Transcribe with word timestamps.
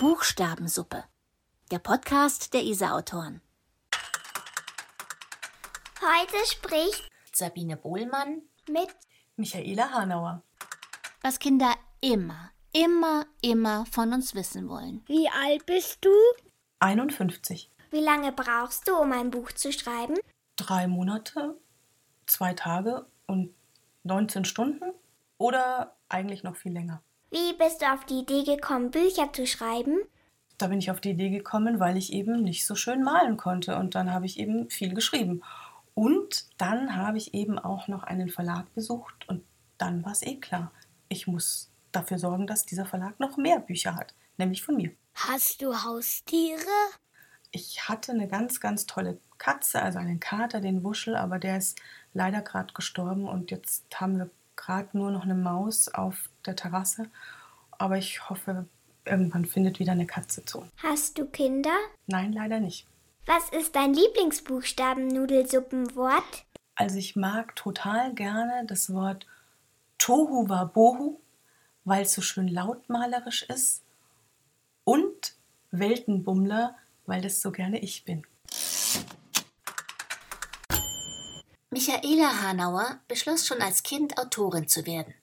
Buchstabensuppe. 0.00 1.04
Der 1.70 1.78
Podcast 1.78 2.54
der 2.54 2.62
ISA-Autoren. 2.62 3.42
Heute 6.00 6.46
spricht 6.46 7.06
Sabine 7.34 7.76
Bohlmann 7.76 8.40
mit 8.66 8.88
Michaela 9.36 9.90
Hanauer. 9.90 10.42
Was 11.20 11.38
Kinder 11.38 11.74
immer, 12.00 12.50
immer, 12.72 13.26
immer 13.42 13.84
von 13.92 14.14
uns 14.14 14.34
wissen 14.34 14.70
wollen. 14.70 15.04
Wie 15.06 15.28
alt 15.28 15.66
bist 15.66 16.02
du? 16.02 16.08
51. 16.78 17.70
Wie 17.90 18.00
lange 18.00 18.32
brauchst 18.32 18.88
du, 18.88 18.96
um 18.96 19.12
ein 19.12 19.30
Buch 19.30 19.52
zu 19.52 19.70
schreiben? 19.70 20.16
Drei 20.56 20.86
Monate, 20.86 21.60
zwei 22.24 22.54
Tage 22.54 23.04
und 23.26 23.54
19 24.04 24.46
Stunden 24.46 24.94
oder 25.36 25.94
eigentlich 26.08 26.42
noch 26.42 26.56
viel 26.56 26.72
länger. 26.72 27.02
Wie 27.30 27.52
bist 27.56 27.80
du 27.80 27.86
auf 27.86 28.04
die 28.06 28.20
Idee 28.20 28.42
gekommen, 28.42 28.90
Bücher 28.90 29.32
zu 29.32 29.46
schreiben? 29.46 30.00
Da 30.58 30.66
bin 30.66 30.80
ich 30.80 30.90
auf 30.90 31.00
die 31.00 31.10
Idee 31.10 31.30
gekommen, 31.30 31.78
weil 31.78 31.96
ich 31.96 32.12
eben 32.12 32.42
nicht 32.42 32.66
so 32.66 32.74
schön 32.74 33.04
malen 33.04 33.36
konnte 33.36 33.76
und 33.76 33.94
dann 33.94 34.12
habe 34.12 34.26
ich 34.26 34.38
eben 34.40 34.68
viel 34.68 34.94
geschrieben. 34.94 35.42
Und 35.94 36.46
dann 36.58 36.96
habe 36.96 37.18
ich 37.18 37.32
eben 37.32 37.58
auch 37.58 37.86
noch 37.86 38.02
einen 38.02 38.30
Verlag 38.30 38.74
besucht 38.74 39.28
und 39.28 39.44
dann 39.78 40.04
war 40.04 40.10
es 40.10 40.22
eh 40.22 40.36
klar. 40.36 40.72
Ich 41.08 41.28
muss 41.28 41.70
dafür 41.92 42.18
sorgen, 42.18 42.48
dass 42.48 42.66
dieser 42.66 42.84
Verlag 42.84 43.20
noch 43.20 43.36
mehr 43.36 43.60
Bücher 43.60 43.94
hat, 43.94 44.12
nämlich 44.36 44.64
von 44.64 44.74
mir. 44.74 44.90
Hast 45.14 45.62
du 45.62 45.72
Haustiere? 45.72 46.58
Ich 47.52 47.88
hatte 47.88 48.10
eine 48.10 48.26
ganz, 48.26 48.60
ganz 48.60 48.86
tolle 48.86 49.18
Katze, 49.38 49.82
also 49.82 50.00
einen 50.00 50.18
Kater, 50.18 50.60
den 50.60 50.82
Wuschel, 50.82 51.14
aber 51.14 51.38
der 51.38 51.58
ist 51.58 51.80
leider 52.12 52.42
gerade 52.42 52.74
gestorben 52.74 53.28
und 53.28 53.52
jetzt 53.52 53.84
haben 54.00 54.18
wir 54.18 54.30
gerade 54.56 54.96
nur 54.96 55.12
noch 55.12 55.22
eine 55.22 55.34
Maus 55.34 55.88
auf 55.88 56.29
der 56.46 56.56
Terrasse. 56.56 57.10
Aber 57.72 57.98
ich 57.98 58.28
hoffe, 58.28 58.66
irgendwann 59.04 59.44
findet 59.44 59.78
wieder 59.78 59.92
eine 59.92 60.06
Katze 60.06 60.44
zu. 60.44 60.66
Hast 60.76 61.16
du 61.18 61.26
Kinder? 61.26 61.76
Nein, 62.06 62.32
leider 62.32 62.58
nicht. 62.60 62.86
Was 63.26 63.50
ist 63.50 63.76
dein 63.76 63.92
Lieblingsbuchstaben-Nudelsuppenwort? 63.94 66.44
Also 66.74 66.96
ich 66.96 67.14
mag 67.16 67.54
total 67.56 68.14
gerne 68.14 68.64
das 68.66 68.90
Wort 68.92 69.26
Tohu 69.98 70.48
Wabohu, 70.48 71.20
weil 71.84 72.02
es 72.02 72.14
so 72.14 72.22
schön 72.22 72.48
lautmalerisch 72.48 73.42
ist. 73.42 73.82
Und 74.84 75.34
Weltenbummler, 75.70 76.74
weil 77.06 77.20
das 77.20 77.42
so 77.42 77.52
gerne 77.52 77.78
ich 77.80 78.04
bin. 78.04 78.26
Michaela 81.70 82.42
Hanauer 82.42 82.98
beschloss 83.06 83.46
schon 83.46 83.62
als 83.62 83.84
Kind 83.84 84.18
Autorin 84.18 84.66
zu 84.66 84.86
werden. 84.86 85.14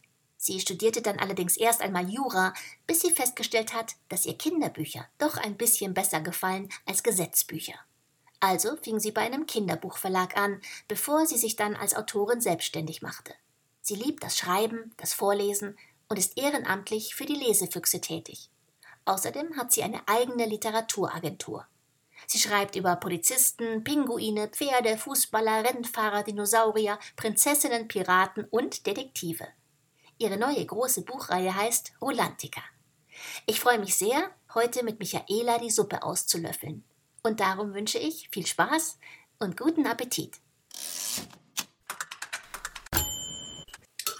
Sie 0.47 0.61
studierte 0.61 1.01
dann 1.01 1.19
allerdings 1.19 1.57
erst 1.57 1.81
einmal 1.81 2.09
Jura, 2.09 2.53
bis 2.85 3.01
sie 3.01 3.11
festgestellt 3.11 3.73
hat, 3.73 3.95
dass 4.07 4.25
ihr 4.25 4.37
Kinderbücher 4.37 5.05
doch 5.17 5.35
ein 5.35 5.57
bisschen 5.57 5.93
besser 5.93 6.21
gefallen 6.21 6.69
als 6.85 7.03
Gesetzbücher. 7.03 7.73
Also 8.39 8.77
fing 8.77 8.97
sie 8.97 9.11
bei 9.11 9.23
einem 9.23 9.45
Kinderbuchverlag 9.45 10.37
an, 10.37 10.61
bevor 10.87 11.25
sie 11.25 11.35
sich 11.35 11.57
dann 11.57 11.75
als 11.75 11.97
Autorin 11.97 12.39
selbstständig 12.39 13.01
machte. 13.01 13.33
Sie 13.81 13.95
liebt 13.95 14.23
das 14.23 14.37
Schreiben, 14.37 14.93
das 14.95 15.13
Vorlesen 15.13 15.77
und 16.07 16.17
ist 16.17 16.37
ehrenamtlich 16.37 17.13
für 17.13 17.25
die 17.25 17.35
Lesefüchse 17.35 17.99
tätig. 17.99 18.49
Außerdem 19.03 19.57
hat 19.57 19.73
sie 19.73 19.83
eine 19.83 20.07
eigene 20.07 20.45
Literaturagentur. 20.45 21.67
Sie 22.25 22.39
schreibt 22.39 22.77
über 22.77 22.95
Polizisten, 22.95 23.83
Pinguine, 23.83 24.47
Pferde, 24.47 24.97
Fußballer, 24.97 25.65
Rennfahrer, 25.65 26.23
Dinosaurier, 26.23 26.99
Prinzessinnen, 27.17 27.89
Piraten 27.89 28.45
und 28.45 28.87
Detektive. 28.87 29.45
Ihre 30.19 30.37
neue 30.37 30.65
große 30.65 31.03
Buchreihe 31.03 31.55
heißt 31.55 31.93
Rolantica. 32.01 32.61
Ich 33.45 33.59
freue 33.59 33.79
mich 33.79 33.95
sehr, 33.95 34.31
heute 34.53 34.83
mit 34.83 34.99
Michaela 34.99 35.59
die 35.59 35.69
Suppe 35.69 36.01
auszulöffeln. 36.03 36.83
Und 37.23 37.39
darum 37.39 37.73
wünsche 37.73 37.99
ich 37.99 38.29
viel 38.31 38.45
Spaß 38.45 38.97
und 39.39 39.57
guten 39.57 39.85
Appetit. 39.85 40.37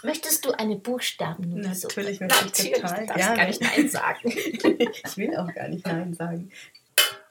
Möchtest 0.04 0.44
du 0.44 0.52
eine 0.52 0.76
Buchstabennudelsuppe? 0.76 1.94
Natürlich 2.00 2.20
möchte 2.20 2.36
ich 2.38 2.44
Natürlich, 2.44 2.72
total 2.74 3.00
du 3.00 3.06
darfst 3.06 3.18
gerne. 3.18 3.36
gar 3.36 3.46
nicht 3.46 3.60
Nein 3.60 3.88
sagen. 3.88 4.28
ich 4.30 5.16
will 5.16 5.36
auch 5.36 5.52
gar 5.52 5.68
nicht 5.68 5.84
Nein 5.84 6.14
sagen. 6.14 6.52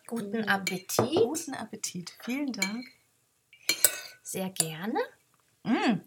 Guten 0.07 0.43
Appetit. 0.43 0.97
Guten 0.97 1.53
Appetit. 1.53 2.13
Vielen 2.21 2.51
Dank. 2.51 2.85
Sehr 4.23 4.49
gerne. 4.49 4.99
Mm. 5.63 6.01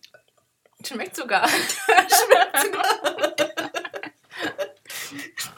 Schmeckt 0.86 1.16
sogar. 1.16 1.48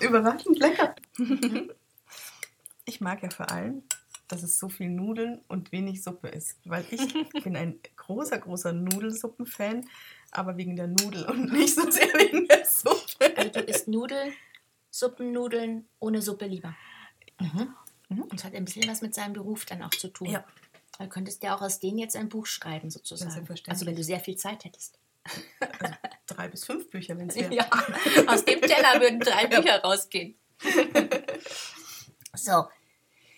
Überraschend 0.01 0.59
lecker. 0.59 0.95
Ich 2.85 3.01
mag 3.01 3.23
ja 3.23 3.31
vor 3.31 3.51
allem, 3.51 3.83
dass 4.29 4.43
es 4.43 4.59
so 4.59 4.69
viel 4.69 4.89
Nudeln 4.89 5.43
und 5.49 5.73
wenig 5.73 6.03
Suppe 6.03 6.29
ist. 6.29 6.59
Weil 6.65 6.85
ich 6.91 7.01
bin 7.45 7.57
ein 7.57 7.79
großer, 7.97 8.39
großer 8.39 8.73
Nudelsuppenfan, 8.73 9.89
aber 10.31 10.57
wegen 10.57 10.77
der 10.77 10.89
Nudel 10.89 11.27
und 11.27 11.53
nicht 11.53 11.75
so 11.75 11.91
sehr 11.91 12.09
wegen 12.15 12.49
der 12.49 12.65
Suppe. 12.65 13.37
Also 13.37 13.51
du 13.51 13.61
isst 13.61 13.89
Nudeln, 13.89 14.33
Suppennudeln 14.91 15.87
ohne 16.01 16.23
Suppe 16.23 16.47
lieber. 16.47 16.75
Mhm. 17.39 17.75
Und 18.09 18.35
es 18.35 18.45
hat 18.45 18.55
ein 18.55 18.65
bisschen 18.65 18.89
was 18.89 19.03
mit 19.03 19.15
seinem 19.15 19.33
Beruf 19.35 19.65
dann 19.65 19.83
auch 19.83 19.91
zu 19.91 20.09
tun. 20.09 20.31
Ja. 20.31 20.45
Du 20.99 21.09
könntest 21.09 21.43
ja 21.43 21.55
auch 21.57 21.63
aus 21.63 21.81
denen 21.81 21.99
jetzt 21.99 22.17
ein 22.17 22.29
Buch 22.29 22.47
schreiben, 22.47 22.91
sozusagen. 22.91 23.49
Also 23.67 23.87
wenn 23.87 23.97
du 23.97 24.05
sehr 24.05 24.21
viel 24.21 24.37
Zeit 24.37 24.65
hättest. 24.65 24.99
Also 25.61 25.95
drei 26.27 26.49
bis 26.49 26.65
fünf 26.65 26.91
Bücher, 26.91 27.17
wenn 27.19 27.29
es 27.29 27.37
wäre. 27.37 27.55
Ja, 27.55 27.69
aus 28.27 28.45
dem 28.45 28.61
Teller 28.61 29.01
würden 29.01 29.21
drei 29.21 29.47
Bücher 29.49 29.81
rausgehen. 29.83 30.35
so, 32.35 32.65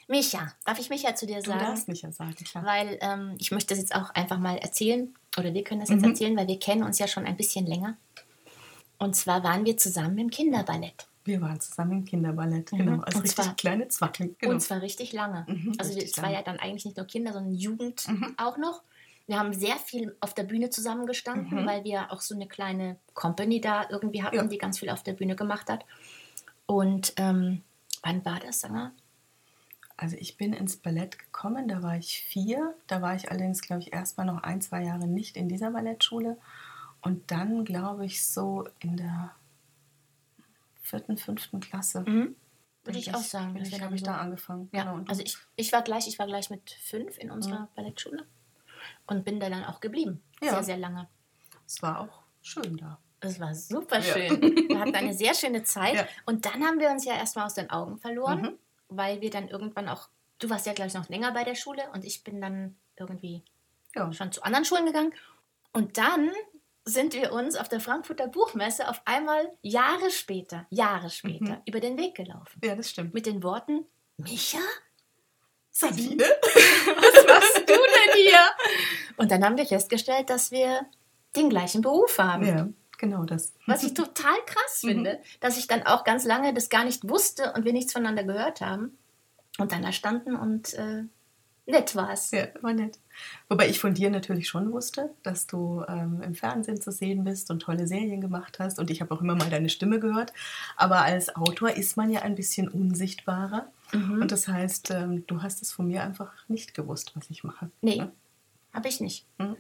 Micha, 0.09 0.53
darf 0.65 0.79
ich 0.79 0.91
Micha 0.91 1.15
zu 1.15 1.27
dir 1.27 1.41
Du 1.41 1.51
sagen? 1.51 1.61
darfst 1.61 1.89
mich 1.89 2.03
ja 2.03 2.13
sagen, 2.13 2.35
klar. 2.35 2.65
Weil 2.65 2.99
ähm, 3.01 3.37
ich 3.39 3.51
möchte 3.51 3.75
das 3.75 3.79
jetzt 3.79 3.95
auch 3.95 4.11
einfach 4.11 4.39
mal 4.39 4.59
erzählen, 4.59 5.15
oder 5.39 5.53
wir 5.55 5.65
können 5.65 5.81
das 5.81 5.89
Mhm. 5.91 5.97
jetzt 5.97 6.07
erzählen, 6.07 6.37
weil 6.37 6.47
wir 6.49 6.59
kennen 6.59 6.83
uns 6.83 6.99
ja 6.99 7.09
schon 7.09 7.25
ein 7.27 7.37
bisschen 7.37 7.67
länger. 7.67 7.97
Und 8.99 9.17
zwar 9.17 9.43
waren 9.43 9.65
wir 9.65 9.77
zusammen 9.77 10.19
im 10.19 10.31
Kinderballett. 10.31 11.07
Wir 11.25 11.41
waren 11.41 11.59
zusammen 11.59 11.93
im 11.93 12.05
Kinderballett, 12.05 12.71
Mhm. 12.73 12.77
genau. 12.79 13.01
Als 13.03 13.15
Und 13.17 13.23
richtig 13.23 13.45
zwar- 13.45 13.57
kleine 13.57 13.89
Zwackeln. 13.89 14.37
Genau. 14.39 14.53
Und 14.55 14.61
zwar 14.61 14.83
richtig 14.83 15.13
lange. 15.15 15.45
Mhm, 15.49 15.75
also 15.79 15.95
richtig 15.95 16.11
es 16.13 16.17
war 16.19 16.25
lange. 16.25 16.37
ja 16.37 16.43
dann 16.43 16.59
eigentlich 16.59 16.85
nicht 16.85 16.97
nur 16.99 17.07
Kinder, 17.07 17.33
sondern 17.33 17.55
Jugend 17.55 18.07
Mhm. 18.09 18.35
auch 18.37 18.59
noch. 18.59 18.83
Wir 19.27 19.39
haben 19.39 19.55
sehr 19.55 19.77
viel 19.77 20.15
auf 20.21 20.35
der 20.35 20.43
Bühne 20.45 20.69
zusammengestanden, 20.71 21.63
Mhm. 21.63 21.67
weil 21.67 21.85
wir 21.85 22.13
auch 22.13 22.21
so 22.21 22.35
eine 22.35 22.47
kleine 22.47 22.99
Company 23.15 23.61
da 23.61 23.89
irgendwie 23.89 24.23
hatten, 24.23 24.37
Ja. 24.37 24.45
die 24.45 24.59
ganz 24.59 24.79
viel 24.79 24.91
auf 24.91 25.03
der 25.03 25.15
Bühne 25.15 25.35
gemacht 25.37 25.71
hat. 25.71 25.85
Und 26.67 27.15
ähm, 27.17 27.63
wann 28.03 28.25
war 28.25 28.39
das, 28.41 28.61
Sanger? 28.61 28.93
Also 29.97 30.17
ich 30.19 30.37
bin 30.37 30.53
ins 30.53 30.77
Ballett 30.77 31.19
gekommen, 31.19 31.69
da 31.69 31.83
war 31.83 31.97
ich 31.97 32.21
vier. 32.23 32.75
Da 32.87 33.01
war 33.01 33.15
ich 33.15 33.31
allerdings, 33.31 33.63
glaube 33.63 33.81
ich, 33.83 33.93
erstmal 33.93 34.27
noch 34.27 34.43
ein, 34.43 34.61
zwei 34.61 34.83
Jahre 34.83 35.07
nicht 35.07 35.37
in 35.37 35.49
dieser 35.49 35.71
Ballettschule. 35.71 36.37
Und 37.01 37.31
dann, 37.31 37.65
glaube 37.65 38.05
ich, 38.05 38.27
so 38.27 38.67
in 38.81 38.97
der 38.97 39.35
vierten, 40.83 41.17
fünften 41.17 41.61
Klasse. 41.61 42.05
Würde 42.07 42.35
bin 42.85 42.95
ich 42.97 43.15
auch 43.15 43.21
sagen. 43.23 43.55
Bin 43.55 43.63
ich, 43.63 43.81
habe 43.81 43.95
ich 43.95 44.01
so- 44.01 44.07
da 44.07 44.17
angefangen. 44.19 44.69
Ja, 44.73 44.85
Genau. 44.93 45.05
Also 45.09 45.23
ich, 45.23 45.37
ich 45.57 45.73
war 45.73 45.83
gleich, 45.83 46.07
ich 46.09 46.19
war 46.19 46.27
gleich 46.27 46.51
mit 46.51 46.71
fünf 46.71 47.17
in 47.19 47.31
unserer 47.31 47.61
Mhm. 47.61 47.69
Ballettschule 47.75 48.27
und 49.07 49.25
bin 49.25 49.41
da 49.41 49.49
dann 49.51 49.65
auch 49.65 49.81
geblieben. 49.81 50.23
Ja. 50.43 50.51
Sehr, 50.51 50.63
sehr 50.65 50.77
lange. 50.77 51.09
es 51.67 51.81
war 51.83 52.01
auch 52.01 52.23
schön 52.43 52.77
da. 52.77 52.99
Es 53.21 53.41
war 53.41 53.55
super 53.55 53.99
Ja. 54.01 54.03
schön. 54.03 54.41
Wir 54.69 54.79
hatten 54.81 54.95
eine 54.95 55.15
sehr 55.15 55.33
schöne 55.35 55.63
Zeit. 55.65 55.95
Ja. 55.95 56.07
Und 56.27 56.45
dann 56.45 56.63
haben 56.65 56.79
wir 56.79 56.91
uns 56.91 57.05
ja 57.07 57.15
erstmal 57.15 57.47
aus 57.47 57.55
den 57.55 57.71
Augen 57.71 57.97
verloren, 57.99 58.43
Mhm. 58.43 58.59
weil 58.89 59.21
wir 59.23 59.31
dann 59.31 59.49
irgendwann 59.49 59.89
auch, 59.89 60.09
du 60.41 60.51
warst 60.51 60.67
ja, 60.67 60.75
glaube 60.75 60.89
ich, 60.89 60.95
noch 60.95 61.09
länger 61.09 61.33
bei 61.33 61.45
der 61.45 61.55
Schule 61.55 61.83
und 61.95 62.05
ich 62.05 62.23
bin 62.23 62.41
dann 62.43 62.77
irgendwie 62.99 63.43
Ja. 63.95 64.13
schon 64.13 64.31
zu 64.33 64.43
anderen 64.43 64.65
Schulen 64.67 64.85
gegangen. 64.87 65.15
Und 65.73 65.97
dann 65.97 66.31
sind 66.85 67.15
wir 67.15 67.33
uns 67.33 67.57
auf 67.57 67.71
der 67.71 67.81
Frankfurter 67.81 68.29
Buchmesse 68.29 68.89
auf 68.91 69.01
einmal 69.07 69.51
Jahre 69.63 70.11
später, 70.11 70.67
Jahre 70.69 71.09
später, 71.09 71.55
Mhm. 71.57 71.63
über 71.67 71.81
den 71.81 71.97
Weg 71.97 72.15
gelaufen. 72.17 72.61
ja, 72.63 72.77
das 72.77 72.91
stimmt. 72.91 73.15
Mit 73.15 73.25
den 73.25 73.43
Worten, 73.43 73.87
Micha, 74.19 74.59
Sabine? 75.77 76.23
was 76.23 77.27
machst 77.27 77.69
du 77.69 77.75
denn 77.75 78.15
hier? 78.15 78.39
Und 79.17 79.33
dann 79.33 79.45
haben 79.45 79.57
wir 79.57 79.67
festgestellt, 79.67 80.31
dass 80.31 80.53
wir 80.53 80.87
den 81.35 81.51
gleichen 81.51 81.83
Beruf 81.83 82.17
haben. 82.19 82.47
Ja, 82.47 82.69
genau 82.97 83.25
das. 83.25 83.53
Was 83.67 83.83
ich 83.83 83.93
total 83.93 84.37
krass 84.47 84.81
finde, 84.81 85.19
dass 85.41 85.59
ich 85.59 85.67
dann 85.67 85.83
auch 85.83 86.05
ganz 86.05 86.25
lange 86.25 86.55
das 86.55 86.69
gar 86.69 86.85
nicht 86.85 87.09
wusste 87.09 87.53
und 87.55 87.65
wir 87.65 87.73
nichts 87.73 87.93
voneinander 87.93 88.23
gehört 88.23 88.61
haben. 88.61 88.97
Und 89.59 89.73
dann 89.73 89.83
da 89.83 89.91
standen 89.91 90.37
und 90.37 90.75
äh, 90.75 91.03
nett 91.67 91.97
war 91.97 92.13
es. 92.13 92.31
Ja, 92.31 92.47
war 92.61 92.73
nett. 92.73 92.99
Wobei 93.49 93.69
ich 93.69 93.81
von 93.81 93.95
dir 93.95 94.11
natürlich 94.11 94.49
schon 94.49 94.73
wusste, 94.73 95.11
dass 95.25 95.49
du 95.49 95.85
ähm, 95.89 96.23
im 96.23 96.37
Fernsehen 96.37 96.81
zu 96.81 96.93
sehen 96.93 97.25
bist 97.25 97.51
und 97.51 97.61
tolle 97.61 97.89
Serien 97.89 98.21
gemacht 98.21 98.61
hast. 98.61 98.79
Und 98.79 98.91
ich 98.91 99.01
habe 99.01 99.13
auch 99.13 99.21
immer 99.21 99.35
mal 99.35 99.51
deine 99.51 99.69
Stimme 99.69 99.99
gehört. 99.99 100.33
Aber 100.77 101.03
als 101.03 101.35
Autor 101.35 101.71
ist 101.71 101.97
man 101.97 102.11
ja 102.11 102.23
ein 102.23 102.37
bisschen 102.37 102.69
unsichtbarer. 102.69 103.67
Mhm. 103.95 104.23
Und 104.23 104.33
das 104.33 104.49
heißt, 104.49 104.91
ähm, 104.91 105.27
du 105.27 105.43
hast 105.43 105.63
es 105.63 105.73
von 105.73 105.87
mir 105.87 106.03
einfach 106.03 106.33
nicht 106.49 106.75
gewusst, 106.75 107.13
was 107.15 107.31
ich 107.31 107.45
mache. 107.45 107.71
Nee, 107.81 107.97
Ja. 107.99 108.13
habe 108.73 108.89
ich 108.89 109.01
nicht. 109.01 109.27
Mhm. 109.39 109.57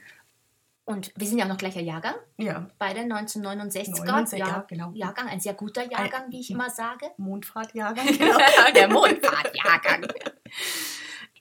Und 0.86 1.12
wir 1.16 1.26
sind 1.26 1.38
ja 1.38 1.46
auch 1.46 1.48
noch 1.48 1.56
gleicher 1.56 1.80
Jahrgang. 1.80 2.14
Ja. 2.36 2.68
Beide 2.78 3.00
1969. 3.00 3.94
69, 4.04 4.38
Jahr, 4.38 4.48
ja, 4.48 4.66
genau. 4.68 4.90
Jahrgang, 4.94 5.28
ein 5.28 5.40
sehr 5.40 5.54
guter 5.54 5.82
Jahrgang, 5.90 6.30
wie 6.30 6.40
ich 6.40 6.50
immer 6.50 6.68
sage. 6.68 7.06
Mondfahrtjahrgang, 7.16 8.06
genau. 8.18 8.36
Der 8.74 8.88
Mondfahrtjahrgang. 8.88 10.06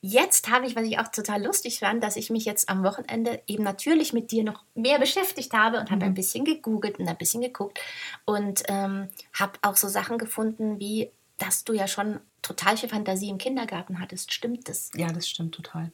Jetzt 0.06 0.50
habe 0.50 0.66
ich, 0.66 0.76
was 0.76 0.84
ich 0.84 1.00
auch 1.00 1.08
total 1.10 1.44
lustig 1.46 1.80
fand, 1.80 2.04
dass 2.04 2.18
ich 2.18 2.30
mich 2.30 2.44
jetzt 2.44 2.68
am 2.68 2.84
Wochenende 2.84 3.42
eben 3.48 3.64
natürlich 3.64 4.12
mit 4.12 4.32
dir 4.32 4.44
noch 4.44 4.64
mehr 4.76 5.00
beschäftigt 5.00 5.54
habe 5.54 5.80
und 5.80 5.92
habe 5.92 6.02
Mhm. 6.06 6.12
ein 6.12 6.14
bisschen 6.14 6.44
gegoogelt 6.44 7.00
und 7.00 7.08
ein 7.08 7.18
bisschen 7.18 7.42
geguckt 7.42 7.80
und 8.26 8.64
ähm, 8.68 9.08
habe 9.40 9.54
auch 9.62 9.78
so 9.78 9.88
Sachen 9.88 10.18
gefunden, 10.18 10.80
wie 10.80 11.10
dass 11.38 11.64
du 11.64 11.74
ja 11.74 11.88
schon 11.88 12.20
total 12.44 12.78
viel 12.78 12.90
Fantasie 12.90 13.30
im 13.30 13.40
Kindergarten 13.40 14.00
hattest. 14.00 14.32
Stimmt 14.32 14.70
das? 14.70 14.92
Ja, 14.96 15.12
das 15.12 15.28
stimmt 15.28 15.56
total. 15.56 15.92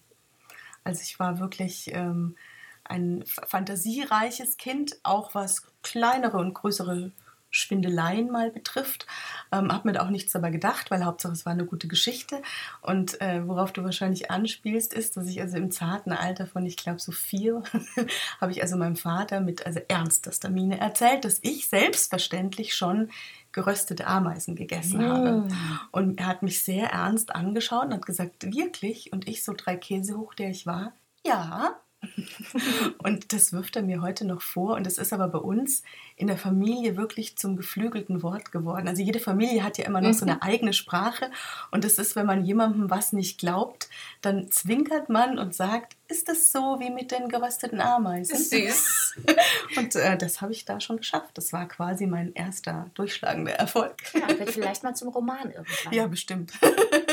Also 0.84 1.02
ich 1.02 1.20
war 1.20 1.40
wirklich 1.40 1.92
ähm, 1.94 2.36
ein 2.84 3.24
fantasiereiches 3.26 4.58
Kind, 4.58 5.00
auch 5.04 5.36
was 5.36 5.64
kleinere 5.84 6.38
und 6.38 6.54
größere 6.54 7.12
Schwindeleien 7.52 8.30
mal 8.30 8.52
betrifft. 8.52 9.08
Ähm, 9.52 9.72
hab 9.74 9.86
mir 9.86 9.94
da 9.94 10.06
auch 10.06 10.10
nichts 10.10 10.32
dabei 10.32 10.52
gedacht, 10.52 10.92
weil 10.92 11.04
Hauptsache 11.04 11.34
es 11.34 11.46
war 11.46 11.54
eine 11.54 11.66
gute 11.66 11.88
Geschichte. 11.88 12.42
Und 12.82 13.20
äh, 13.22 13.48
worauf 13.48 13.74
du 13.74 13.84
wahrscheinlich 13.84 14.30
anspielst, 14.30 14.94
ist, 14.94 15.18
dass 15.18 15.28
ich 15.28 15.42
also 15.42 15.58
im 15.58 15.72
zarten 15.72 16.12
Alter 16.12 16.46
von, 16.46 16.66
ich 16.66 16.78
glaube, 16.78 17.00
so 17.00 17.12
vier, 17.12 17.64
habe 18.42 18.52
ich 18.52 18.62
also 18.62 18.78
meinem 18.78 18.96
Vater 18.96 19.42
mit 19.42 19.66
also 19.66 19.80
ernstester 19.88 20.50
Miene 20.50 20.80
erzählt, 20.80 21.26
dass 21.26 21.40
ich 21.42 21.68
selbstverständlich 21.68 22.76
schon 22.76 23.10
geröstete 23.52 24.08
Ameisen 24.08 24.56
gegessen 24.56 25.04
habe. 25.04 25.48
Und 25.92 26.20
er 26.20 26.28
hat 26.28 26.44
mich 26.44 26.64
sehr 26.64 26.92
ernst 26.92 27.36
angeschaut 27.36 27.86
und 27.86 27.94
hat 27.94 28.06
gesagt, 28.06 28.46
wirklich? 28.46 29.12
Und 29.14 29.28
ich 29.28 29.44
so 29.44 29.54
drei 29.56 29.76
Käse 29.76 30.18
hoch, 30.18 30.34
der 30.34 30.50
ich 30.52 30.66
war, 30.66 30.94
ja. 31.26 31.80
und 33.04 33.34
das 33.34 33.52
wirft 33.52 33.76
er 33.76 33.82
mir 33.82 34.02
heute 34.02 34.26
noch 34.26 34.42
vor. 34.42 34.76
Und 34.76 34.86
das 34.86 34.98
ist 34.98 35.12
aber 35.12 35.28
bei 35.28 35.40
uns 35.40 35.84
in 36.16 36.28
der 36.28 36.38
Familie 36.38 36.96
wirklich 36.96 37.38
zum 37.38 37.58
geflügelten 37.58 38.24
Wort 38.24 38.52
geworden. 38.52 38.88
Also 38.88 39.02
jede 39.02 39.20
Familie 39.20 39.64
hat 39.64 39.78
ja 39.78 39.86
immer 39.86 40.02
noch 40.02 40.14
so 40.14 40.26
eine 40.26 40.42
eigene 40.42 40.74
Sprache. 40.74 41.30
Und 41.72 41.84
das 41.84 41.98
ist, 41.98 42.16
wenn 42.16 42.26
man 42.26 42.46
jemandem 42.46 42.90
was 42.90 43.12
nicht 43.12 43.40
glaubt, 43.40 43.90
dann 44.22 44.52
zwinkert 44.52 45.10
man 45.10 45.38
und 45.38 45.54
sagt, 45.54 45.98
ist 46.08 46.28
das 46.28 46.52
so 46.52 46.80
wie 46.80 46.90
mit 46.90 47.12
den 47.12 47.30
gerösteten 47.30 47.82
Ameisen? 47.82 48.38
Süß. 48.38 49.18
Und 49.78 49.96
äh, 49.96 50.18
das 50.18 50.42
habe 50.42 50.52
ich 50.52 50.66
da 50.66 50.80
schon 50.80 50.98
geschafft. 50.98 51.38
Das 51.38 51.54
war 51.54 51.68
quasi 51.68 52.08
mein 52.08 52.34
erster 52.34 52.90
durchschlagender 52.96 53.52
Erfolg. 53.54 53.96
Ja, 54.14 54.28
wird 54.40 54.50
vielleicht 54.50 54.84
mal 54.84 54.96
zum 54.96 55.10
Roman 55.10 55.52
irgendwann. 55.52 55.94
Ja, 55.94 56.08
bestimmt. 56.08 56.54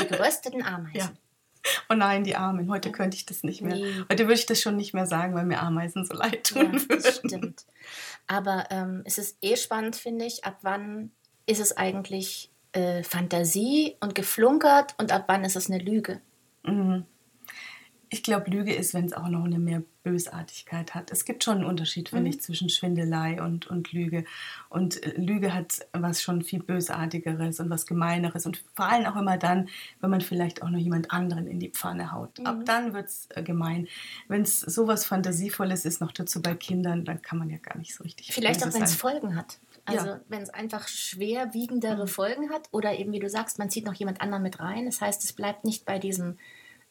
Die 0.01 0.07
gerösteten 0.07 0.63
Ameisen. 0.63 0.97
Ja. 0.97 1.11
Oh 1.89 1.93
nein, 1.93 2.23
die 2.23 2.35
Armen. 2.35 2.69
Heute 2.69 2.91
könnte 2.91 3.15
ich 3.17 3.25
das 3.25 3.43
nicht 3.43 3.61
mehr. 3.61 3.75
Nee. 3.75 4.03
Heute 4.11 4.23
würde 4.27 4.39
ich 4.39 4.45
das 4.45 4.61
schon 4.61 4.75
nicht 4.75 4.93
mehr 4.93 5.05
sagen, 5.05 5.35
weil 5.35 5.45
mir 5.45 5.61
Ameisen 5.61 6.05
so 6.05 6.13
leid 6.13 6.51
Ja, 6.53 6.63
tun 6.63 6.73
würden. 6.73 6.87
das 7.03 7.17
stimmt. 7.17 7.65
Aber 8.27 8.65
ähm, 8.71 9.01
es 9.05 9.17
ist 9.17 9.37
eh 9.41 9.55
spannend, 9.55 9.95
finde 9.95 10.25
ich, 10.25 10.43
ab 10.43 10.57
wann 10.61 11.11
ist 11.45 11.59
es 11.61 11.75
eigentlich 11.77 12.51
äh, 12.73 13.03
Fantasie 13.03 13.95
und 14.01 14.15
geflunkert 14.15 14.95
und 14.97 15.11
ab 15.11 15.25
wann 15.27 15.45
ist 15.45 15.55
es 15.55 15.69
eine 15.69 15.79
Lüge? 15.79 16.19
Mhm. 16.63 17.05
Ich 18.09 18.23
glaube, 18.23 18.49
Lüge 18.49 18.73
ist, 18.73 18.93
wenn 18.93 19.05
es 19.05 19.13
auch 19.13 19.27
noch 19.27 19.43
eine 19.43 19.59
mehr 19.59 19.83
Bösartigkeit 20.03 20.95
hat. 20.95 21.11
Es 21.11 21.25
gibt 21.25 21.43
schon 21.43 21.57
einen 21.57 21.65
Unterschied, 21.65 22.09
finde 22.09 22.29
ich, 22.29 22.39
zwischen 22.39 22.69
Schwindelei 22.69 23.41
und, 23.41 23.67
und 23.67 23.91
Lüge. 23.91 24.23
Und 24.69 25.03
äh, 25.03 25.19
Lüge 25.19 25.53
hat 25.53 25.85
was 25.91 26.21
schon 26.21 26.43
viel 26.43 26.63
Bösartigeres 26.63 27.59
und 27.59 27.69
was 27.69 27.85
Gemeineres. 27.85 28.45
Und 28.45 28.63
vor 28.73 28.85
allem 28.85 29.05
auch 29.05 29.17
immer 29.17 29.37
dann, 29.37 29.67
wenn 29.99 30.09
man 30.09 30.21
vielleicht 30.21 30.61
auch 30.63 30.69
noch 30.69 30.79
jemand 30.79 31.11
anderen 31.11 31.47
in 31.47 31.59
die 31.59 31.69
Pfanne 31.69 32.13
haut. 32.13 32.39
Ab 32.45 32.61
dann 32.65 32.93
wird 32.93 33.07
es 33.07 33.27
äh, 33.35 33.43
gemein. 33.43 33.87
Wenn 34.29 34.43
es 34.43 34.61
sowas 34.61 35.05
Fantasievolles 35.05 35.83
ist, 35.83 35.99
noch 35.99 36.13
dazu 36.13 36.41
bei 36.41 36.55
Kindern, 36.55 37.03
dann 37.03 37.21
kann 37.21 37.37
man 37.37 37.49
ja 37.49 37.57
gar 37.57 37.77
nicht 37.77 37.93
so 37.93 38.03
richtig 38.03 38.33
Vielleicht 38.33 38.65
auch, 38.65 38.73
wenn 38.73 38.83
es. 38.83 38.95
Folgen 38.95 39.35
hat. 39.35 39.59
Also 39.85 40.07
Ja. 40.07 40.21
wenn 40.27 40.41
es 40.41 40.49
einfach 40.49 40.87
schwerwiegendere 40.87 42.07
Folgen 42.07 42.49
hat 42.49 42.67
oder 42.71 42.97
eben, 42.97 43.11
wie 43.11 43.19
du 43.19 43.29
sagst, 43.29 43.57
man 43.59 43.69
zieht 43.69 43.85
noch 43.85 43.93
jemand 43.93 44.21
anderen 44.21 44.43
mit 44.43 44.59
rein. 44.59 44.85
Das 44.85 45.01
heißt, 45.01 45.23
es 45.23 45.33
bleibt 45.33 45.63
nicht 45.63 45.85
bei 45.85 45.97
diesem, 45.99 46.37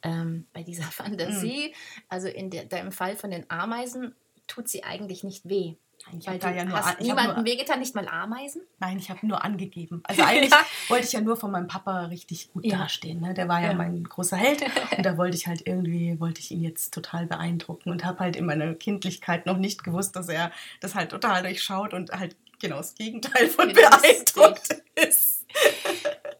ähm, 0.07 0.47
bei 0.53 0.63
dieser 0.63 0.83
Fantasie. 0.91 1.75
Also 2.09 2.29
in 2.29 2.51
der, 2.51 2.65
da 2.65 2.79
im 2.79 2.93
Fall 2.93 3.17
von 3.17 3.31
den 3.31 3.49
Ameisen 3.51 4.15
tut 4.47 4.69
sie 4.69 4.85
eigentlich 4.85 5.25
nicht 5.25 5.49
weh. 5.49 5.75
Ich 6.17 6.27
Weil 6.29 6.39
du 6.39 6.47
ja 6.55 6.65
nur- 6.65 6.79
hast 6.79 7.01
niemanden 7.01 7.37
nur- 7.37 7.45
wehgetan, 7.47 7.81
nicht 7.81 7.95
mal 7.97 8.07
Ameisen. 8.07 8.63
Nein, 8.79 8.99
ich 8.99 9.11
habe 9.11 9.27
nur 9.27 9.43
angegeben. 9.45 10.03
Also 10.09 10.23
eigentlich 10.23 10.51
Ja. 10.53 10.61
wollte 10.89 11.07
ich 11.07 11.13
ja 11.13 11.21
nur 11.21 11.37
von 11.37 11.51
meinem 11.51 11.67
Papa 11.67 12.05
richtig 12.05 12.53
gut 12.53 12.65
Ja. 12.65 12.79
dastehen. 12.79 13.21
Ne? 13.21 13.35
Der 13.35 13.49
war 13.49 13.61
ja, 13.61 13.69
Ja. 13.71 13.75
mein 13.75 14.05
großer 14.05 14.37
Held 14.37 14.63
und 14.97 15.05
da 15.05 15.17
wollte 15.17 15.37
ich 15.37 15.49
halt 15.49 15.67
irgendwie, 15.67 16.21
wollte 16.21 16.41
ich 16.41 16.53
ihn 16.53 16.63
jetzt 16.63 16.95
total 16.95 17.27
beeindrucken 17.27 17.91
und 17.91 18.05
habe 18.05 18.21
halt 18.21 18.37
in 18.37 18.47
meiner 18.47 18.75
Kindlichkeit 18.75 19.47
noch 19.47 19.57
nicht 19.57 19.83
gewusst, 19.83 20.15
dass 20.15 20.29
er 20.29 20.53
das 20.81 20.95
halt 20.95 21.11
total 21.11 21.43
durchschaut 21.43 21.93
und 21.93 22.13
halt 22.13 22.37
genau 22.61 22.77
das 22.77 22.95
Gegenteil 22.95 23.49
von 23.49 23.71
lustig. 23.71 23.89
beeindruckt 23.91 24.83
ist. 24.95 25.45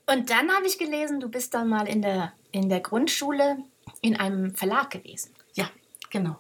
Und 0.07 0.31
dann 0.31 0.51
habe 0.53 0.67
ich 0.67 0.79
gelesen, 0.79 1.21
du 1.21 1.29
bist 1.29 1.55
dann 1.55 1.69
mal 1.69 1.89
in 1.89 2.03
der, 2.03 2.33
in 2.53 2.69
der 2.69 2.81
Grundschule 2.81 3.59
in 4.01 4.17
einem 4.17 4.55
Verlag 4.55 4.91
gewesen. 4.91 5.33
Ja, 5.55 5.69
genau. 6.11 6.37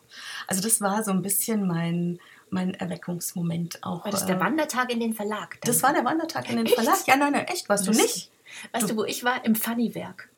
Also 0.47 0.63
das 0.63 0.81
war 0.81 1.03
so 1.03 1.11
ein 1.11 1.23
bisschen 1.23 1.67
mein, 1.67 2.21
mein 2.51 2.75
Erweckungsmoment 2.75 3.83
auch. 3.83 4.05
War 4.05 4.13
das 4.13 4.27
der 4.27 4.37
äh, 4.37 4.41
Wandertag 4.41 4.93
in 4.93 5.01
den 5.01 5.15
Verlag? 5.15 5.59
dann? 5.61 5.73
das 5.73 5.83
war 5.83 5.93
der 5.93 6.05
Wandertag 6.05 6.49
in 6.49 6.57
den 6.59 6.67
Echt? 6.67 6.75
Verlag. 6.77 7.07
Ja, 7.07 7.17
nein, 7.17 7.33
nein, 7.33 7.47
echt, 7.49 7.69
warst 7.69 7.87
du 7.87 7.91
nicht? 7.93 8.31
Weißt 8.73 8.89
du, 8.91 8.97
wo 8.97 9.05
ich 9.05 9.25
war? 9.25 9.45
Im 9.45 9.57
Funnywerk. 9.57 10.29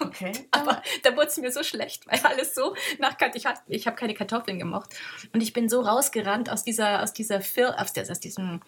Okay. 0.00 0.32
Aber 0.50 0.82
da 1.04 1.14
wurde 1.16 1.28
es 1.28 1.36
mir 1.36 1.52
so 1.52 1.62
schlecht, 1.62 2.06
weil 2.08 2.18
alles 2.24 2.54
so 2.54 2.74
nach 2.98 3.16
ich, 3.34 3.46
hat- 3.46 3.62
ich 3.68 3.86
habe 3.86 3.96
keine 3.96 4.14
Kartoffeln 4.14 4.58
gemocht 4.58 4.90
und 5.32 5.40
ich 5.40 5.52
bin 5.52 5.68
so 5.68 5.80
rausgerannt 5.82 6.50
aus 6.50 6.64
dieser 6.64 7.02
aus 7.02 7.12
dieser 7.12 7.40
Fir 7.40 7.80
aus, 7.80 7.92
der, 7.92 8.10
aus 8.10 8.18
diesem 8.18 8.60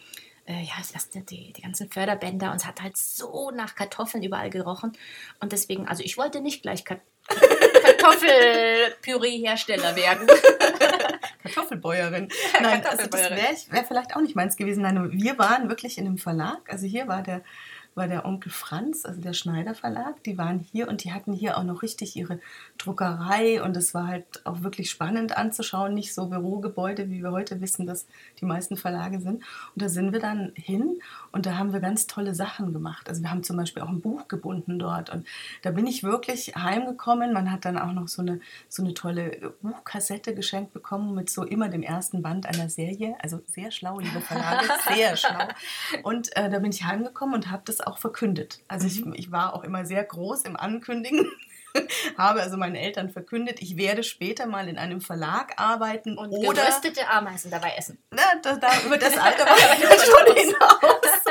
äh, 0.46 0.62
ja, 0.62 0.74
es 0.80 0.90
ist 0.90 1.14
die, 1.30 1.52
die 1.52 1.62
ganzen 1.62 1.90
Förderbänder 1.90 2.50
und 2.50 2.56
es 2.56 2.66
hat 2.66 2.82
halt 2.82 2.96
so 2.96 3.50
nach 3.50 3.74
Kartoffeln 3.74 4.22
überall 4.22 4.50
gerochen 4.50 4.92
und 5.40 5.52
deswegen, 5.52 5.88
also 5.88 6.02
ich 6.02 6.16
wollte 6.16 6.40
nicht 6.40 6.62
gleich 6.62 6.84
Kat 6.84 7.00
Kartoffelpüree-Hersteller 7.84 9.96
werden. 9.96 10.28
Kartoffelbäuerin. 11.42 12.28
Nein, 12.60 12.64
also 12.64 12.82
das 12.82 12.96
Kartoffelbäuerin. 13.10 13.38
wäre 13.38 13.56
wär 13.70 13.84
vielleicht 13.84 14.14
auch 14.14 14.20
nicht 14.20 14.36
meins 14.36 14.56
gewesen. 14.56 14.82
Nein, 14.82 15.10
wir 15.12 15.38
waren 15.38 15.70
wirklich 15.70 15.96
in 15.96 16.06
einem 16.06 16.18
Verlag. 16.18 16.70
Also 16.70 16.86
hier 16.86 17.08
war 17.08 17.22
der, 17.22 17.40
war 17.94 18.08
der 18.08 18.24
Onkel 18.24 18.50
Franz, 18.50 19.04
also 19.04 19.20
der 19.20 19.32
Schneider 19.32 19.74
Verlag. 19.74 20.22
Die 20.24 20.36
waren 20.36 20.58
hier 20.58 20.88
und 20.88 21.04
die 21.04 21.12
hatten 21.12 21.32
hier 21.32 21.56
auch 21.56 21.62
noch 21.62 21.82
richtig 21.82 22.16
ihre 22.16 22.40
Druckerei 22.78 23.62
und 23.62 23.76
es 23.76 23.94
war 23.94 24.08
halt 24.08 24.44
auch 24.44 24.62
wirklich 24.62 24.90
spannend 24.90 25.36
anzuschauen. 25.36 25.94
Nicht 25.94 26.14
so 26.14 26.26
Bürogebäude, 26.26 27.08
wie 27.10 27.22
wir 27.22 27.30
heute 27.30 27.60
wissen, 27.60 27.86
dass 27.86 28.06
die 28.40 28.46
meisten 28.46 28.76
Verlage 28.76 29.20
sind. 29.20 29.36
Und 29.74 29.82
da 29.82 29.88
sind 29.88 30.12
wir 30.12 30.20
dann 30.20 30.52
hin 30.54 30.98
und 31.30 31.46
da 31.46 31.56
haben 31.56 31.72
wir 31.72 31.80
ganz 31.80 32.06
tolle 32.06 32.34
Sachen 32.34 32.72
gemacht. 32.72 33.08
Also 33.08 33.22
wir 33.22 33.30
haben 33.30 33.44
zum 33.44 33.56
Beispiel 33.56 33.82
auch 33.82 33.88
ein 33.88 34.00
Buch 34.00 34.28
gebunden 34.28 34.78
dort 34.78 35.10
und 35.10 35.26
da 35.62 35.70
bin 35.70 35.86
ich 35.86 36.02
wirklich 36.02 36.54
heimgekommen. 36.56 37.32
Man 37.32 37.50
hat 37.50 37.64
dann 37.64 37.78
auch 37.78 37.92
noch 37.92 38.08
so 38.08 38.22
eine, 38.22 38.40
so 38.68 38.82
eine 38.82 38.94
tolle 38.94 39.54
Buchkassette 39.62 40.34
geschenkt 40.34 40.72
bekommen 40.72 41.14
mit 41.14 41.30
so 41.30 41.44
immer 41.44 41.68
dem 41.68 41.82
ersten 41.82 42.22
Band 42.22 42.46
einer 42.46 42.68
Serie. 42.68 43.16
Also 43.22 43.40
sehr 43.46 43.70
schlau, 43.70 44.00
liebe 44.00 44.20
Verlage, 44.20 44.66
sehr 44.94 45.16
schlau. 45.16 45.48
Und 46.02 46.36
äh, 46.36 46.50
da 46.50 46.58
bin 46.58 46.70
ich 46.70 46.84
heimgekommen 46.84 47.34
und 47.34 47.50
habe 47.50 47.62
das 47.64 47.83
auch 47.86 47.98
verkündet. 47.98 48.60
Also 48.68 48.86
ich, 48.86 49.04
ich 49.14 49.30
war 49.32 49.54
auch 49.54 49.64
immer 49.64 49.84
sehr 49.84 50.04
groß 50.04 50.42
im 50.42 50.56
Ankündigen. 50.56 51.30
habe 52.18 52.40
also 52.40 52.56
meinen 52.56 52.76
Eltern 52.76 53.10
verkündet, 53.10 53.60
ich 53.60 53.76
werde 53.76 54.02
später 54.02 54.46
mal 54.46 54.68
in 54.68 54.78
einem 54.78 55.00
Verlag 55.00 55.54
arbeiten 55.56 56.16
Und 56.16 56.30
oder 56.30 56.62
geröstete 56.62 57.08
Ameisen 57.08 57.50
dabei 57.50 57.72
essen. 57.76 57.98
na, 58.10 58.22
da, 58.42 58.56
da, 58.56 58.68
über 58.86 58.96
das 58.96 59.16
Alter 59.18 59.44
war 59.44 59.56
ich 59.56 60.02
schon 60.02 60.36
hinaus. 60.36 61.24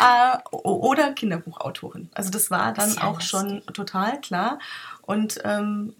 äh, 0.00 0.56
oder 0.56 1.12
Kinderbuchautorin. 1.12 2.10
Also 2.14 2.30
das 2.30 2.50
war 2.50 2.72
dann 2.72 2.94
ja 2.94 3.04
auch 3.04 3.20
schon 3.20 3.64
total 3.66 4.20
klar. 4.20 4.58
Und 5.02 5.38
ähm, 5.44 5.94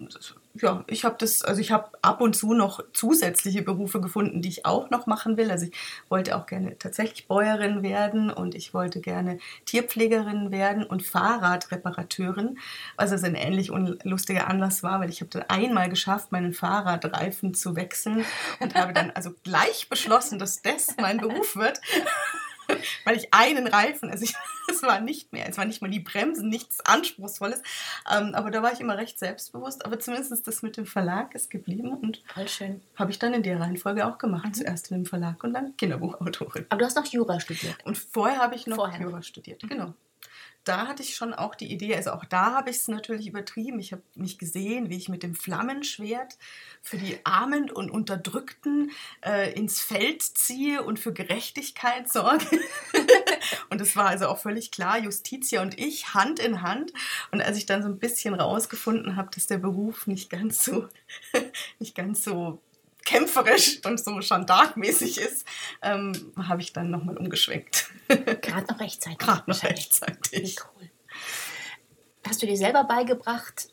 ja, 0.60 0.84
ich 0.86 1.04
habe 1.04 1.16
das, 1.18 1.42
also 1.42 1.60
ich 1.60 1.70
habe 1.72 1.90
ab 2.02 2.20
und 2.20 2.36
zu 2.36 2.54
noch 2.54 2.82
zusätzliche 2.92 3.62
Berufe 3.62 4.00
gefunden, 4.00 4.42
die 4.42 4.48
ich 4.48 4.66
auch 4.66 4.90
noch 4.90 5.06
machen 5.06 5.36
will. 5.36 5.50
Also 5.50 5.66
ich 5.66 5.72
wollte 6.08 6.36
auch 6.36 6.46
gerne 6.46 6.78
tatsächlich 6.78 7.26
Bäuerin 7.26 7.82
werden 7.82 8.30
und 8.30 8.54
ich 8.54 8.74
wollte 8.74 9.00
gerne 9.00 9.38
Tierpflegerin 9.64 10.50
werden 10.50 10.84
und 10.84 11.02
Fahrradreparateurin, 11.02 12.58
was 12.96 13.12
also 13.12 13.26
ein 13.26 13.34
ähnlich 13.34 13.70
unlustiger 13.70 14.48
Anlass 14.48 14.82
war, 14.82 15.00
weil 15.00 15.10
ich 15.10 15.20
habe 15.20 15.30
dann 15.30 15.44
einmal 15.48 15.88
geschafft, 15.88 16.32
meinen 16.32 16.52
Fahrradreifen 16.52 17.54
zu 17.54 17.76
wechseln 17.76 18.24
und 18.60 18.74
habe 18.74 18.92
dann 18.92 19.10
also 19.10 19.30
gleich 19.42 19.88
beschlossen, 19.88 20.38
dass 20.38 20.62
das 20.62 20.96
mein 21.00 21.18
Beruf 21.18 21.56
wird. 21.56 21.80
Weil 23.04 23.16
ich 23.16 23.32
einen 23.32 23.66
Reifen, 23.66 24.10
also 24.10 24.24
ich, 24.24 24.34
es 24.68 24.82
war 24.82 25.00
nicht 25.00 25.32
mehr, 25.32 25.48
es 25.48 25.58
war 25.58 25.64
nicht 25.64 25.82
mal 25.82 25.90
die 25.90 26.00
Bremsen, 26.00 26.48
nichts 26.48 26.80
Anspruchsvolles. 26.80 27.62
Ähm, 28.10 28.34
aber 28.34 28.50
da 28.50 28.62
war 28.62 28.72
ich 28.72 28.80
immer 28.80 28.96
recht 28.96 29.18
selbstbewusst. 29.18 29.84
Aber 29.84 29.98
zumindest 29.98 30.32
ist 30.32 30.46
das 30.46 30.62
mit 30.62 30.76
dem 30.76 30.86
Verlag 30.86 31.34
ist 31.34 31.50
geblieben 31.50 31.92
und 31.92 32.22
habe 32.96 33.10
ich 33.10 33.18
dann 33.18 33.34
in 33.34 33.42
der 33.42 33.60
Reihenfolge 33.60 34.06
auch 34.06 34.18
gemacht. 34.18 34.56
Zuerst 34.56 34.90
in 34.90 34.98
dem 34.98 35.06
Verlag 35.06 35.42
und 35.44 35.54
dann 35.54 35.76
Kinderbuchautorin. 35.76 36.66
Aber 36.68 36.78
du 36.80 36.84
hast 36.84 36.96
noch 36.96 37.06
Jura 37.06 37.40
studiert. 37.40 37.76
Und 37.84 37.98
vorher 37.98 38.38
habe 38.38 38.54
ich 38.54 38.66
noch 38.66 38.76
Vorher 38.76 39.00
noch. 39.00 39.10
Jura 39.10 39.22
studiert, 39.22 39.62
genau. 39.68 39.94
Da 40.66 40.88
hatte 40.88 41.04
ich 41.04 41.14
schon 41.14 41.32
auch 41.32 41.54
die 41.54 41.72
Idee, 41.72 41.94
also 41.94 42.10
auch 42.10 42.24
da 42.24 42.52
habe 42.54 42.70
ich 42.70 42.76
es 42.76 42.88
natürlich 42.88 43.28
übertrieben. 43.28 43.78
Ich 43.78 43.92
habe 43.92 44.02
mich 44.16 44.36
gesehen, 44.36 44.90
wie 44.90 44.96
ich 44.96 45.08
mit 45.08 45.22
dem 45.22 45.36
Flammenschwert 45.36 46.36
für 46.82 46.98
die 46.98 47.18
Armen 47.22 47.70
und 47.70 47.88
Unterdrückten 47.88 48.90
äh, 49.24 49.52
ins 49.52 49.80
Feld 49.80 50.22
ziehe 50.22 50.82
und 50.82 50.98
für 50.98 51.12
Gerechtigkeit 51.12 52.08
sorge. 52.12 52.46
und 53.70 53.80
es 53.80 53.94
war 53.94 54.08
also 54.08 54.26
auch 54.26 54.38
völlig 54.38 54.72
klar, 54.72 54.98
Justitia 54.98 55.62
und 55.62 55.78
ich 55.78 56.14
Hand 56.14 56.40
in 56.40 56.62
Hand. 56.62 56.92
Und 57.30 57.40
als 57.40 57.56
ich 57.56 57.66
dann 57.66 57.82
so 57.82 57.88
ein 57.88 58.00
bisschen 58.00 58.34
rausgefunden 58.34 59.14
habe, 59.14 59.30
dass 59.32 59.46
der 59.46 59.58
Beruf 59.58 60.08
nicht 60.08 60.30
ganz 60.30 60.64
so, 60.64 60.88
nicht 61.78 61.94
ganz 61.94 62.24
so 62.24 62.60
kämpferisch 63.06 63.80
und 63.86 63.98
so 63.98 64.18
gendarmäßig 64.18 65.18
ist, 65.18 65.46
ähm, 65.80 66.12
habe 66.36 66.60
ich 66.60 66.74
dann 66.74 66.90
nochmal 66.90 67.16
umgeschwenkt. 67.16 67.90
Gerade 68.08 68.66
noch 68.70 68.80
rechtzeitig. 68.80 69.18
Gerade 69.18 69.50
noch 69.50 69.62
rechtzeitig. 69.62 70.56
Wie 70.56 70.62
cool. 70.76 70.90
Hast 72.26 72.42
du 72.42 72.46
dir 72.46 72.56
selber 72.56 72.84
beigebracht, 72.84 73.68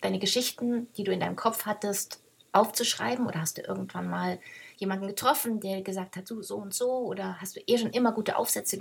deine 0.00 0.18
Geschichten, 0.18 0.88
die 0.96 1.04
du 1.04 1.12
in 1.12 1.20
deinem 1.20 1.36
Kopf 1.36 1.66
hattest, 1.66 2.20
aufzuschreiben? 2.52 3.26
Oder 3.26 3.42
hast 3.42 3.58
du 3.58 3.62
irgendwann 3.62 4.08
mal 4.08 4.40
jemanden 4.78 5.06
getroffen, 5.06 5.60
der 5.60 5.82
gesagt 5.82 6.16
hat, 6.16 6.30
du 6.30 6.42
so 6.42 6.56
und 6.56 6.72
so? 6.72 6.90
Oder 6.90 7.40
hast 7.40 7.56
du 7.56 7.60
eh 7.66 7.78
schon 7.78 7.90
immer 7.90 8.12
gute 8.12 8.36
Aufsätze 8.36 8.76
mhm. 8.76 8.80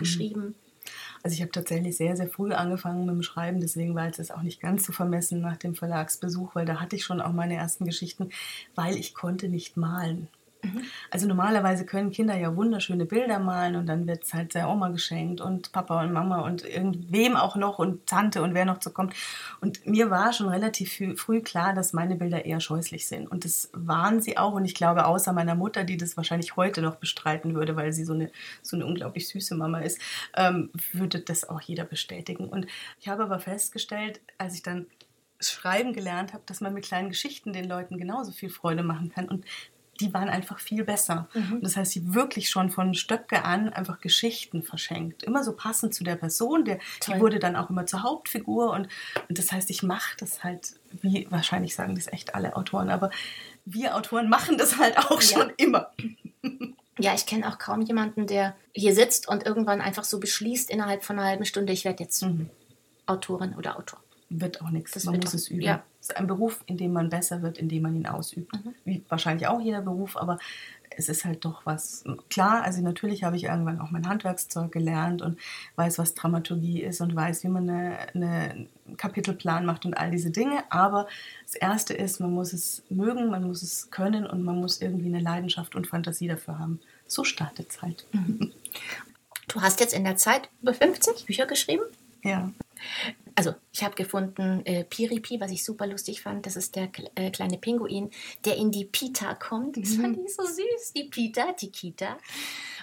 Also 1.24 1.34
ich 1.36 1.42
habe 1.42 1.52
tatsächlich 1.52 1.98
sehr, 1.98 2.16
sehr 2.16 2.30
früh 2.30 2.54
angefangen 2.54 3.06
mit 3.06 3.16
dem 3.16 3.24
Schreiben, 3.24 3.60
deswegen 3.60 3.96
war 3.96 4.08
es 4.08 4.32
auch 4.32 4.42
nicht 4.42 4.60
ganz 4.60 4.84
zu 4.84 4.92
vermessen 4.92 5.42
nach 5.42 5.58
dem 5.58 5.76
Verlagsbesuch, 5.76 6.56
weil 6.56 6.66
da 6.66 6.80
hatte 6.80 6.96
ich 6.96 7.04
schon 7.04 7.22
auch 7.22 7.34
meine 7.34 7.56
ersten 7.56 7.86
Geschichten, 7.86 8.30
weil 8.76 8.96
ich 8.96 9.14
konnte 9.14 9.50
nicht 9.50 9.78
malen. 9.78 10.28
Mhm. 10.64 10.82
Also 11.12 11.28
normalerweise 11.28 11.86
können 11.86 12.12
Kinder 12.12 12.38
ja 12.38 12.56
wunderschöne 12.56 13.06
Bilder 13.06 13.40
malen 13.40 13.76
und 13.76 13.86
dann 13.86 14.08
wird 14.08 14.24
es 14.24 14.34
halt 14.34 14.54
der 14.54 14.70
Oma 14.70 14.90
geschenkt 14.90 15.42
und 15.42 15.72
Papa 15.72 16.02
und 16.02 16.12
Mama 16.14 16.42
und 16.42 16.66
irgendwem 16.66 17.36
auch 17.36 17.56
noch 17.56 17.80
und 17.80 18.06
Tante 18.08 18.42
und 18.42 18.54
wer 18.54 18.66
noch 18.66 18.82
so 18.82 18.90
kommt. 18.90 19.14
Und 19.62 19.86
mir 19.86 20.10
war 20.10 20.34
schon 20.34 20.50
relativ 20.50 21.02
früh 21.20 21.42
klar, 21.42 21.74
dass 21.74 21.94
meine 21.94 22.16
Bilder 22.16 22.46
eher 22.46 22.60
scheußlich 22.60 23.08
sind. 23.08 23.30
Und 23.30 23.46
das 23.46 23.70
waren 23.74 24.22
sie 24.22 24.38
auch. 24.38 24.54
Und 24.54 24.66
ich 24.66 24.76
glaube, 24.76 25.06
außer 25.06 25.34
meiner 25.34 25.56
Mutter, 25.56 25.84
die 25.84 25.98
das 25.98 26.18
wahrscheinlich 26.18 26.56
heute 26.56 26.82
noch 26.82 26.96
bestreiten 26.96 27.56
würde, 27.56 27.76
weil 27.76 27.94
sie 27.94 28.06
so 28.06 28.14
eine, 28.14 28.32
so 28.62 28.76
eine 28.76 28.86
unglaublich 28.86 29.28
süße 29.28 29.56
Mama 29.56 29.80
ist, 29.80 30.00
ähm, 30.36 30.72
würde 30.92 31.20
das 31.20 31.48
auch 31.48 31.62
jeder 31.62 31.86
bestätigen. 31.86 32.48
Und 32.48 32.68
ich 33.00 33.08
habe 33.08 33.24
aber 33.24 33.40
festgestellt, 33.40 34.22
als 34.38 34.56
ich 34.56 34.64
dann 34.64 34.88
Schreiben 35.40 35.94
gelernt 35.94 36.34
habe, 36.34 36.44
dass 36.46 36.62
man 36.62 36.74
mit 36.74 36.86
kleinen 36.86 37.10
Geschichten 37.10 37.54
den 37.54 37.66
Leuten 37.66 37.98
genauso 37.98 38.32
viel 38.32 38.50
Freude 38.50 38.84
machen 38.84 39.10
kann. 39.10 39.30
Und 39.30 39.46
die 39.98 40.14
waren 40.14 40.30
einfach 40.30 40.60
viel 40.60 40.84
besser. 40.84 41.28
Mhm. 41.34 41.60
Das 41.62 41.76
heißt, 41.76 41.92
sie 41.92 42.14
wirklich 42.14 42.50
schon 42.50 42.70
von 42.70 42.94
Stöcke 42.94 43.44
an 43.44 43.70
einfach 43.70 44.00
Geschichten 44.00 44.64
verschenkt. 44.64 45.24
Immer 45.24 45.44
so 45.44 45.54
passend 45.54 45.94
zu 45.94 46.04
der 46.04 46.16
Person. 46.16 46.66
Der, 46.66 46.80
die 47.06 47.20
wurde 47.20 47.40
dann 47.40 47.56
auch 47.56 47.70
immer 47.70 47.86
zur 47.86 48.04
Hauptfigur. 48.04 48.72
Und, 48.72 48.88
und 49.30 49.38
das 49.38 49.52
heißt, 49.52 49.70
ich 49.70 49.84
mache 49.84 50.16
das 50.20 50.44
halt, 50.44 50.74
wie 51.02 51.28
wahrscheinlich 51.30 51.76
sagen 51.76 51.96
das 51.96 52.08
echt 52.08 52.36
alle 52.36 52.56
Autoren, 52.56 52.90
aber 52.90 53.10
wir 53.66 53.96
Autoren 53.96 54.30
machen 54.30 54.58
das 54.58 54.78
halt 54.78 54.98
auch 54.98 55.22
ja. 55.22 55.28
schon 55.28 55.54
immer. 55.58 55.92
Ja, 57.00 57.14
ich 57.14 57.26
kenne 57.26 57.48
auch 57.48 57.58
kaum 57.58 57.82
jemanden, 57.82 58.28
der 58.28 58.56
hier 58.74 58.96
sitzt 58.96 59.28
und 59.28 59.46
irgendwann 59.46 59.82
einfach 59.82 60.04
so 60.04 60.20
beschließt 60.20 60.70
innerhalb 60.70 61.04
von 61.04 61.20
einer 61.20 61.28
halben 61.28 61.46
Stunde, 61.46 61.74
ich 61.74 61.86
werde 61.86 62.04
jetzt 62.04 62.24
mhm. 62.24 62.50
Autorin 63.06 63.56
oder 63.56 63.78
Autor 63.78 64.00
wird 64.30 64.62
auch 64.62 64.70
nichts. 64.70 65.04
man 65.06 65.20
muss 65.20 65.34
es 65.34 65.50
üben. 65.50 65.62
Ja. 65.62 65.84
Es 66.02 66.10
ist 66.10 66.18
ein 66.18 66.28
Beruf, 66.28 66.64
in 66.66 66.78
dem 66.78 66.94
man 66.94 67.10
besser 67.10 67.42
wird, 67.42 67.58
indem 67.58 67.84
man 67.84 67.96
ihn 67.96 68.08
ausübt. 68.08 68.54
Mhm. 68.54 68.74
Wie 68.86 69.04
wahrscheinlich 69.10 69.48
auch 69.48 69.62
jeder 69.62 69.82
Beruf, 69.82 70.18
aber 70.18 70.38
es 70.90 71.10
ist 71.10 71.26
halt 71.26 71.46
doch 71.46 71.66
was. 71.66 72.04
Klar, 72.30 72.64
also 72.64 72.82
natürlich 72.82 73.24
habe 73.24 73.36
ich 73.36 73.44
irgendwann 73.44 73.80
auch 73.80 73.92
mein 73.92 74.08
Handwerkszeug 74.08 74.72
gelernt 74.72 75.22
und 75.22 75.38
weiß, 75.76 76.00
was 76.00 76.14
Dramaturgie 76.14 76.82
ist 76.82 77.02
und 77.02 77.16
weiß, 77.16 77.44
wie 77.44 77.50
man 77.50 77.70
eine, 77.70 77.98
eine 78.14 78.68
Kapitelplan 78.98 79.66
macht 79.66 79.86
und 79.86 79.94
all 79.96 80.12
diese 80.12 80.32
Dinge. 80.32 80.64
Aber 80.70 81.08
das 81.44 81.56
Erste 81.56 81.94
ist, 81.94 82.20
man 82.20 82.34
muss 82.34 82.52
es 82.52 82.84
mögen, 82.90 83.30
man 83.30 83.44
muss 83.44 83.62
es 83.62 83.92
können 83.92 84.26
und 84.26 84.44
man 84.44 84.60
muss 84.60 84.82
irgendwie 84.82 85.08
eine 85.08 85.20
Leidenschaft 85.20 85.76
und 85.76 85.88
Fantasie 85.88 86.28
dafür 86.28 86.58
haben. 86.58 86.80
So 87.06 87.24
startet 87.24 87.70
es 87.70 87.82
halt. 87.82 88.06
Mhm. 88.12 88.52
Du 89.48 89.62
hast 89.62 89.80
jetzt 89.80 89.94
in 89.94 90.04
der 90.04 90.18
Zeit 90.18 90.50
über 90.62 90.74
50 90.74 91.26
Bücher 91.26 91.46
geschrieben? 91.46 91.84
Ja 92.24 92.52
also 93.36 93.54
ich 93.72 93.84
habe 93.84 93.96
gefunden 93.96 94.66
äh, 94.66 94.84
Piripi, 94.84 95.40
was 95.40 95.52
ich 95.52 95.64
super 95.64 95.86
lustig 95.88 96.22
fand. 96.22 96.46
Das 96.46 96.56
ist 96.56 96.76
der 96.76 96.90
äh, 97.16 97.30
kleine 97.30 97.58
Pinguin, 97.58 98.10
der 98.46 98.58
in 98.58 98.72
die 98.72 98.86
Pita 98.86 99.36
kommt. 99.36 99.78
Das 99.78 99.96
fand 99.96 100.18
mhm. 100.18 100.26
ich 100.26 100.36
so 100.36 100.44
süß. 100.44 100.94
Die 100.96 101.04
Pita, 101.06 101.54
die 101.54 101.72
Kita. 101.72 102.18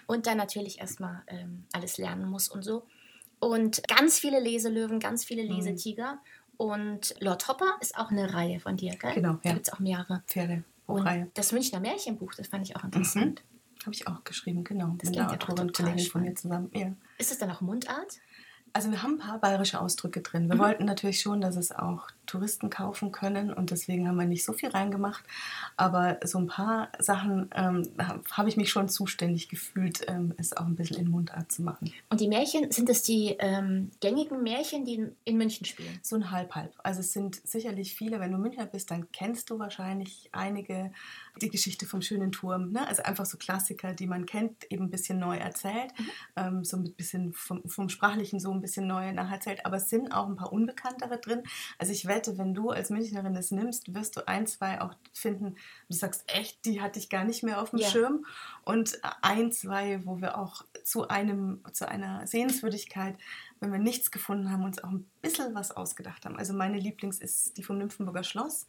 Und 0.07 0.27
dann 0.27 0.39
natürlich 0.39 0.81
erstmal 0.81 1.23
ähm, 1.27 1.65
alles 1.73 1.99
lernen 1.99 2.29
muss 2.29 2.49
und 2.49 2.63
so. 2.63 2.87
Und 3.41 3.87
ganz 3.89 4.19
viele 4.19 4.41
Leselöwen, 4.41 5.01
ganz 5.01 5.25
viele 5.25 5.45
mhm. 5.45 5.57
Lesetiger. 5.57 6.19
Und 6.57 7.15
Lord 7.21 7.49
Hopper 7.49 7.77
ist 7.81 7.97
auch 7.99 8.11
eine 8.11 8.33
Reihe 8.33 8.61
von 8.61 8.77
dir, 8.77 8.95
gell? 8.97 9.15
Genau, 9.15 9.33
ja. 9.33 9.39
Da 9.43 9.53
gibt 9.55 9.67
es 9.67 9.73
auch 9.73 9.81
mehrere. 9.81 10.23
Pferde. 10.27 10.63
Und 10.87 11.31
das 11.35 11.53
Münchner 11.53 11.81
Märchenbuch, 11.81 12.35
das 12.35 12.49
fand 12.49 12.69
ich 12.69 12.77
auch 12.77 12.85
interessant. 12.85 13.43
Mhm. 13.43 13.83
Habe 13.85 13.95
ich 13.95 14.07
auch 14.07 14.25
geschrieben, 14.25 14.65
genau. 14.65 14.95
Das 14.99 15.11
mit 15.11 15.19
der 15.19 15.31
Autorin 15.31 15.73
Kollegin 15.73 16.07
von 16.07 16.23
mir 16.23 16.35
zusammen. 16.35 16.71
Ja. 16.75 16.95
Ist 17.19 17.33
es 17.33 17.39
dann 17.39 17.51
auch 17.51 17.61
Mundart? 17.61 18.19
Also 18.75 18.91
wir 18.91 19.05
haben 19.05 19.13
ein 19.13 19.19
paar 19.19 19.39
bayerische 19.39 19.81
Ausdrücke 19.81 20.21
drin. 20.21 20.49
Wir 20.49 20.57
mhm. 20.57 20.61
wollten 20.61 20.85
natürlich 20.85 21.21
schon, 21.21 21.41
dass 21.41 21.55
es 21.55 21.71
auch 21.71 22.09
Touristen 22.27 22.71
kaufen 22.71 23.13
können 23.13 23.53
und 23.53 23.71
deswegen 23.71 24.09
haben 24.09 24.17
wir 24.17 24.27
nicht 24.27 24.45
so 24.45 24.53
viel 24.53 24.71
reingemacht. 24.71 25.25
Aber 25.77 26.19
so 26.25 26.39
ein 26.39 26.49
paar 26.49 26.89
Sachen 26.99 27.51
ähm, 27.55 27.89
habe 28.33 28.49
ich 28.49 28.57
mich 28.57 28.71
schon 28.71 28.89
zuständig 28.89 29.49
gefühlt, 29.49 30.05
ähm, 30.09 30.35
es 30.39 30.57
auch 30.57 30.67
ein 30.67 30.75
bisschen 30.75 30.99
in 30.99 31.09
Mundart 31.09 31.53
zu 31.53 31.63
machen. 31.63 31.93
Und 32.11 32.21
die 32.21 32.27
Märchen, 32.27 32.73
sind 32.73 32.91
es 32.91 33.05
die 33.05 33.37
ähm, 33.39 33.93
gängigen 34.01 34.43
Märchen, 34.43 34.85
die 34.85 34.95
in, 34.95 35.17
in 35.25 35.37
München 35.37 35.65
spielen? 35.65 36.01
So 36.03 36.17
ein 36.17 36.33
Halb-Halb. 36.33 36.73
Also 36.83 36.99
es 36.99 37.13
sind 37.13 37.41
sicherlich 37.47 37.95
viele, 37.95 38.19
wenn 38.19 38.33
du 38.33 38.39
Münchner 38.39 38.67
bist, 38.67 38.91
dann 38.91 39.07
kennst 39.13 39.51
du 39.51 39.61
wahrscheinlich 39.61 40.31
einige. 40.33 40.91
Die 41.41 41.51
Geschichte 41.51 41.87
vom 41.87 42.01
schönen 42.01 42.33
Turm, 42.33 42.71
ne? 42.71 42.87
also 42.87 43.03
einfach 43.03 43.27
so 43.27 43.37
Klassiker, 43.37 43.93
die 43.93 44.07
man 44.07 44.27
kennt, 44.27 44.71
eben 44.71 44.85
ein 44.85 44.91
bisschen 44.91 45.19
neu 45.19 45.37
erzählt, 45.37 45.93
mhm. 45.99 46.11
Ähm, 46.37 46.65
so 46.65 46.77
ein 46.77 46.95
bisschen 46.95 47.33
vom, 47.33 47.63
vom 47.69 47.89
Sprachlichen 47.89 48.41
so 48.41 48.53
ein 48.53 48.61
bisschen 48.61 48.87
neu 48.87 49.13
nacherzählt, 49.13 49.67
aber 49.67 49.77
es 49.77 49.91
sind 49.91 50.13
auch 50.13 50.29
ein 50.29 50.37
paar 50.37 50.53
unbekanntere 50.53 51.19
drin. 51.19 51.43
Also 51.79 51.93
ich 51.93 52.07
wette, 52.07 52.39
wenn 52.39 52.55
du 52.55 52.71
als 52.71 52.91
Münchnerin 52.91 53.35
das 53.35 53.51
nimmst, 53.51 53.95
wirst 53.95 54.17
du 54.17 54.27
ein, 54.29 54.47
zwei 54.47 54.81
auch 54.81 54.95
finden, 55.13 55.57
du 55.89 55.97
sagst, 55.97 56.25
echt, 56.27 56.65
die 56.65 56.81
hatte 56.81 56.99
ich 56.99 57.11
gar 57.11 57.25
nicht 57.25 57.43
mehr 57.43 57.61
auf 57.61 57.71
dem 57.71 57.81
ja. 57.81 57.89
Schirm. 57.89 58.25
Und 58.63 58.99
ein, 59.23 59.53
zwei, 59.53 60.05
wo 60.05 60.21
wir 60.21 60.39
auch 60.39 60.65
zu 60.85 61.09
einem, 61.09 61.63
zu 61.73 61.89
einer 61.89 62.27
Sehenswürdigkeit, 62.27 63.17
wenn 63.61 63.73
wir 63.73 63.79
nichts 63.79 64.11
gefunden 64.11 64.51
haben, 64.51 64.65
uns 64.65 64.83
auch 64.83 64.91
ein 64.91 65.09
bisschen 65.23 65.55
was 65.55 65.71
ausgedacht 65.71 66.25
haben. 66.25 66.37
Also 66.37 66.53
meine 66.53 66.79
Lieblings 66.79 67.19
ist 67.19 67.57
die 67.57 67.63
vom 67.63 67.79
Nymphenburger 67.79 68.25
Schloss. 68.25 68.67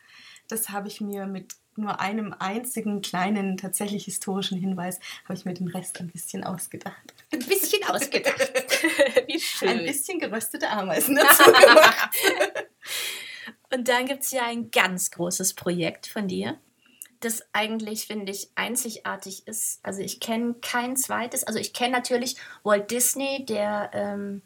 Das 0.47 0.69
habe 0.69 0.87
ich 0.87 1.01
mir 1.01 1.27
mit 1.27 1.55
nur 1.77 1.99
einem 1.99 2.33
einzigen 2.37 3.01
kleinen, 3.01 3.57
tatsächlich 3.57 4.05
historischen 4.05 4.57
Hinweis, 4.57 4.99
habe 5.25 5.33
ich 5.33 5.45
mir 5.45 5.53
den 5.53 5.67
Rest 5.67 5.99
ein 5.99 6.07
bisschen 6.07 6.43
ausgedacht. 6.43 7.13
Ein 7.31 7.39
bisschen 7.39 7.83
ausgedacht. 7.87 8.39
Wie 9.27 9.39
schön. 9.39 9.69
Ein 9.69 9.85
bisschen 9.85 10.19
geröstete 10.19 10.69
Ameisen 10.69 11.15
dazu 11.15 11.43
gemacht. 11.51 12.09
Und 13.73 13.87
dann 13.87 14.05
gibt 14.05 14.23
es 14.23 14.31
ja 14.31 14.45
ein 14.45 14.71
ganz 14.71 15.11
großes 15.11 15.53
Projekt 15.53 16.07
von 16.07 16.27
dir, 16.27 16.57
das 17.19 17.43
eigentlich, 17.53 18.07
finde 18.07 18.31
ich, 18.31 18.49
einzigartig 18.55 19.47
ist. 19.47 19.79
Also 19.83 20.01
ich 20.01 20.19
kenne 20.19 20.55
kein 20.61 20.95
zweites. 20.95 21.43
Also 21.43 21.59
ich 21.59 21.73
kenne 21.73 21.91
natürlich 21.91 22.35
Walt 22.63 22.91
Disney, 22.91 23.45
der, 23.45 23.89
ähm, 23.93 24.41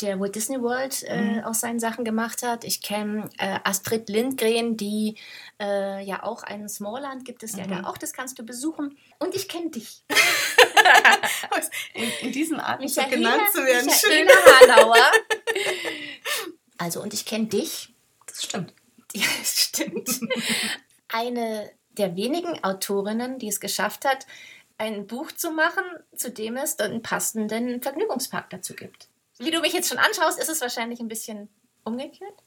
der 0.00 0.20
Walt 0.20 0.34
Disney 0.34 0.60
World 0.60 1.02
äh, 1.04 1.20
mhm. 1.20 1.44
aus 1.44 1.60
seinen 1.60 1.80
Sachen 1.80 2.04
gemacht 2.04 2.42
hat. 2.42 2.64
Ich 2.64 2.82
kenne 2.82 3.28
äh, 3.38 3.58
Astrid 3.64 4.08
Lindgren, 4.08 4.76
die 4.76 5.16
äh, 5.60 6.04
ja 6.04 6.22
auch 6.22 6.42
einen 6.42 6.68
Smallland 6.68 7.24
gibt 7.24 7.42
es 7.42 7.52
mhm. 7.52 7.58
ja 7.60 7.66
da 7.66 7.88
auch. 7.88 7.98
Das 7.98 8.12
kannst 8.12 8.38
du 8.38 8.44
besuchen. 8.44 8.96
Und 9.18 9.34
ich 9.34 9.48
kenne 9.48 9.70
dich. 9.70 10.02
in, 11.94 12.10
in 12.20 12.32
diesem 12.32 12.60
Atemzug 12.60 13.10
genannt 13.10 13.42
zu 13.52 13.64
werden. 13.64 13.90
Schön. 13.90 14.28
Hanauer. 14.60 14.96
Also 16.78 17.00
und 17.00 17.14
ich 17.14 17.24
kenne 17.24 17.46
dich 17.46 17.96
das 18.36 18.44
stimmt. 18.44 18.74
Ja, 19.14 19.24
das 19.38 19.62
stimmt. 19.62 20.20
Eine 21.08 21.70
der 21.92 22.16
wenigen 22.16 22.62
Autorinnen, 22.62 23.38
die 23.38 23.48
es 23.48 23.60
geschafft 23.60 24.04
hat, 24.04 24.26
ein 24.76 25.06
Buch 25.06 25.32
zu 25.32 25.52
machen, 25.52 25.84
zu 26.14 26.30
dem 26.30 26.58
es 26.58 26.78
einen 26.80 27.00
passenden 27.00 27.80
Vergnügungspark 27.80 28.50
dazu 28.50 28.74
gibt. 28.74 29.08
Wie 29.38 29.50
du 29.50 29.60
mich 29.60 29.72
jetzt 29.72 29.88
schon 29.88 29.98
anschaust, 29.98 30.38
ist 30.38 30.48
es 30.48 30.60
wahrscheinlich 30.60 31.00
ein 31.00 31.08
bisschen 31.08 31.48
umgekehrt. 31.84 32.42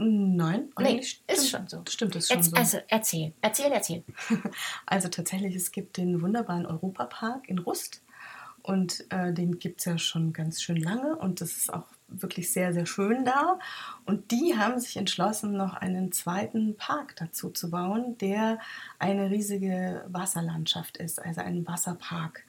Nein, 0.00 0.70
nee, 0.78 1.00
ist 1.26 1.50
schon 1.50 1.66
so. 1.66 1.82
Stimmt, 1.88 2.14
ist 2.14 2.28
schon 2.28 2.36
Erz, 2.36 2.50
so. 2.50 2.56
Also 2.56 2.78
erzähl, 2.86 3.34
erzähl, 3.40 3.72
erzähl. 3.72 4.04
Also 4.86 5.08
tatsächlich, 5.08 5.56
es 5.56 5.72
gibt 5.72 5.96
den 5.96 6.22
wunderbaren 6.22 6.66
Europapark 6.66 7.48
in 7.48 7.58
Rust 7.58 8.02
und 8.62 9.04
äh, 9.10 9.32
den 9.32 9.58
gibt 9.58 9.80
es 9.80 9.86
ja 9.86 9.98
schon 9.98 10.32
ganz 10.32 10.62
schön 10.62 10.76
lange 10.76 11.16
und 11.16 11.40
das 11.40 11.56
ist 11.56 11.72
auch 11.72 11.86
wirklich 12.06 12.52
sehr, 12.52 12.72
sehr 12.72 12.86
schön 12.86 13.24
da. 13.24 13.58
Und 14.06 14.30
die 14.30 14.56
haben 14.56 14.78
sich 14.78 14.96
entschlossen, 14.96 15.56
noch 15.56 15.74
einen 15.74 16.12
zweiten 16.12 16.76
Park 16.76 17.16
dazu 17.16 17.50
zu 17.50 17.70
bauen, 17.70 18.16
der 18.18 18.58
eine 19.00 19.30
riesige 19.30 20.04
Wasserlandschaft 20.08 20.96
ist, 20.96 21.20
also 21.20 21.40
ein 21.40 21.66
Wasserpark. 21.66 22.44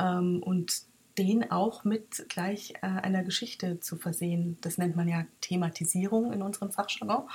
Ähm, 0.00 0.42
und 0.42 0.82
den 1.18 1.50
auch 1.50 1.84
mit 1.84 2.28
gleich 2.28 2.74
äh, 2.82 2.86
einer 2.86 3.22
Geschichte 3.22 3.80
zu 3.80 3.96
versehen. 3.96 4.58
Das 4.60 4.78
nennt 4.78 4.96
man 4.96 5.08
ja 5.08 5.24
Thematisierung 5.40 6.32
in 6.32 6.42
unserem 6.42 6.70
Fachjargon. 6.70 7.28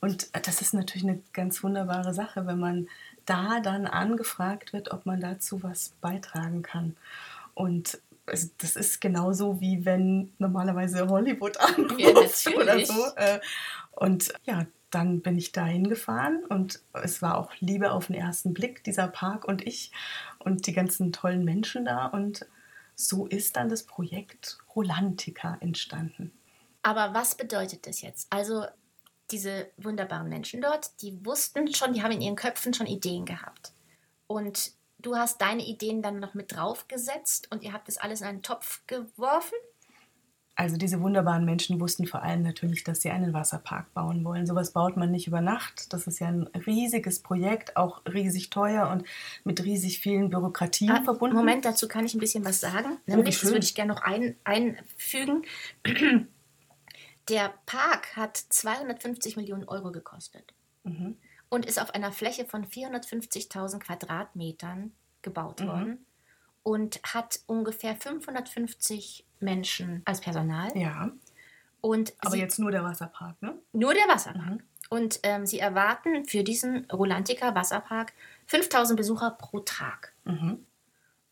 Und 0.00 0.30
das 0.46 0.60
ist 0.60 0.74
natürlich 0.74 1.06
eine 1.06 1.22
ganz 1.32 1.62
wunderbare 1.62 2.14
Sache, 2.14 2.46
wenn 2.46 2.58
man 2.58 2.88
da 3.26 3.60
dann 3.60 3.86
angefragt 3.86 4.72
wird, 4.72 4.90
ob 4.90 5.06
man 5.06 5.20
dazu 5.20 5.62
was 5.62 5.90
beitragen 6.00 6.62
kann. 6.62 6.96
Und 7.54 8.00
das 8.26 8.76
ist 8.76 9.00
genauso 9.00 9.60
wie 9.60 9.84
wenn 9.84 10.32
normalerweise 10.38 11.08
Hollywood 11.08 11.56
anruft 11.60 12.46
ja, 12.46 12.56
oder 12.56 12.84
so. 12.84 13.06
Äh, 13.16 13.40
und 13.92 14.32
ja, 14.44 14.66
dann 14.90 15.20
bin 15.20 15.38
ich 15.38 15.52
dahin 15.52 15.88
gefahren 15.88 16.42
und 16.48 16.80
es 16.92 17.22
war 17.22 17.38
auch 17.38 17.52
Liebe 17.60 17.92
auf 17.92 18.08
den 18.08 18.16
ersten 18.16 18.54
Blick, 18.54 18.82
dieser 18.82 19.06
Park 19.06 19.46
und 19.46 19.66
ich 19.66 19.92
und 20.38 20.66
die 20.66 20.72
ganzen 20.72 21.12
tollen 21.12 21.44
Menschen 21.44 21.84
da. 21.84 22.06
Und 22.06 22.46
so 23.00 23.26
ist 23.26 23.56
dann 23.56 23.68
das 23.68 23.84
Projekt 23.84 24.58
Rolantica 24.74 25.56
entstanden. 25.60 26.32
Aber 26.82 27.14
was 27.14 27.34
bedeutet 27.34 27.86
das 27.86 28.00
jetzt? 28.02 28.26
Also 28.30 28.64
diese 29.30 29.70
wunderbaren 29.76 30.28
Menschen 30.28 30.60
dort, 30.60 31.00
die 31.02 31.24
wussten 31.24 31.72
schon, 31.74 31.92
die 31.92 32.02
haben 32.02 32.12
in 32.12 32.20
ihren 32.20 32.36
Köpfen 32.36 32.74
schon 32.74 32.86
Ideen 32.86 33.24
gehabt. 33.24 33.72
Und 34.26 34.72
du 34.98 35.16
hast 35.16 35.40
deine 35.40 35.64
Ideen 35.64 36.02
dann 36.02 36.20
noch 36.20 36.34
mit 36.34 36.54
draufgesetzt 36.54 37.50
und 37.50 37.62
ihr 37.62 37.72
habt 37.72 37.88
das 37.88 37.98
alles 37.98 38.20
in 38.20 38.26
einen 38.26 38.42
Topf 38.42 38.82
geworfen? 38.86 39.56
Also 40.60 40.76
diese 40.76 41.00
wunderbaren 41.00 41.46
Menschen 41.46 41.80
wussten 41.80 42.06
vor 42.06 42.22
allem 42.22 42.42
natürlich, 42.42 42.84
dass 42.84 43.00
sie 43.00 43.08
einen 43.08 43.32
Wasserpark 43.32 43.94
bauen 43.94 44.22
wollen. 44.26 44.46
Sowas 44.46 44.74
baut 44.74 44.94
man 44.94 45.10
nicht 45.10 45.26
über 45.26 45.40
Nacht. 45.40 45.90
Das 45.90 46.06
ist 46.06 46.18
ja 46.18 46.28
ein 46.28 46.48
riesiges 46.66 47.20
Projekt, 47.20 47.78
auch 47.78 48.02
riesig 48.04 48.50
teuer 48.50 48.90
und 48.90 49.06
mit 49.42 49.64
riesig 49.64 50.00
vielen 50.00 50.28
Bürokratien 50.28 50.90
ah, 50.90 51.02
verbunden. 51.02 51.34
Moment, 51.34 51.64
dazu 51.64 51.88
kann 51.88 52.04
ich 52.04 52.12
ein 52.12 52.20
bisschen 52.20 52.44
was 52.44 52.60
sagen. 52.60 52.98
Oh, 52.98 53.00
Nämlich, 53.06 53.40
das 53.40 53.50
würde 53.50 53.64
ich 53.64 53.74
gerne 53.74 53.94
noch 53.94 54.02
ein, 54.02 54.36
einfügen. 54.44 55.46
Der 57.30 57.54
Park 57.64 58.14
hat 58.16 58.36
250 58.36 59.38
Millionen 59.38 59.64
Euro 59.64 59.90
gekostet 59.90 60.52
mhm. 60.84 61.16
und 61.48 61.64
ist 61.64 61.80
auf 61.80 61.94
einer 61.94 62.12
Fläche 62.12 62.44
von 62.44 62.66
450.000 62.66 63.78
Quadratmetern 63.78 64.92
gebaut 65.22 65.60
mhm. 65.60 65.66
worden 65.68 66.06
und 66.62 67.00
hat 67.02 67.40
ungefähr 67.46 67.96
550 67.96 69.24
Menschen 69.40 70.02
als 70.04 70.20
Personal. 70.20 70.76
Ja. 70.76 71.10
Und 71.80 72.12
Aber 72.20 72.36
jetzt 72.36 72.58
nur 72.58 72.70
der 72.70 72.84
Wasserpark, 72.84 73.40
ne? 73.42 73.54
Nur 73.72 73.94
der 73.94 74.06
Wasserpark. 74.08 74.50
Mhm. 74.50 74.62
Und 74.90 75.20
ähm, 75.22 75.46
sie 75.46 75.60
erwarten 75.60 76.24
für 76.26 76.42
diesen 76.42 76.84
Rolantica 76.90 77.54
Wasserpark 77.54 78.12
5000 78.46 78.96
Besucher 78.96 79.30
pro 79.30 79.60
Tag. 79.60 80.12
Mhm. 80.24 80.66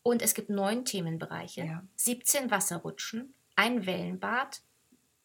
Und 0.01 0.21
es 0.21 0.33
gibt 0.33 0.49
neun 0.49 0.85
Themenbereiche, 0.85 1.65
ja. 1.65 1.83
17 1.97 2.49
Wasserrutschen, 2.49 3.33
ein 3.55 3.85
Wellenbad 3.85 4.61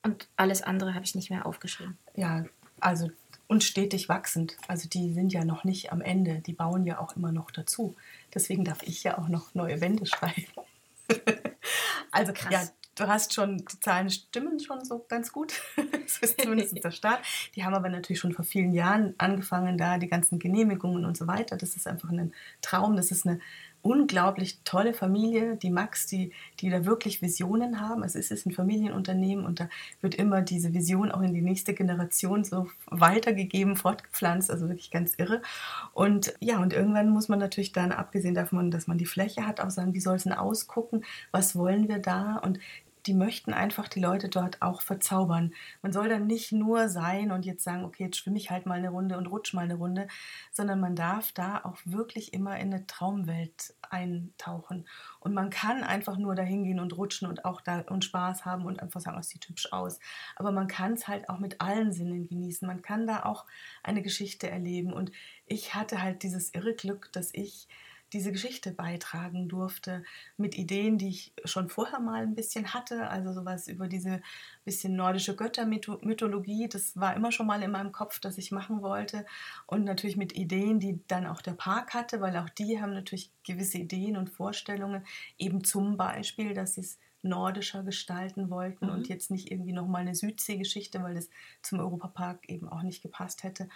und 0.03 0.29
alles 0.37 0.63
andere 0.63 0.95
habe 0.95 1.05
ich 1.05 1.15
nicht 1.15 1.31
mehr 1.31 1.47
aufgeschrieben. 1.47 1.97
Ja, 2.17 2.45
also 2.81 3.11
und 3.47 3.63
stetig 3.63 4.09
wachsend. 4.09 4.57
Also 4.69 4.89
die 4.89 5.13
sind 5.13 5.33
ja 5.33 5.45
noch 5.45 5.65
nicht 5.65 5.93
am 5.93 6.01
Ende, 6.01 6.41
die 6.41 6.53
bauen 6.53 6.87
ja 6.87 6.99
auch 6.99 7.17
immer 7.17 7.33
noch 7.33 7.51
dazu. 7.51 7.95
Deswegen 8.35 8.65
darf 8.65 8.83
ich 8.83 9.05
ja 9.05 9.19
auch 9.19 9.29
noch 9.29 9.55
neue 9.55 9.81
Wände 9.81 10.07
schreiben. 10.07 10.47
Also 12.15 12.33
Krass. 12.33 12.53
ja, 12.53 12.63
du 12.95 13.09
hast 13.09 13.35
schon, 13.35 13.59
die 13.59 13.81
Zahlen 13.81 14.11
stimmen 14.11 14.61
schon 14.61 14.85
so 14.85 15.05
ganz 15.09 15.33
gut. 15.33 15.55
das 15.93 16.19
ist 16.19 16.41
zumindest 16.41 16.77
der 16.85 16.91
Start. 16.91 17.21
Die 17.55 17.65
haben 17.65 17.75
aber 17.75 17.89
natürlich 17.89 18.21
schon 18.21 18.33
vor 18.33 18.45
vielen 18.45 18.73
Jahren 18.73 19.15
angefangen, 19.19 19.79
da 19.79 19.99
die 19.99 20.09
ganzen 20.09 20.39
Genehmigungen 20.39 21.05
und 21.05 21.17
so 21.17 21.27
weiter. 21.27 21.57
Das 21.57 21.77
ist 21.77 21.87
einfach 21.87 22.11
ein 22.11 22.33
Traum. 22.63 22.97
Das 22.97 23.11
ist 23.11 23.27
eine 23.27 23.41
unglaublich 23.85 24.61
tolle 24.65 24.95
Familie, 24.95 25.57
die 25.57 25.69
Max, 25.69 26.07
die, 26.07 26.33
die 26.61 26.71
da 26.71 26.87
wirklich 26.87 27.21
Visionen 27.21 27.81
haben. 27.81 28.03
Es 28.03 28.15
ist, 28.15 28.47
ein 28.47 28.51
Familienunternehmen 28.51 29.45
und 29.45 29.61
da 29.61 29.69
wird 30.01 30.15
immer 30.15 30.41
diese 30.41 30.73
Vision 30.73 31.13
auch 31.13 31.21
in 31.21 31.35
die 31.35 31.43
nächste 31.43 31.75
Generation 31.75 32.45
so 32.45 32.67
weitergegeben, 32.87 33.77
fortgepflanzt, 33.77 34.51
also 34.51 34.71
wirklich 34.71 34.91
ganz 34.91 35.13
irre. 35.19 35.43
Und 35.93 36.35
ja, 36.41 36.61
und 36.61 36.73
irgendwann 36.73 37.11
muss 37.11 37.29
man 37.29 37.39
natürlich 37.39 37.73
dann, 37.73 37.93
abgesehen 37.93 38.35
davon, 38.35 38.71
dass 38.71 38.87
man 38.87 38.97
die 38.97 39.05
Fläche 39.05 39.47
hat, 39.47 39.61
auch 39.61 39.71
sagen, 39.71 39.93
wie 39.93 40.01
soll 40.01 40.17
es 40.17 40.25
denn 40.25 40.33
ausgucken, 40.33 41.05
was 41.31 41.55
wollen 41.55 41.87
wir 41.87 41.99
da? 41.99 42.37
Und 42.37 42.59
die 43.07 43.15
möchten 43.15 43.53
einfach 43.53 43.89
die 43.89 44.01
Leute 44.01 44.29
dort 44.29 44.63
auch 44.63 44.81
verzaubern. 44.81 45.53
Man 45.83 45.93
soll 45.93 46.09
dann 46.09 46.27
nicht 46.27 46.53
nur 46.53 46.89
sein 46.89 47.33
und 47.33 47.45
jetzt 47.45 47.65
sagen, 47.65 47.85
okay, 47.85 48.05
jetzt 48.05 48.17
schwimme 48.17 48.39
ich 48.39 48.51
halt 48.51 48.67
mal 48.67 48.79
eine 48.79 48.91
Runde 48.91 49.19
und 49.19 49.27
rutsch 49.27 49.53
mal 49.53 49.65
eine 49.65 49.75
Runde, 49.75 50.09
sondern 50.53 50.81
man 50.81 50.97
darf 50.97 51.33
da 51.33 51.61
auch 51.65 51.79
wirklich 51.85 52.33
immer 52.33 52.59
in 52.59 52.73
eine 52.73 52.87
Traumwelt 52.87 53.75
eintauchen. 53.83 54.89
Und 55.21 55.35
man 55.35 55.51
kann 55.51 55.83
einfach 55.83 56.17
nur 56.17 56.35
dahin 56.35 56.65
gehen 56.65 56.81
und 56.81 56.97
rutschen 56.97 57.29
und 57.29 57.45
auch 57.45 57.61
da 57.61 57.81
und 57.81 58.05
Spaß 58.05 58.45
haben 58.45 58.65
und 58.65 58.81
einfach 58.81 59.01
sagen, 59.01 59.19
es 59.19 59.29
sieht 59.29 59.49
hübsch 59.49 59.73
aus. 59.73 60.01
Aber 60.37 60.51
man 60.51 60.67
kann 60.67 60.95
es 60.95 61.07
halt 61.07 61.29
auch 61.29 61.39
mit 61.39 61.61
allen 61.61 61.93
Sinnen 61.93 62.27
genießen. 62.29 62.67
Man 62.67 62.83
kann 62.83 63.07
da 63.07 63.25
auch 63.25 63.45
eine 63.83 64.03
Geschichte 64.03 64.49
erleben. 64.49 64.93
Und 64.93 65.13
ich 65.47 65.75
hatte 65.75 66.03
halt 66.03 66.23
dieses 66.23 66.55
irre 66.55 66.75
Glück, 66.75 67.13
dass 67.13 67.33
ich 67.35 67.69
diese 68.13 68.33
Geschichte 68.33 68.71
beitragen 68.71 69.49
durfte 69.49 70.05
mit 70.37 70.57
Ideen, 70.57 70.99
die 70.99 71.09
ich 71.09 71.33
schon 71.45 71.69
vorher 71.69 72.01
mal 72.01 72.23
ein 72.23 72.35
bisschen 72.35 72.73
hatte, 72.73 73.09
also 73.09 73.33
sowas 73.33 73.67
über 73.69 73.89
diese 73.89 74.23
bisschen 74.65 74.95
nordische 74.95 75.35
Göttermythologie, 75.35 76.69
das 76.69 76.97
war 76.99 77.17
immer 77.17 77.33
schon 77.33 77.47
mal 77.47 77.63
in 77.63 77.73
meinem 77.73 77.93
Kopf, 77.93 78.21
dass 78.21 78.39
ich 78.39 78.53
machen 78.53 78.83
wollte 78.83 79.27
und 79.67 79.85
natürlich 79.85 80.17
mit 80.17 80.35
Ideen, 80.35 80.79
die 80.79 81.01
dann 81.09 81.27
auch 81.27 81.43
der 81.43 81.55
Park 81.55 81.95
hatte, 81.95 82.21
weil 82.21 82.37
auch 82.37 82.49
die 82.49 82.81
haben 82.81 82.95
natürlich 82.95 83.31
gewisse 83.45 83.79
Ideen 83.79 84.17
und 84.17 84.31
Vorstellungen, 84.31 85.05
eben 85.39 85.65
zum 85.65 85.97
Beispiel, 85.97 86.55
dass 86.55 86.75
sie 86.75 86.83
es 86.83 86.99
nordischer 87.25 87.83
gestalten 87.83 88.51
wollten 88.51 88.87
mhm. 88.87 88.93
und 88.93 89.09
jetzt 89.09 89.31
nicht 89.31 89.51
irgendwie 89.51 89.73
nochmal 89.73 90.03
eine 90.03 90.15
Südseegeschichte, 90.15 91.03
weil 91.03 91.15
das 91.15 91.31
zum 91.63 91.81
Europapark 91.81 92.49
eben 92.49 92.69
auch 92.69 92.83
nicht 92.83 93.03
gepasst 93.03 93.43
hätte. 93.43 93.69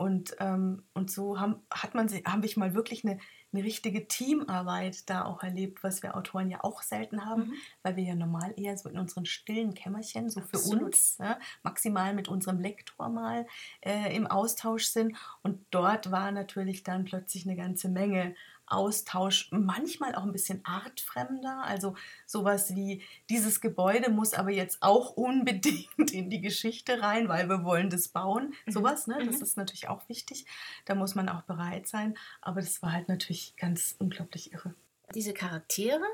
Und, 0.00 0.34
ähm, 0.38 0.82
und 0.94 1.10
so 1.10 1.38
haben, 1.38 1.56
hat 1.70 1.94
man, 1.94 2.08
habe 2.08 2.46
ich 2.46 2.56
mal 2.56 2.72
wirklich 2.72 3.04
eine, 3.04 3.18
eine 3.52 3.62
richtige 3.62 4.08
Teamarbeit 4.08 5.10
da 5.10 5.26
auch 5.26 5.42
erlebt, 5.42 5.84
was 5.84 6.02
wir 6.02 6.16
Autoren 6.16 6.48
ja 6.48 6.64
auch 6.64 6.80
selten 6.80 7.26
haben, 7.26 7.48
mhm. 7.48 7.54
weil 7.82 7.96
wir 7.96 8.04
ja 8.04 8.14
normal 8.14 8.54
eher 8.56 8.78
so 8.78 8.88
in 8.88 8.98
unseren 8.98 9.26
stillen 9.26 9.74
Kämmerchen, 9.74 10.30
so 10.30 10.40
für 10.40 10.56
Absolut. 10.56 10.84
uns, 10.84 11.18
ja, 11.18 11.38
maximal 11.62 12.14
mit 12.14 12.28
unserem 12.28 12.60
Lektor 12.60 13.10
mal 13.10 13.46
äh, 13.82 14.16
im 14.16 14.26
Austausch 14.26 14.86
sind. 14.86 15.18
Und 15.42 15.66
dort 15.70 16.10
war 16.10 16.32
natürlich 16.32 16.82
dann 16.82 17.04
plötzlich 17.04 17.46
eine 17.46 17.56
ganze 17.56 17.90
Menge 17.90 18.34
Austausch, 18.70 19.48
manchmal 19.50 20.14
auch 20.14 20.22
ein 20.22 20.32
bisschen 20.32 20.64
artfremder. 20.64 21.62
Also 21.64 21.94
sowas 22.26 22.74
wie, 22.74 23.02
dieses 23.28 23.60
Gebäude 23.60 24.10
muss 24.10 24.34
aber 24.34 24.50
jetzt 24.50 24.78
auch 24.80 25.10
unbedingt 25.16 26.10
in 26.12 26.30
die 26.30 26.40
Geschichte 26.40 27.02
rein, 27.02 27.28
weil 27.28 27.48
wir 27.48 27.64
wollen 27.64 27.90
das 27.90 28.08
bauen. 28.08 28.54
Mhm. 28.66 28.72
Sowas, 28.72 29.06
ne? 29.06 29.16
Das 29.24 29.36
mhm. 29.36 29.42
ist 29.42 29.56
natürlich 29.56 29.88
auch 29.88 30.08
wichtig. 30.08 30.46
Da 30.84 30.94
muss 30.94 31.14
man 31.14 31.28
auch 31.28 31.42
bereit 31.42 31.86
sein. 31.86 32.16
Aber 32.40 32.60
das 32.60 32.82
war 32.82 32.92
halt 32.92 33.08
natürlich 33.08 33.56
ganz 33.56 33.94
unglaublich 33.98 34.52
irre. 34.52 34.74
Diese 35.14 35.34
Charaktere, 35.34 36.04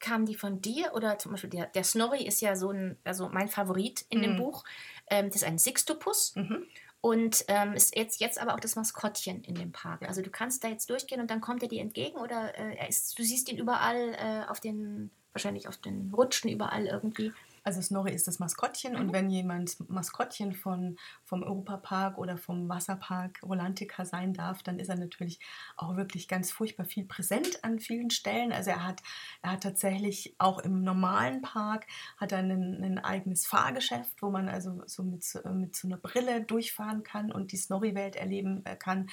kamen 0.00 0.26
die 0.26 0.34
von 0.34 0.60
dir 0.60 0.92
oder 0.94 1.18
zum 1.18 1.32
Beispiel 1.32 1.50
der, 1.50 1.66
der 1.66 1.84
Snorri 1.84 2.24
ist 2.24 2.40
ja 2.40 2.56
so 2.56 2.70
ein, 2.70 2.96
also 3.04 3.28
mein 3.28 3.48
Favorit 3.48 4.04
in 4.10 4.18
mhm. 4.18 4.22
dem 4.22 4.36
Buch. 4.36 4.64
Ähm, 5.10 5.26
das 5.26 5.36
ist 5.36 5.44
ein 5.44 5.58
Sixtopus. 5.58 6.34
Mhm. 6.36 6.66
Und 7.00 7.44
ähm, 7.46 7.74
ist 7.74 7.96
jetzt, 7.96 8.20
jetzt 8.20 8.40
aber 8.40 8.54
auch 8.54 8.60
das 8.60 8.74
Maskottchen 8.74 9.44
in 9.44 9.54
dem 9.54 9.70
Park. 9.70 10.02
Also 10.08 10.20
du 10.20 10.30
kannst 10.30 10.64
da 10.64 10.68
jetzt 10.68 10.90
durchgehen 10.90 11.20
und 11.20 11.30
dann 11.30 11.40
kommt 11.40 11.62
er 11.62 11.68
dir 11.68 11.80
entgegen 11.80 12.18
oder 12.18 12.58
äh, 12.58 12.88
ist, 12.88 13.18
du 13.18 13.22
siehst 13.22 13.48
ihn 13.48 13.58
überall 13.58 14.14
äh, 14.14 14.50
auf 14.50 14.58
den, 14.58 15.10
wahrscheinlich 15.32 15.68
auf 15.68 15.76
den 15.76 16.12
Rutschen 16.12 16.50
überall 16.50 16.86
irgendwie. 16.86 17.32
Also 17.68 17.82
Snorri 17.82 18.14
ist 18.14 18.26
das 18.26 18.38
Maskottchen 18.38 18.94
mhm. 18.94 18.98
und 18.98 19.12
wenn 19.12 19.28
jemand 19.28 19.76
Maskottchen 19.90 20.54
von, 20.54 20.96
vom 21.22 21.42
Europapark 21.42 22.16
oder 22.16 22.38
vom 22.38 22.66
Wasserpark 22.66 23.42
Rolantica 23.42 24.06
sein 24.06 24.32
darf, 24.32 24.62
dann 24.62 24.78
ist 24.78 24.88
er 24.88 24.96
natürlich 24.96 25.38
auch 25.76 25.94
wirklich 25.96 26.28
ganz 26.28 26.50
furchtbar 26.50 26.86
viel 26.86 27.04
präsent 27.04 27.62
an 27.64 27.78
vielen 27.78 28.08
Stellen. 28.08 28.52
Also 28.52 28.70
er 28.70 28.86
hat, 28.86 29.02
er 29.42 29.52
hat 29.52 29.64
tatsächlich 29.64 30.34
auch 30.38 30.60
im 30.60 30.82
normalen 30.82 31.42
Park 31.42 31.86
hat 32.16 32.32
er 32.32 32.38
ein, 32.38 32.82
ein 32.82 32.98
eigenes 33.00 33.46
Fahrgeschäft, 33.46 34.22
wo 34.22 34.30
man 34.30 34.48
also 34.48 34.82
so 34.86 35.02
mit, 35.02 35.22
mit 35.52 35.76
so 35.76 35.88
einer 35.88 35.98
Brille 35.98 36.40
durchfahren 36.40 37.02
kann 37.02 37.30
und 37.30 37.52
die 37.52 37.58
Snorri-Welt 37.58 38.16
erleben 38.16 38.64
äh, 38.64 38.76
kann. 38.76 39.10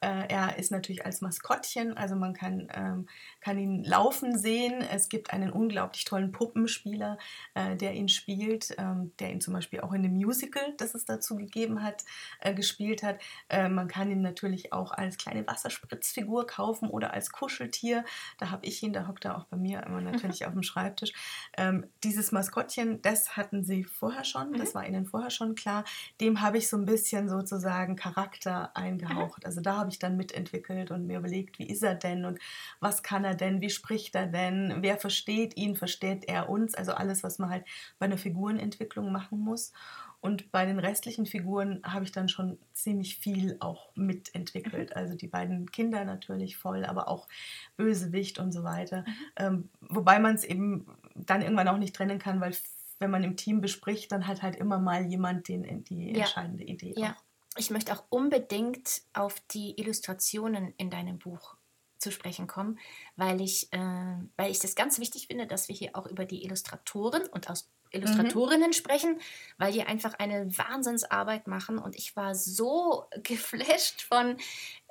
Äh, 0.00 0.28
er 0.28 0.58
ist 0.58 0.70
natürlich 0.70 1.04
als 1.04 1.20
Maskottchen, 1.20 1.96
also 1.96 2.16
man 2.16 2.34
kann, 2.34 2.68
ähm, 2.74 3.08
kann 3.40 3.58
ihn 3.58 3.84
laufen 3.84 4.38
sehen. 4.38 4.80
Es 4.80 5.08
gibt 5.08 5.32
einen 5.32 5.50
unglaublich 5.50 6.04
tollen 6.04 6.32
Puppenspieler, 6.32 7.18
äh, 7.54 7.76
der 7.76 7.94
ihn 7.94 8.08
spielt, 8.08 8.74
ähm, 8.78 9.12
der 9.18 9.30
ihn 9.30 9.40
zum 9.40 9.54
Beispiel 9.54 9.80
auch 9.80 9.92
in 9.92 10.02
dem 10.02 10.14
Musical, 10.14 10.74
das 10.76 10.94
es 10.94 11.04
dazu 11.04 11.36
gegeben 11.36 11.82
hat, 11.82 12.04
äh, 12.40 12.54
gespielt 12.54 13.02
hat. 13.02 13.20
Äh, 13.48 13.68
man 13.68 13.88
kann 13.88 14.10
ihn 14.10 14.22
natürlich 14.22 14.72
auch 14.72 14.92
als 14.92 15.18
kleine 15.18 15.46
Wasserspritzfigur 15.46 16.46
kaufen 16.46 16.88
oder 16.88 17.12
als 17.12 17.30
Kuscheltier. 17.30 18.04
Da 18.38 18.50
habe 18.50 18.66
ich 18.66 18.82
ihn, 18.82 18.92
da 18.92 19.06
hockt 19.06 19.24
er 19.24 19.36
auch 19.36 19.44
bei 19.44 19.56
mir 19.56 19.82
immer 19.84 20.00
natürlich 20.00 20.46
auf 20.46 20.52
dem 20.52 20.62
Schreibtisch. 20.62 21.12
Ähm, 21.56 21.86
dieses 22.04 22.32
Maskottchen, 22.32 23.02
das 23.02 23.36
hatten 23.36 23.64
sie 23.64 23.84
vorher 23.84 24.24
schon, 24.24 24.52
das 24.52 24.70
mhm. 24.70 24.74
war 24.74 24.86
ihnen 24.86 25.06
vorher 25.06 25.30
schon 25.30 25.54
klar. 25.54 25.84
Dem 26.20 26.40
habe 26.40 26.58
ich 26.58 26.68
so 26.68 26.76
ein 26.76 26.84
bisschen 26.84 27.28
sozusagen 27.28 27.96
Charakter 27.96 28.76
eingehaucht. 28.76 29.44
Also 29.44 29.60
da 29.60 29.76
habe 29.76 29.87
habe 29.88 29.94
ich 29.94 29.98
dann 29.98 30.18
mitentwickelt 30.18 30.90
und 30.90 31.06
mir 31.06 31.18
überlegt, 31.18 31.58
wie 31.58 31.66
ist 31.66 31.82
er 31.82 31.94
denn 31.94 32.26
und 32.26 32.38
was 32.78 33.02
kann 33.02 33.24
er 33.24 33.34
denn, 33.34 33.62
wie 33.62 33.70
spricht 33.70 34.14
er 34.14 34.26
denn, 34.26 34.76
wer 34.80 34.98
versteht 34.98 35.56
ihn, 35.56 35.76
versteht 35.76 36.28
er 36.28 36.50
uns, 36.50 36.74
also 36.74 36.92
alles, 36.92 37.22
was 37.22 37.38
man 37.38 37.48
halt 37.48 37.64
bei 37.98 38.04
einer 38.04 38.18
Figurenentwicklung 38.18 39.10
machen 39.10 39.40
muss. 39.40 39.72
Und 40.20 40.50
bei 40.52 40.66
den 40.66 40.78
restlichen 40.78 41.24
Figuren 41.26 41.80
habe 41.84 42.04
ich 42.04 42.12
dann 42.12 42.28
schon 42.28 42.58
ziemlich 42.72 43.16
viel 43.16 43.56
auch 43.60 43.94
mitentwickelt. 43.94 44.94
Also 44.94 45.14
die 45.14 45.28
beiden 45.28 45.70
Kinder 45.70 46.04
natürlich 46.04 46.56
voll, 46.56 46.84
aber 46.84 47.08
auch 47.08 47.28
Bösewicht 47.76 48.38
und 48.38 48.52
so 48.52 48.62
weiter. 48.64 49.02
Mhm. 49.06 49.14
Ähm, 49.36 49.68
wobei 49.80 50.18
man 50.18 50.34
es 50.34 50.44
eben 50.44 50.86
dann 51.14 51.40
irgendwann 51.40 51.68
auch 51.68 51.78
nicht 51.78 51.94
trennen 51.94 52.18
kann, 52.18 52.40
weil 52.40 52.52
wenn 52.98 53.10
man 53.10 53.22
im 53.22 53.36
Team 53.36 53.60
bespricht, 53.62 54.12
dann 54.12 54.26
hat 54.26 54.42
halt 54.42 54.56
immer 54.56 54.78
mal 54.80 55.06
jemand 55.06 55.48
den, 55.48 55.84
die 55.84 56.10
ja. 56.10 56.18
entscheidende 56.18 56.64
Idee. 56.64 56.94
Ja. 56.96 57.12
Auch. 57.12 57.27
Ich 57.58 57.70
möchte 57.70 57.92
auch 57.92 58.04
unbedingt 58.08 59.02
auf 59.12 59.40
die 59.50 59.78
Illustrationen 59.78 60.72
in 60.76 60.90
deinem 60.90 61.18
Buch 61.18 61.56
zu 61.98 62.12
sprechen 62.12 62.46
kommen, 62.46 62.78
weil 63.16 63.40
ich, 63.40 63.72
äh, 63.72 64.16
weil 64.36 64.50
ich 64.50 64.60
das 64.60 64.76
ganz 64.76 65.00
wichtig 65.00 65.26
finde, 65.26 65.46
dass 65.46 65.68
wir 65.68 65.74
hier 65.74 65.90
auch 65.94 66.06
über 66.06 66.24
die 66.24 66.44
Illustratoren 66.44 67.26
und 67.26 67.50
aus 67.50 67.68
Illustratorinnen 67.90 68.68
mhm. 68.68 68.74
sprechen, 68.74 69.20
weil 69.56 69.72
die 69.72 69.82
einfach 69.82 70.14
eine 70.18 70.56
Wahnsinnsarbeit 70.56 71.46
machen 71.46 71.78
und 71.78 71.96
ich 71.96 72.14
war 72.16 72.34
so 72.34 73.06
geflasht 73.22 74.02
von 74.02 74.36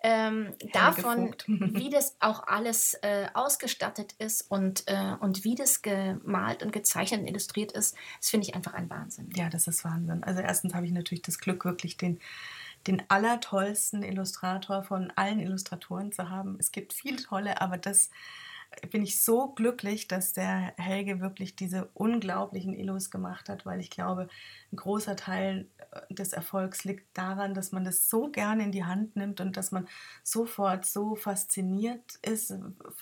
ähm, 0.04 0.54
davon, 0.74 1.36
wie 1.48 1.90
das 1.92 2.16
auch 2.20 2.48
alles 2.48 2.96
äh, 2.96 3.28
ausgestattet 3.34 4.14
ist 4.20 4.50
und, 4.50 4.84
äh, 4.88 5.16
und 5.20 5.44
wie 5.44 5.56
das 5.56 5.82
gemalt 5.82 6.64
und 6.64 6.72
gezeichnet 6.72 7.22
und 7.22 7.28
illustriert 7.28 7.72
ist. 7.72 7.96
Das 8.20 8.30
finde 8.30 8.48
ich 8.48 8.56
einfach 8.56 8.74
ein 8.74 8.90
Wahnsinn. 8.90 9.30
Ja, 9.36 9.50
das 9.50 9.68
ist 9.68 9.84
Wahnsinn. 9.84 10.24
Also 10.24 10.42
erstens 10.42 10.74
habe 10.74 10.86
ich 10.86 10.92
natürlich 10.92 11.24
das 11.24 11.40
Glück, 11.40 11.66
wirklich 11.66 11.98
den 11.98 12.20
den 12.88 13.04
allertollsten 13.10 14.04
Illustrator 14.04 14.84
von 14.84 15.12
allen 15.16 15.40
Illustratoren 15.40 16.12
zu 16.12 16.30
haben. 16.30 16.58
Es 16.60 16.72
gibt 16.72 16.94
viele 16.94 17.18
tolle, 17.18 17.62
aber 17.62 17.78
das 17.78 18.10
bin 18.92 19.04
ich 19.04 19.24
so 19.24 19.50
glücklich, 19.50 20.08
dass 20.08 20.34
der 20.34 20.74
Helge 20.78 21.20
wirklich 21.20 21.56
diese 21.56 21.90
unglaublichen 21.94 22.74
Illus 22.74 23.10
gemacht 23.10 23.50
hat, 23.50 23.66
weil 23.66 23.80
ich 23.80 23.90
glaube, 23.90 24.28
ein 24.72 24.76
großer 24.76 25.16
Teil 25.16 25.68
äh, 25.92 26.14
des 26.14 26.34
Erfolgs 26.34 26.84
liegt 26.84 27.18
daran, 27.18 27.54
dass 27.54 27.72
man 27.72 27.84
das 27.86 28.10
so 28.10 28.30
gerne 28.30 28.64
in 28.64 28.72
die 28.72 28.84
Hand 28.84 29.16
nimmt 29.16 29.40
und 29.42 29.58
dass 29.58 29.72
man 29.72 29.88
sofort 30.24 30.86
so 30.86 31.16
fasziniert 31.16 32.20
ist, 32.22 32.54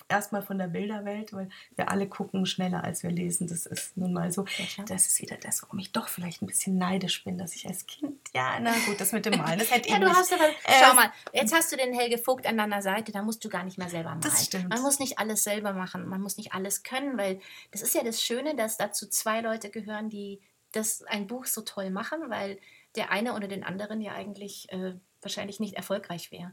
erstmal 0.08 0.42
von 0.42 0.58
der 0.58 0.68
Bilderwelt, 0.68 1.32
weil 1.32 1.48
wir 1.74 1.90
alle 1.90 2.08
gucken 2.08 2.46
schneller, 2.46 2.84
als 2.84 3.02
wir 3.02 3.10
lesen. 3.10 3.46
Das 3.48 3.66
ist 3.66 3.96
nun 3.96 4.12
mal 4.12 4.32
so. 4.32 4.44
Das 4.86 5.06
ist 5.06 5.20
wieder 5.20 5.36
das, 5.36 5.62
warum 5.62 5.78
ich 5.78 5.92
doch 5.92 6.08
vielleicht 6.08 6.42
ein 6.42 6.46
bisschen 6.46 6.78
neidisch 6.78 7.24
bin, 7.24 7.38
dass 7.38 7.54
ich 7.54 7.66
als 7.66 7.86
Kind, 7.86 8.16
ja, 8.34 8.58
na 8.60 8.72
gut, 8.86 9.00
das 9.00 9.12
mit 9.12 9.26
dem 9.26 9.36
Malen, 9.38 9.58
das 9.58 9.70
hätte 9.70 9.88
ja, 9.90 9.98
du 9.98 10.08
hast 10.08 10.32
aber, 10.32 10.48
äh, 10.48 10.72
schau 10.80 10.94
mal, 10.94 11.10
jetzt 11.32 11.54
hast 11.54 11.72
du 11.72 11.76
den 11.76 11.92
Helge 11.92 12.18
Vogt 12.18 12.46
an 12.46 12.56
deiner 12.56 12.82
Seite, 12.82 13.12
da 13.12 13.22
musst 13.22 13.44
du 13.44 13.48
gar 13.48 13.64
nicht 13.64 13.78
mehr 13.78 13.88
selber 13.88 14.10
malen. 14.10 14.20
Das 14.22 14.44
stimmt. 14.44 14.68
Man 14.68 14.82
muss 14.82 14.98
nicht 14.98 15.18
alles 15.18 15.42
selber 15.42 15.55
machen, 15.62 16.08
man 16.08 16.20
muss 16.20 16.36
nicht 16.36 16.52
alles 16.52 16.82
können, 16.82 17.18
weil 17.18 17.40
das 17.70 17.82
ist 17.82 17.94
ja 17.94 18.02
das 18.02 18.22
Schöne, 18.22 18.54
dass 18.56 18.76
dazu 18.76 19.08
zwei 19.08 19.40
Leute 19.40 19.70
gehören, 19.70 20.08
die 20.08 20.40
das 20.72 21.02
ein 21.04 21.26
Buch 21.26 21.46
so 21.46 21.62
toll 21.62 21.90
machen, 21.90 22.28
weil 22.28 22.58
der 22.96 23.10
eine 23.10 23.34
oder 23.34 23.48
den 23.48 23.64
anderen 23.64 24.00
ja 24.00 24.12
eigentlich 24.12 24.70
äh, 24.72 24.94
wahrscheinlich 25.20 25.60
nicht 25.60 25.74
erfolgreich 25.74 26.30
wäre. 26.32 26.52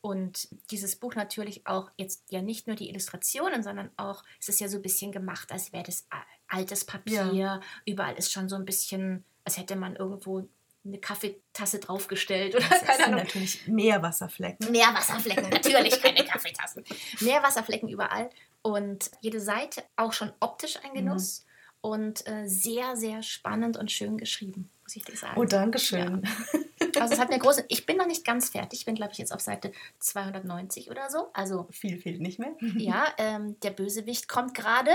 Und 0.00 0.48
dieses 0.70 0.96
Buch 0.96 1.16
natürlich 1.16 1.66
auch 1.66 1.90
jetzt 1.96 2.30
ja 2.30 2.40
nicht 2.40 2.66
nur 2.66 2.76
die 2.76 2.88
Illustrationen, 2.88 3.62
sondern 3.62 3.90
auch, 3.96 4.22
es 4.40 4.48
ist 4.48 4.60
ja 4.60 4.68
so 4.68 4.76
ein 4.76 4.82
bisschen 4.82 5.10
gemacht, 5.10 5.50
als 5.50 5.72
wäre 5.72 5.82
das 5.82 6.06
altes 6.46 6.84
Papier. 6.84 7.32
Ja. 7.32 7.60
Überall 7.84 8.16
ist 8.16 8.30
schon 8.30 8.48
so 8.48 8.56
ein 8.56 8.64
bisschen, 8.64 9.24
als 9.44 9.58
hätte 9.58 9.74
man 9.76 9.96
irgendwo 9.96 10.48
eine 10.88 10.98
Kaffeetasse 10.98 11.78
draufgestellt 11.78 12.54
oder 12.54 12.66
das 12.68 12.82
keine 12.82 13.04
Ahnung. 13.04 13.20
natürlich 13.20 13.66
Meerwasserflecken. 13.66 14.70
Meerwasserflecken, 14.70 15.48
natürlich 15.50 16.02
keine 16.02 16.24
Kaffeetassen. 16.24 16.84
Meerwasserflecken 17.20 17.88
überall 17.88 18.30
und 18.62 19.10
jede 19.20 19.40
Seite 19.40 19.84
auch 19.96 20.12
schon 20.12 20.32
optisch 20.40 20.78
ein 20.84 20.94
Genuss. 20.94 21.40
Mhm 21.40 21.48
und 21.80 22.26
äh, 22.26 22.46
sehr, 22.46 22.96
sehr 22.96 23.22
spannend 23.22 23.76
und 23.76 23.92
schön 23.92 24.18
geschrieben, 24.18 24.70
muss 24.82 24.96
ich 24.96 25.04
dir 25.04 25.16
sagen. 25.16 25.40
Oh, 25.40 25.44
danke 25.44 25.78
schön. 25.78 26.22
Ja. 26.24 26.60
Also 27.00 27.14
es 27.14 27.20
hat 27.20 27.28
mir 27.28 27.38
große, 27.38 27.64
ich 27.68 27.86
bin 27.86 27.96
noch 27.96 28.06
nicht 28.06 28.24
ganz 28.24 28.48
fertig, 28.48 28.80
ich 28.80 28.84
bin 28.84 28.94
glaube 28.94 29.12
ich 29.12 29.18
jetzt 29.18 29.32
auf 29.32 29.40
Seite 29.40 29.72
290 30.00 30.90
oder 30.90 31.10
so. 31.10 31.28
Also 31.32 31.68
viel 31.70 31.98
fehlt 31.98 32.20
nicht 32.20 32.38
mehr. 32.38 32.56
Ja, 32.76 33.06
ähm, 33.18 33.60
der 33.60 33.70
Bösewicht 33.70 34.28
kommt 34.28 34.54
gerade. 34.54 34.90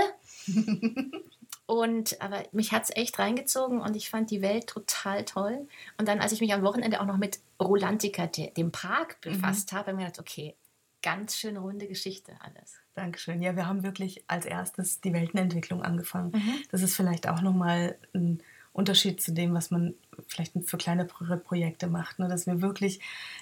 Und 1.74 2.22
aber 2.22 2.44
mich 2.52 2.70
hat 2.70 2.84
es 2.84 2.90
echt 2.94 3.18
reingezogen 3.18 3.80
und 3.80 3.96
ich 3.96 4.08
fand 4.08 4.30
die 4.30 4.42
Welt 4.42 4.68
total 4.68 5.24
toll. 5.24 5.66
Und 5.98 6.06
dann, 6.06 6.20
als 6.20 6.30
ich 6.30 6.40
mich 6.40 6.54
am 6.54 6.62
Wochenende 6.62 7.00
auch 7.00 7.04
noch 7.04 7.16
mit 7.16 7.40
Rolantica, 7.60 8.28
dem 8.28 8.70
Park, 8.70 9.20
befasst 9.22 9.72
mhm. 9.72 9.76
habe, 9.76 9.86
habe 9.88 9.90
ich 9.90 9.96
mir 9.96 10.04
gedacht, 10.04 10.20
okay, 10.20 10.54
ganz 11.02 11.36
schön 11.36 11.56
runde 11.56 11.88
Geschichte 11.88 12.30
alles. 12.38 12.74
Dankeschön. 12.94 13.42
Ja, 13.42 13.56
wir 13.56 13.66
haben 13.66 13.82
wirklich 13.82 14.22
als 14.28 14.46
erstes 14.46 15.00
die 15.00 15.12
Weltenentwicklung 15.12 15.82
angefangen. 15.82 16.30
Mhm. 16.32 16.62
Das 16.70 16.82
ist 16.82 16.94
vielleicht 16.94 17.28
auch 17.28 17.40
nochmal 17.40 17.98
ein 18.14 18.40
Unterschied 18.72 19.20
zu 19.20 19.32
dem, 19.32 19.52
was 19.52 19.72
man 19.72 19.94
vielleicht 20.28 20.52
für 20.66 20.78
kleine 20.78 21.04
Projekte 21.04 21.88
macht. 21.88 22.20
Ne? 22.20 22.28
Dass 22.28 22.46
wir 22.46 22.62
wirklich 22.62 23.00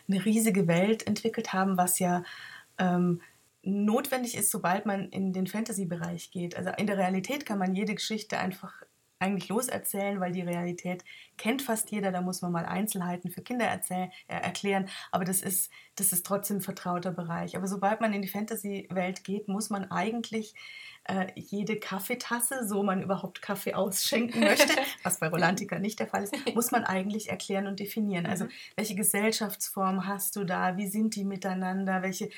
eine 0.08 0.24
riesige 0.24 0.66
Welt 0.68 1.06
entwickelt 1.06 1.52
haben, 1.52 1.76
was 1.76 1.98
ja 1.98 2.24
ähm, 2.78 3.20
notwendig 3.62 4.36
ist, 4.36 4.50
sobald 4.50 4.86
man 4.86 5.08
in 5.08 5.32
den 5.32 5.46
Fantasy-Bereich 5.46 6.30
geht. 6.30 6.56
Also 6.56 6.70
in 6.76 6.86
der 6.86 6.98
Realität 6.98 7.46
kann 7.46 7.58
man 7.58 7.74
jede 7.74 7.94
Geschichte 7.94 8.38
einfach 8.38 8.82
eigentlich 9.22 9.48
loserzählen, 9.48 10.18
weil 10.18 10.32
die 10.32 10.40
Realität 10.40 11.04
kennt 11.38 11.62
fast 11.62 11.90
jeder. 11.92 12.10
Da 12.10 12.20
muss 12.20 12.42
man 12.42 12.50
mal 12.50 12.66
Einzelheiten 12.66 13.30
für 13.30 13.40
Kinder 13.40 13.66
erzählen, 13.66 14.10
äh, 14.26 14.34
erklären. 14.34 14.88
Aber 15.12 15.24
das 15.24 15.42
ist, 15.42 15.70
das 15.94 16.12
ist 16.12 16.26
trotzdem 16.26 16.56
ein 16.56 16.62
vertrauter 16.62 17.12
Bereich. 17.12 17.56
Aber 17.56 17.68
sobald 17.68 18.00
man 18.00 18.12
in 18.12 18.22
die 18.22 18.28
Fantasy-Welt 18.28 19.22
geht, 19.22 19.46
muss 19.46 19.70
man 19.70 19.90
eigentlich 19.92 20.54
äh, 21.04 21.26
jede 21.34 21.80
Kaffeetasse, 21.80 22.66
so 22.66 22.82
man 22.82 23.02
überhaupt 23.02 23.42
Kaffee 23.42 23.74
ausschenken 23.74 24.40
möchte, 24.40 24.72
was 25.02 25.18
bei 25.18 25.28
Rolantica 25.28 25.78
nicht 25.78 25.98
der 25.98 26.06
Fall 26.06 26.22
ist, 26.24 26.34
muss 26.54 26.70
man 26.70 26.84
eigentlich 26.84 27.28
erklären 27.28 27.66
und 27.66 27.80
definieren. 27.80 28.26
Also 28.26 28.44
mhm. 28.44 28.50
welche 28.76 28.94
Gesellschaftsform 28.94 30.06
hast 30.06 30.36
du 30.36 30.44
da? 30.44 30.76
Wie 30.76 30.86
sind 30.86 31.16
die 31.16 31.24
miteinander? 31.24 32.02
Welche 32.02 32.26
äh, 32.26 32.30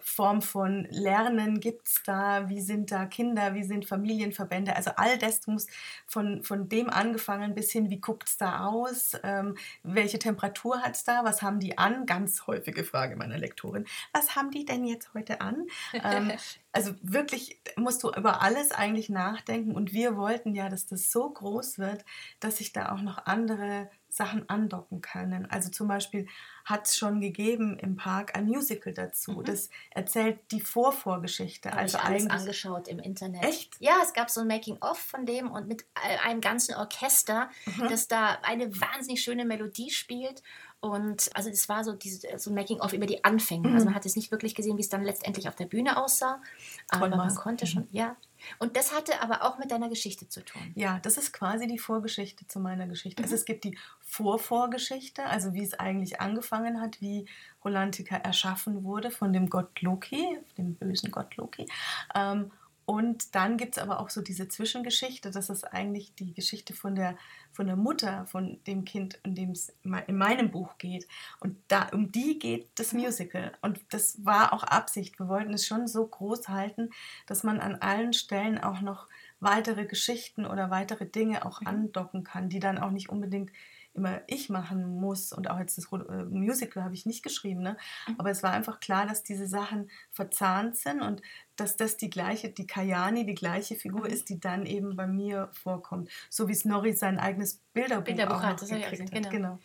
Form 0.00 0.42
von 0.42 0.86
Lernen 0.90 1.60
gibt 1.60 1.88
es 1.88 2.02
da? 2.04 2.48
Wie 2.48 2.60
sind 2.60 2.92
da 2.92 3.06
Kinder? 3.06 3.54
Wie 3.54 3.64
sind 3.64 3.86
Familienverbände? 3.86 4.76
Also 4.76 4.92
all 4.96 5.18
das 5.18 5.46
muss 5.46 5.66
von, 6.06 6.44
von 6.44 6.68
dem 6.68 6.90
angefangen 6.90 7.54
bis 7.54 7.72
hin, 7.72 7.90
wie 7.90 8.00
guckt 8.00 8.28
es 8.28 8.36
da 8.36 8.66
aus? 8.66 9.12
Ähm, 9.24 9.56
welche 9.82 10.18
Temperatur 10.18 10.82
hat 10.82 10.94
es 10.94 11.04
da? 11.04 11.24
Was 11.24 11.42
haben 11.42 11.58
die 11.58 11.78
an? 11.78 12.06
Ganz 12.06 12.46
häufige 12.46 12.84
Frage 12.84 13.16
meiner 13.16 13.38
Lektorin. 13.38 13.86
Was 14.12 14.36
haben 14.36 14.50
die 14.50 14.64
denn 14.64 14.84
jetzt 14.84 15.14
heute 15.14 15.40
an? 15.40 15.66
Ähm, 16.04 16.32
also 16.74 16.92
wirklich 17.02 17.60
musst 17.76 18.02
du 18.02 18.10
über 18.10 18.42
alles 18.42 18.72
eigentlich 18.72 19.08
nachdenken. 19.08 19.76
Und 19.76 19.92
wir 19.92 20.16
wollten 20.16 20.54
ja, 20.54 20.68
dass 20.68 20.86
das 20.86 21.10
so 21.10 21.30
groß 21.30 21.78
wird, 21.78 22.04
dass 22.40 22.56
sich 22.56 22.72
da 22.72 22.92
auch 22.92 23.00
noch 23.00 23.26
andere 23.26 23.88
Sachen 24.08 24.48
andocken 24.48 25.00
können. 25.00 25.46
Also 25.50 25.70
zum 25.70 25.86
Beispiel 25.86 26.26
hat 26.64 26.86
es 26.86 26.96
schon 26.96 27.20
gegeben 27.20 27.78
im 27.78 27.96
Park 27.96 28.36
ein 28.36 28.46
Musical 28.46 28.92
dazu. 28.92 29.32
Mhm. 29.32 29.44
Das 29.44 29.70
erzählt 29.90 30.40
die 30.50 30.60
Vorvorgeschichte. 30.60 31.70
Habe 31.70 31.80
also 31.80 31.98
ich 31.98 32.04
alles 32.04 32.30
angeschaut 32.30 32.88
im 32.88 32.98
Internet. 32.98 33.44
Echt? 33.44 33.74
Ja, 33.80 34.00
es 34.02 34.12
gab 34.12 34.30
so 34.30 34.40
ein 34.40 34.48
Making-of 34.48 34.98
von 34.98 35.26
dem 35.26 35.50
und 35.52 35.68
mit 35.68 35.84
einem 36.24 36.40
ganzen 36.40 36.74
Orchester, 36.74 37.50
mhm. 37.66 37.88
das 37.88 38.08
da 38.08 38.38
eine 38.42 38.80
wahnsinnig 38.80 39.22
schöne 39.22 39.44
Melodie 39.44 39.90
spielt 39.90 40.42
und 40.84 41.30
also 41.34 41.48
das 41.48 41.66
war 41.70 41.82
so, 41.82 41.94
diese, 41.94 42.38
so 42.38 42.50
ein 42.50 42.54
Making-of 42.54 42.92
über 42.92 43.06
die 43.06 43.24
Anfänge. 43.24 43.68
Mhm. 43.68 43.74
Also 43.74 43.86
man 43.86 43.94
hat 43.94 44.04
es 44.04 44.16
nicht 44.16 44.30
wirklich 44.30 44.54
gesehen, 44.54 44.76
wie 44.76 44.82
es 44.82 44.90
dann 44.90 45.02
letztendlich 45.02 45.48
auf 45.48 45.56
der 45.56 45.64
Bühne 45.64 45.96
aussah. 45.96 46.42
Aber 46.90 47.08
Toll, 47.08 47.16
man 47.16 47.34
konnte 47.34 47.66
schon, 47.66 47.84
mhm. 47.84 47.88
ja. 47.92 48.16
Und 48.58 48.76
das 48.76 48.94
hatte 48.94 49.22
aber 49.22 49.44
auch 49.44 49.58
mit 49.58 49.70
deiner 49.70 49.88
Geschichte 49.88 50.28
zu 50.28 50.44
tun. 50.44 50.60
Ja, 50.74 50.98
das 51.00 51.16
ist 51.16 51.32
quasi 51.32 51.66
die 51.66 51.78
Vorgeschichte 51.78 52.46
zu 52.46 52.60
meiner 52.60 52.86
Geschichte. 52.86 53.22
Mhm. 53.22 53.24
Also 53.24 53.34
es 53.34 53.46
gibt 53.46 53.64
die 53.64 53.78
Vorvorgeschichte, 54.00 55.24
also 55.24 55.54
wie 55.54 55.62
es 55.62 55.72
eigentlich 55.72 56.20
angefangen 56.20 56.82
hat, 56.82 57.00
wie 57.00 57.24
Rolantica 57.64 58.16
erschaffen 58.16 58.84
wurde 58.84 59.10
von 59.10 59.32
dem 59.32 59.48
Gott 59.48 59.80
Loki, 59.80 60.38
dem 60.58 60.74
bösen 60.74 61.10
Gott 61.10 61.34
Loki. 61.36 61.66
Ähm, 62.14 62.50
und 62.86 63.34
dann 63.34 63.56
gibt 63.56 63.76
es 63.76 63.82
aber 63.82 64.00
auch 64.00 64.10
so 64.10 64.20
diese 64.20 64.48
Zwischengeschichte, 64.48 65.30
das 65.30 65.48
ist 65.48 65.64
eigentlich 65.64 66.14
die 66.14 66.34
Geschichte 66.34 66.74
von 66.74 66.94
der, 66.94 67.16
von 67.52 67.66
der 67.66 67.76
Mutter 67.76 68.26
von 68.26 68.58
dem 68.66 68.84
Kind, 68.84 69.18
in 69.22 69.34
dem 69.34 69.50
es 69.50 69.72
in 69.82 70.16
meinem 70.16 70.50
Buch 70.50 70.76
geht. 70.78 71.06
Und 71.40 71.56
da, 71.68 71.88
um 71.92 72.12
die 72.12 72.38
geht 72.38 72.68
das 72.74 72.92
Musical. 72.92 73.52
Und 73.62 73.80
das 73.90 74.24
war 74.24 74.52
auch 74.52 74.64
Absicht. 74.64 75.18
Wir 75.18 75.28
wollten 75.28 75.54
es 75.54 75.66
schon 75.66 75.86
so 75.86 76.06
groß 76.06 76.48
halten, 76.48 76.90
dass 77.26 77.42
man 77.42 77.60
an 77.60 77.76
allen 77.76 78.12
Stellen 78.12 78.58
auch 78.58 78.80
noch 78.80 79.08
weitere 79.40 79.86
Geschichten 79.86 80.46
oder 80.46 80.70
weitere 80.70 81.06
Dinge 81.06 81.46
auch 81.46 81.60
mhm. 81.60 81.66
andocken 81.68 82.24
kann, 82.24 82.48
die 82.48 82.60
dann 82.60 82.78
auch 82.78 82.90
nicht 82.90 83.08
unbedingt 83.08 83.50
immer 83.94 84.20
ich 84.26 84.50
machen 84.50 85.00
muss 85.00 85.32
und 85.32 85.48
auch 85.48 85.58
jetzt 85.58 85.78
das 85.78 85.90
äh, 85.92 86.24
Musical 86.24 86.82
habe 86.82 86.94
ich 86.94 87.06
nicht 87.06 87.22
geschrieben, 87.22 87.62
ne? 87.62 87.76
Mhm. 88.08 88.14
aber 88.18 88.30
es 88.30 88.42
war 88.42 88.52
einfach 88.52 88.80
klar, 88.80 89.06
dass 89.06 89.22
diese 89.22 89.46
Sachen 89.46 89.90
verzahnt 90.10 90.76
sind 90.76 91.00
und 91.00 91.22
dass 91.56 91.76
das 91.76 91.96
die 91.96 92.10
gleiche, 92.10 92.50
die 92.50 92.66
Kayani, 92.66 93.24
die 93.24 93.34
gleiche 93.34 93.76
Figur 93.76 94.06
mhm. 94.06 94.12
ist, 94.12 94.28
die 94.28 94.40
dann 94.40 94.66
eben 94.66 94.96
bei 94.96 95.06
mir 95.06 95.48
vorkommt. 95.52 96.10
So 96.28 96.48
wie 96.48 96.54
Snorri 96.54 96.92
sein 96.92 97.18
eigenes 97.18 97.60
Bilderbuch, 97.72 98.04
Bilderbuch 98.04 98.42
hat, 98.42 98.60
das 98.60 98.68
gekriegt 98.68 99.02
hat. 99.02 99.10
Genau. 99.12 99.30
genau. 99.30 99.58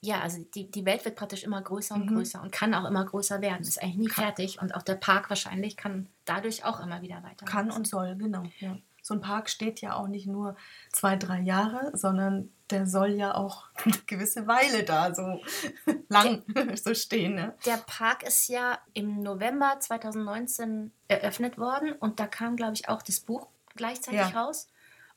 ja, 0.00 0.20
also 0.20 0.44
die, 0.54 0.70
die 0.70 0.84
Welt 0.84 1.04
wird 1.04 1.16
praktisch 1.16 1.42
immer 1.42 1.60
größer 1.60 1.96
und 1.96 2.06
Mhm. 2.06 2.14
größer 2.14 2.40
und 2.40 2.52
kann 2.52 2.74
auch 2.74 2.88
immer 2.88 3.04
größer 3.04 3.40
werden. 3.40 3.62
Ist 3.62 3.82
eigentlich 3.82 3.96
nie 3.96 4.08
fertig. 4.08 4.62
Und 4.62 4.74
auch 4.76 4.82
der 4.82 4.94
Park 4.94 5.28
wahrscheinlich 5.28 5.76
kann 5.76 6.08
dadurch 6.24 6.64
auch 6.64 6.80
immer 6.80 7.02
wieder 7.02 7.22
weiter. 7.24 7.44
Kann 7.46 7.72
und 7.72 7.88
soll, 7.88 8.14
genau. 8.14 8.44
Ja. 8.60 8.78
So 9.02 9.14
ein 9.14 9.20
Park 9.20 9.50
steht 9.50 9.80
ja 9.80 9.94
auch 9.96 10.06
nicht 10.08 10.26
nur 10.26 10.56
zwei, 10.92 11.16
drei 11.16 11.40
Jahre, 11.40 11.90
sondern 11.94 12.52
der 12.70 12.86
soll 12.86 13.10
ja 13.10 13.34
auch 13.34 13.64
eine 13.84 13.98
gewisse 14.06 14.46
Weile 14.46 14.84
da 14.84 15.14
so 15.14 15.40
lang 16.08 16.42
so 16.76 16.94
stehen. 16.94 17.34
Ne? 17.34 17.54
Der 17.66 17.76
Park 17.78 18.22
ist 18.22 18.48
ja 18.48 18.78
im 18.94 19.20
November 19.22 19.76
2019 19.78 20.92
eröffnet 21.08 21.58
worden 21.58 21.92
und 21.92 22.20
da 22.20 22.26
kam, 22.26 22.56
glaube 22.56 22.74
ich, 22.74 22.88
auch 22.88 23.02
das 23.02 23.20
Buch 23.20 23.48
gleichzeitig 23.76 24.20
Ja. 24.20 24.28
raus. 24.28 24.68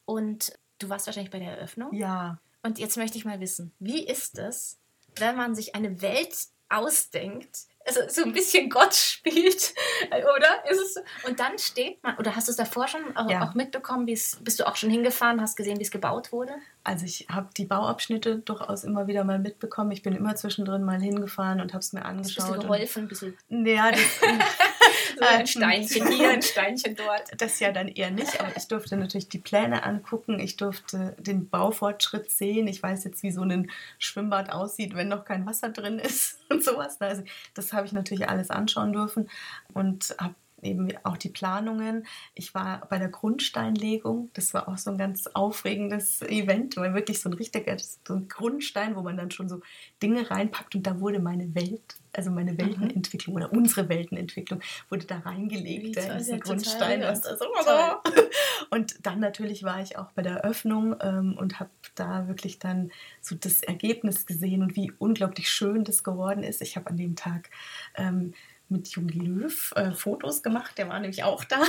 Und 0.05 0.57
du 0.79 0.89
warst 0.89 1.05
wahrscheinlich 1.07 1.31
bei 1.31 1.39
der 1.39 1.57
Eröffnung. 1.57 1.93
Ja, 1.93 2.39
Und 2.63 2.79
jetzt 2.79 2.97
möchte 2.97 3.17
ich 3.17 3.25
mal 3.25 3.39
wissen, 3.39 3.71
wie 3.79 4.03
ist 4.05 4.37
es, 4.39 4.77
wenn 5.17 5.35
man 5.35 5.55
sich 5.55 5.75
eine 5.75 6.01
Welt 6.01 6.35
ausdenkt, 6.69 7.67
also 7.85 8.01
so 8.07 8.23
ein 8.23 8.33
bisschen 8.33 8.69
Gott 8.69 8.93
spielt, 8.95 9.73
oder? 10.09 10.69
Ist 10.71 10.81
es 10.81 10.93
so? 10.95 11.01
Und 11.27 11.39
dann 11.39 11.57
steht 11.59 12.01
man, 12.03 12.17
oder 12.17 12.35
hast 12.35 12.47
du 12.47 12.51
es 12.51 12.57
davor 12.57 12.87
schon 12.87 13.15
auch, 13.15 13.29
Ja. 13.29 13.43
auch 13.43 13.53
mitbekommen, 13.53 14.05
bist 14.05 14.59
du 14.59 14.67
auch 14.67 14.75
schon 14.75 14.89
hingefahren, 14.89 15.39
hast 15.41 15.55
gesehen, 15.55 15.77
wie 15.79 15.83
es 15.83 15.91
gebaut 15.91 16.31
wurde? 16.31 16.53
also 16.87 17.03
ich 17.03 17.25
habe 17.31 17.49
die 17.57 17.65
Bauabschnitte 17.65 18.37
durchaus 18.39 18.83
immer 18.83 19.07
wieder 19.07 19.23
mal 19.23 19.39
mitbekommen. 19.39 19.89
Ich 19.91 20.03
bin 20.03 20.13
immer 20.15 20.35
zwischendrin 20.35 20.83
mal 20.83 21.01
hingefahren 21.01 21.59
und 21.59 21.73
habe 21.73 21.79
es 21.79 21.93
mir 21.93 22.05
angeschaut. 22.05 22.47
du 22.49 22.53
und- 22.53 22.59
geholfen, 22.61 23.05
ein 23.05 23.07
bisschen 23.07 23.35
Ja, 23.49 23.89
das, 23.91 23.99
so 25.17 25.25
ein 25.27 25.47
Steinchen 25.47 26.07
hier, 26.11 26.31
ein 26.31 26.41
Steinchen 26.41 26.95
dort. 26.95 27.29
das 27.37 27.59
ja 27.59 27.71
dann 27.71 27.87
eher 27.87 28.11
nicht, 28.11 28.39
aber 28.39 28.55
ich 28.55 28.67
durfte 28.67 28.97
natürlich 28.97 29.29
die 29.29 29.39
Pläne 29.39 29.83
angucken, 29.83 30.39
ich 30.39 30.57
durfte 30.57 31.15
den 31.19 31.49
Baufortschritt 31.49 32.31
sehen, 32.31 32.67
ich 32.67 32.81
weiß 32.81 33.03
jetzt, 33.03 33.23
wie 33.23 33.31
so 33.31 33.41
ein 33.41 33.71
Schwimmbad 33.99 34.51
aussieht, 34.51 34.95
wenn 34.95 35.07
noch 35.07 35.25
kein 35.25 35.45
Wasser 35.45 35.69
drin 35.69 35.99
ist 35.99 36.39
und 36.49 36.63
sowas. 36.63 36.99
Also 37.01 37.23
das 37.53 37.73
habe 37.73 37.87
ich 37.87 37.93
natürlich 37.93 38.29
alles 38.29 38.49
anschauen 38.49 38.93
dürfen 38.93 39.29
und 39.73 40.15
habe 40.19 40.35
eben 40.65 40.89
auch 41.03 41.17
die 41.17 41.29
Planungen. 41.29 42.05
Ich 42.33 42.53
war 42.53 42.87
bei 42.89 42.97
der 42.97 43.09
Grundsteinlegung, 43.09 44.29
das 44.33 44.53
war 44.53 44.67
auch 44.67 44.77
so 44.77 44.91
ein 44.91 44.97
ganz 44.97 45.27
aufregendes 45.27 46.21
Event, 46.21 46.75
weil 46.77 46.93
wirklich 46.93 47.21
so 47.21 47.29
ein 47.29 47.33
richtiger 47.33 47.77
so 47.77 48.15
ein 48.15 48.27
Grundstein, 48.27 48.95
wo 48.95 49.01
man 49.01 49.17
dann 49.17 49.31
schon 49.31 49.47
so 49.47 49.61
Dinge 50.01 50.29
reinpackt 50.29 50.75
und 50.75 50.87
da 50.87 50.99
wurde 50.99 51.19
meine 51.19 51.53
Welt, 51.55 51.95
also 52.17 52.31
meine 52.31 52.57
Weltenentwicklung 52.57 53.35
oder 53.35 53.51
unsere 53.51 53.89
Weltenentwicklung 53.89 54.61
wurde 54.89 55.05
da 55.05 55.19
reingelegt, 55.19 55.95
toll, 55.95 56.05
ja, 56.07 56.17
diesen 56.17 56.39
Grundstein. 56.39 57.01
was 57.01 57.21
da 57.21 57.37
so 57.37 57.45
Toll. 57.63 58.13
und 58.69 59.05
dann 59.05 59.19
natürlich 59.19 59.63
war 59.63 59.81
ich 59.81 59.97
auch 59.97 60.11
bei 60.11 60.21
der 60.21 60.37
Eröffnung 60.37 60.95
ähm, 61.01 61.37
und 61.37 61.59
habe 61.59 61.69
da 61.95 62.27
wirklich 62.27 62.59
dann 62.59 62.91
so 63.21 63.35
das 63.35 63.61
Ergebnis 63.61 64.25
gesehen 64.25 64.61
und 64.61 64.75
wie 64.75 64.91
unglaublich 64.97 65.49
schön 65.49 65.83
das 65.83 66.03
geworden 66.03 66.43
ist. 66.43 66.61
Ich 66.61 66.75
habe 66.75 66.89
an 66.89 66.97
dem 66.97 67.15
Tag 67.15 67.49
ähm, 67.95 68.33
mit 68.69 68.87
Jogi 68.89 69.19
Löw 69.19 69.73
äh, 69.75 69.91
Fotos 69.91 70.41
gemacht, 70.41 70.77
der 70.77 70.89
war 70.89 70.99
nämlich 70.99 71.23
auch 71.23 71.43
da. 71.43 71.61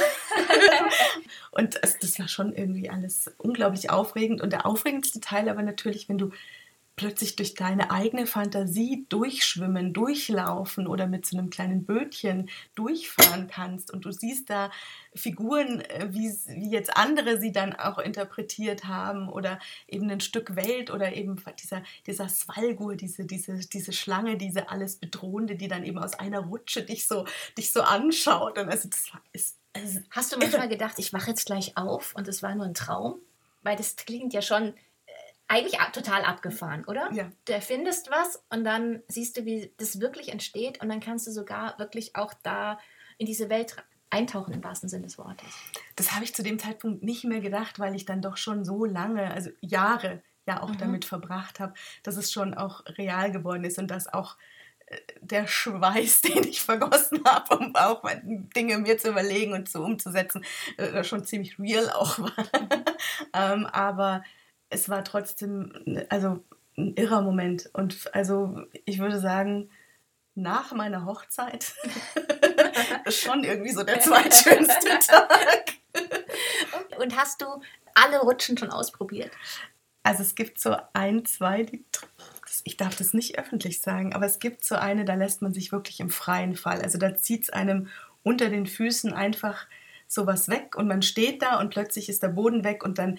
und 1.51 1.79
es, 1.83 1.99
das 1.99 2.19
war 2.19 2.29
schon 2.29 2.55
irgendwie 2.55 2.89
alles 2.89 3.31
unglaublich 3.39 3.91
aufregend. 3.91 4.41
Und 4.41 4.53
der 4.53 4.67
aufregendste 4.67 5.21
Teil 5.21 5.49
aber 5.49 5.63
natürlich, 5.63 6.09
wenn 6.09 6.19
du 6.19 6.31
plötzlich 6.97 7.37
durch 7.37 7.55
deine 7.55 7.91
eigene 7.91 8.27
Fantasie 8.27 9.07
durchschwimmen, 9.11 9.93
durchlaufen 9.93 10.87
oder 10.87 11.07
mit 11.07 11.27
so 11.27 11.37
einem 11.37 11.51
kleinen 11.51 11.85
Bötchen 11.85 12.49
durchfahren 12.75 13.49
kannst 13.49 13.93
und 13.93 14.07
du 14.07 14.13
siehst 14.13 14.49
da 14.49 14.71
Figuren, 15.15 15.81
äh, 15.81 16.09
wie, 16.11 16.33
wie 16.47 16.71
jetzt 16.71 16.97
andere 16.97 17.39
sie 17.39 17.53
dann 17.53 17.75
auch 17.75 17.99
interpretiert 17.99 18.85
haben 18.85 19.29
oder 19.29 19.59
eben 19.87 20.11
ein 20.11 20.21
Stück 20.21 20.57
Welt 20.57 20.91
oder 20.91 21.15
eben 21.15 21.37
dieser, 21.63 21.83
dieser 22.07 22.29
Svalgur, 22.29 22.97
diese, 22.97 23.25
diese, 23.27 23.59
diese 23.59 23.93
Schlange, 23.93 24.37
diese 24.37 24.71
alles 24.71 24.97
Bedrohende, 24.97 25.57
die 25.57 25.69
dann 25.69 25.85
eben 25.85 25.99
aus 25.99 26.15
einer 26.15 26.41
Rutsche 26.41 26.83
dich 26.83 27.07
so, 27.07 27.27
dich 27.59 27.73
so 27.73 27.83
anschaut. 27.83 28.59
Und 28.59 28.69
also 28.71 28.89
das 28.89 29.13
ist, 29.33 29.59
also 29.75 30.01
Hast 30.11 30.33
du 30.33 30.39
manchmal 30.39 30.69
gedacht, 30.69 30.99
ich 30.99 31.13
wache 31.13 31.31
jetzt 31.31 31.45
gleich 31.45 31.77
auf 31.77 32.15
und 32.15 32.27
es 32.29 32.43
war 32.43 32.55
nur 32.55 32.67
ein 32.67 32.75
Traum? 32.75 33.17
Weil 33.63 33.77
das 33.77 33.97
klingt 33.97 34.33
ja 34.33 34.41
schon 34.41 34.73
eigentlich 35.49 35.81
ab, 35.81 35.93
total 35.93 36.25
abgefahren, 36.25 36.85
oder? 36.87 37.11
Ja. 37.13 37.31
Du 37.45 37.53
erfindest 37.53 38.11
was 38.11 38.43
und 38.51 38.65
dann 38.65 39.03
siehst 39.09 39.37
du, 39.37 39.45
wie 39.45 39.73
das 39.77 40.01
wirklich 40.01 40.31
entsteht 40.31 40.81
und 40.83 40.89
dann 40.89 41.01
kannst 41.01 41.27
du 41.27 41.31
sogar 41.31 41.79
wirklich 41.79 42.17
auch 42.17 42.35
da 42.43 42.79
in 43.19 43.27
diese 43.27 43.49
Welt 43.49 43.77
eintauchen 44.11 44.55
im 44.55 44.63
wahrsten 44.63 44.89
Sinne 44.89 45.05
des 45.05 45.19
Wortes. 45.19 45.49
das 45.97 46.13
habe 46.13 46.25
ich 46.25 46.35
zu 46.35 46.43
dem 46.43 46.59
Zeitpunkt 46.59 47.03
nicht 47.03 47.25
mehr 47.25 47.41
gedacht, 47.41 47.79
weil 47.79 47.95
ich 47.95 48.05
dann 48.05 48.23
doch 48.23 48.37
schon 48.37 48.65
so 48.65 48.85
lange, 48.85 49.31
also 49.33 49.51
Jahre 49.61 50.23
ja 50.47 50.63
auch 50.63 50.71
Mhm. 50.71 50.79
damit 50.79 51.05
verbracht 51.05 51.59
habe, 51.61 51.75
dass 52.03 52.17
es 52.17 52.31
schon 52.33 52.55
auch 52.55 52.85
real 52.99 53.33
geworden 53.33 53.65
ist 53.65 53.79
und 53.79 53.91
dass 53.91 54.07
auch 54.13 54.37
äh, 54.87 54.97
der 55.21 55.47
Schweiß, 55.49 56.23
den 56.23 56.45
ich 56.45 56.63
vergossen 56.63 57.23
habe, 57.27 57.57
um 57.57 57.75
auch 57.75 58.03
Dinge 58.23 58.79
mir 58.79 58.97
zu 58.99 59.09
überlegen 59.11 59.53
und 59.55 59.69
zu 59.69 59.83
umzusetzen, 59.83 60.45
äh, 60.77 61.03
schon 61.03 61.25
ziemlich 61.25 61.59
real 61.59 61.91
auch 61.91 62.19
war. 62.21 62.33
ähm, 63.35 63.67
aber 63.67 64.23
es 64.71 64.89
war 64.89 65.05
trotzdem 65.05 65.73
also 66.09 66.45
ein 66.77 66.95
irrer 66.95 67.23
Moment 67.23 67.71
und 67.73 68.15
also 68.15 68.63
ich 68.85 68.99
würde 68.99 69.19
sagen, 69.19 69.71
nach 70.35 70.73
meiner 70.73 71.07
Hochzeit 71.07 71.75
ist 73.07 73.21
schon 73.23 73.43
irgendwie 73.43 73.73
so 73.73 73.83
der 73.83 74.01
zweitschönste 74.01 74.99
Tag. 75.07 75.73
Und 76.99 77.17
hast 77.17 77.41
du 77.41 77.47
alle 77.95 78.21
Rutschen 78.21 78.57
schon 78.59 78.71
ausprobiert? 78.71 79.31
Also 80.03 80.23
es 80.23 80.35
gibt 80.35 80.61
so 80.61 80.77
ein, 80.93 81.25
zwei, 81.25 81.63
die, 81.65 81.85
ich 82.65 82.77
darf 82.77 82.97
das 82.97 83.15
nicht 83.15 83.39
öffentlich 83.39 83.81
sagen, 83.81 84.15
aber 84.15 84.27
es 84.27 84.39
gibt 84.39 84.65
so 84.65 84.77
eine, 84.77 85.05
da 85.05 85.15
lässt 85.15 85.43
man 85.43 85.53
sich 85.53 85.73
wirklich 85.73 86.01
im 86.01 86.11
freien 86.11 86.55
Fall. 86.55 86.83
Also 86.83 86.99
da 86.99 87.17
zieht 87.17 87.45
es 87.45 87.51
einem 87.51 87.89
unter 88.23 88.51
den 88.51 88.67
Füßen 88.67 89.13
einfach 89.13 89.67
sowas 90.07 90.49
weg 90.49 90.77
und 90.77 90.87
man 90.87 91.03
steht 91.03 91.43
da 91.43 91.59
und 91.59 91.71
plötzlich 91.71 92.09
ist 92.09 92.23
der 92.23 92.29
Boden 92.29 92.63
weg 92.63 92.85
und 92.85 92.99
dann, 92.99 93.19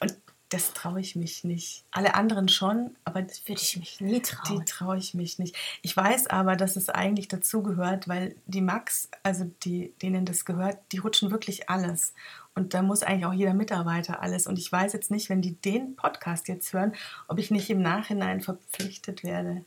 und 0.00 0.16
das 0.52 0.72
traue 0.74 1.00
ich 1.00 1.16
mich 1.16 1.44
nicht. 1.44 1.84
Alle 1.90 2.14
anderen 2.14 2.48
schon, 2.48 2.94
aber 3.04 3.22
das 3.22 3.46
Würde 3.48 3.60
ich 3.60 3.76
mich 3.78 4.00
nie 4.00 4.14
die 4.14 4.22
trauen. 4.22 4.66
traue 4.66 4.98
ich 4.98 5.14
mich 5.14 5.38
nicht. 5.38 5.56
Ich 5.82 5.96
weiß 5.96 6.26
aber, 6.28 6.56
dass 6.56 6.76
es 6.76 6.88
eigentlich 6.88 7.28
dazugehört, 7.28 8.08
weil 8.08 8.36
die 8.46 8.60
Max, 8.60 9.08
also 9.22 9.50
die, 9.64 9.92
denen 10.02 10.24
das 10.26 10.44
gehört, 10.44 10.78
die 10.92 10.98
rutschen 10.98 11.30
wirklich 11.30 11.70
alles. 11.70 12.12
Und 12.54 12.74
da 12.74 12.82
muss 12.82 13.02
eigentlich 13.02 13.26
auch 13.26 13.32
jeder 13.32 13.54
Mitarbeiter 13.54 14.20
alles. 14.22 14.46
Und 14.46 14.58
ich 14.58 14.70
weiß 14.70 14.92
jetzt 14.92 15.10
nicht, 15.10 15.30
wenn 15.30 15.40
die 15.40 15.54
den 15.54 15.96
Podcast 15.96 16.48
jetzt 16.48 16.72
hören, 16.72 16.94
ob 17.28 17.38
ich 17.38 17.50
nicht 17.50 17.70
im 17.70 17.80
Nachhinein 17.80 18.40
verpflichtet 18.42 19.24
werde. 19.24 19.64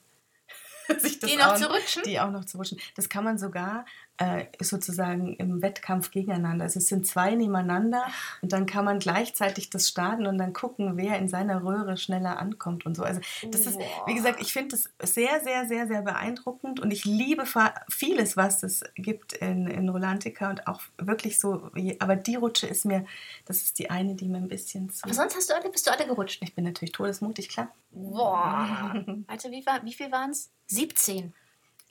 sich 0.99 1.17
das 1.19 1.31
Die 1.31 1.35
noch 1.37 1.53
auch- 1.53 1.55
zu 1.55 1.65
rutschen? 1.67 2.03
Die 2.05 2.19
auch 2.19 2.29
noch 2.29 2.45
zu 2.45 2.57
rutschen. 2.57 2.79
Das 2.95 3.09
kann 3.09 3.23
man 3.23 3.39
sogar 3.39 3.85
äh, 4.17 4.45
sozusagen 4.61 5.35
im 5.35 5.61
Wettkampf 5.61 6.11
gegeneinander. 6.11 6.63
Also 6.63 6.79
es 6.79 6.87
sind 6.87 7.05
zwei 7.05 7.35
nebeneinander 7.35 8.05
und 8.41 8.53
dann 8.53 8.65
kann 8.65 8.85
man 8.85 8.99
gleichzeitig 8.99 9.69
das 9.69 9.89
starten 9.89 10.25
und 10.25 10.37
dann 10.37 10.53
gucken, 10.53 10.95
wer 10.97 11.17
in 11.19 11.27
seiner 11.27 11.63
Röhre 11.63 11.97
schneller 11.97 12.39
ankommt 12.39 12.85
und 12.85 12.95
so. 12.95 13.03
Also 13.03 13.19
das 13.51 13.65
ist, 13.65 13.79
wie 14.05 14.13
gesagt, 14.15 14.39
ich 14.41 14.53
finde 14.53 14.69
das 14.75 14.89
sehr, 15.13 15.41
sehr, 15.43 15.65
sehr, 15.67 15.87
sehr 15.87 16.01
beeindruckend 16.01 16.79
und 16.79 16.91
ich 16.91 17.05
liebe 17.05 17.43
vieles, 17.89 18.37
was 18.37 18.63
es 18.63 18.83
gibt 18.95 19.33
in, 19.33 19.67
in 19.67 19.89
Rolantica 19.89 20.49
und 20.49 20.67
auch 20.67 20.81
wirklich 20.97 21.39
so, 21.39 21.69
wie- 21.73 21.99
aber 21.99 22.15
die 22.15 22.35
Rutsche 22.35 22.67
ist 22.67 22.85
mir, 22.85 23.05
das 23.45 23.61
ist 23.63 23.79
die 23.79 23.89
eine, 23.89 24.15
die 24.15 24.27
mir 24.27 24.37
ein 24.37 24.47
bisschen 24.47 24.89
zu... 24.89 25.03
Aber 25.03 25.13
sonst 25.13 25.35
hast 25.35 25.49
du 25.49 25.55
alle, 25.55 25.69
bist 25.69 25.87
du 25.87 25.91
alle 25.91 26.05
gerutscht. 26.05 26.41
Ich 26.41 26.55
bin 26.55 26.63
natürlich 26.63 26.91
todesmutig, 26.93 27.49
klar. 27.49 27.69
Boah. 27.91 28.93
Alter, 29.27 29.51
wie, 29.51 29.65
war, 29.65 29.83
wie 29.83 29.93
viel 29.93 30.11
waren 30.11 30.31
es? 30.31 30.51
17. 30.67 31.33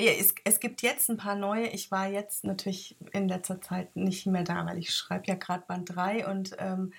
Ja, 0.01 0.11
es, 0.13 0.35
es 0.45 0.59
gibt 0.61 0.83
jetzt 0.83 1.09
ein 1.09 1.17
paar 1.17 1.37
neue. 1.37 1.69
Ich 1.69 1.91
war 1.91 2.09
jetzt 2.09 2.45
natürlich 2.45 2.97
in 3.13 3.29
letzter 3.29 3.61
Zeit 3.61 3.95
nicht 3.95 4.27
mehr 4.27 4.43
da, 4.43 4.67
weil 4.67 4.79
ich 4.79 4.93
schreibe 4.95 5.27
ja 5.27 5.35
gerade 5.37 5.65
Band 5.67 5.95
3 5.95 6.27
und 6.27 6.57
ähm, 6.59 6.93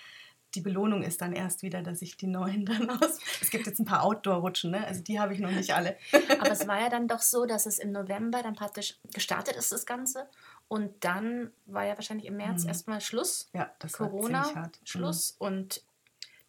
die 0.54 0.62
Belohnung 0.62 1.04
ist 1.04 1.20
dann 1.22 1.34
erst 1.34 1.62
wieder, 1.64 1.82
dass 1.82 2.02
ich 2.02 2.16
die 2.16 2.28
neuen 2.28 2.66
dann 2.66 2.90
aus. 2.90 3.20
Es 3.42 3.50
gibt 3.50 3.68
jetzt 3.68 3.80
ein 3.80 3.86
paar 3.86 4.04
Outdoor-Rutschen, 4.04 4.72
ne? 4.72 4.88
Also 4.88 5.02
die 5.04 5.20
habe 5.20 5.34
ich 5.34 5.40
noch 5.42 5.52
nicht 5.52 5.74
alle. 5.74 5.98
Aber 6.40 6.52
es 6.52 6.66
war 6.68 6.80
ja 6.80 6.90
dann 6.90 7.10
doch 7.10 7.22
so, 7.22 7.46
dass 7.46 7.66
es 7.66 7.80
im 7.80 7.92
November 7.92 8.42
dann 8.42 8.56
praktisch 8.56 8.98
gestartet 9.14 9.58
ist, 9.58 9.74
das 9.74 9.86
Ganze. 9.86 10.30
Und 10.70 11.04
dann 11.04 11.52
war 11.66 11.84
ja 11.86 11.96
wahrscheinlich 11.98 12.28
im 12.28 12.38
März 12.38 12.64
Mhm. 12.64 12.70
erstmal 12.70 13.02
Schluss. 13.02 13.50
Ja, 13.54 13.70
das 13.80 14.00
war 14.00 14.10
Corona, 14.10 14.56
hart. 14.56 14.80
Mhm. 14.82 14.86
Schluss. 14.86 15.36
Und 15.38 15.82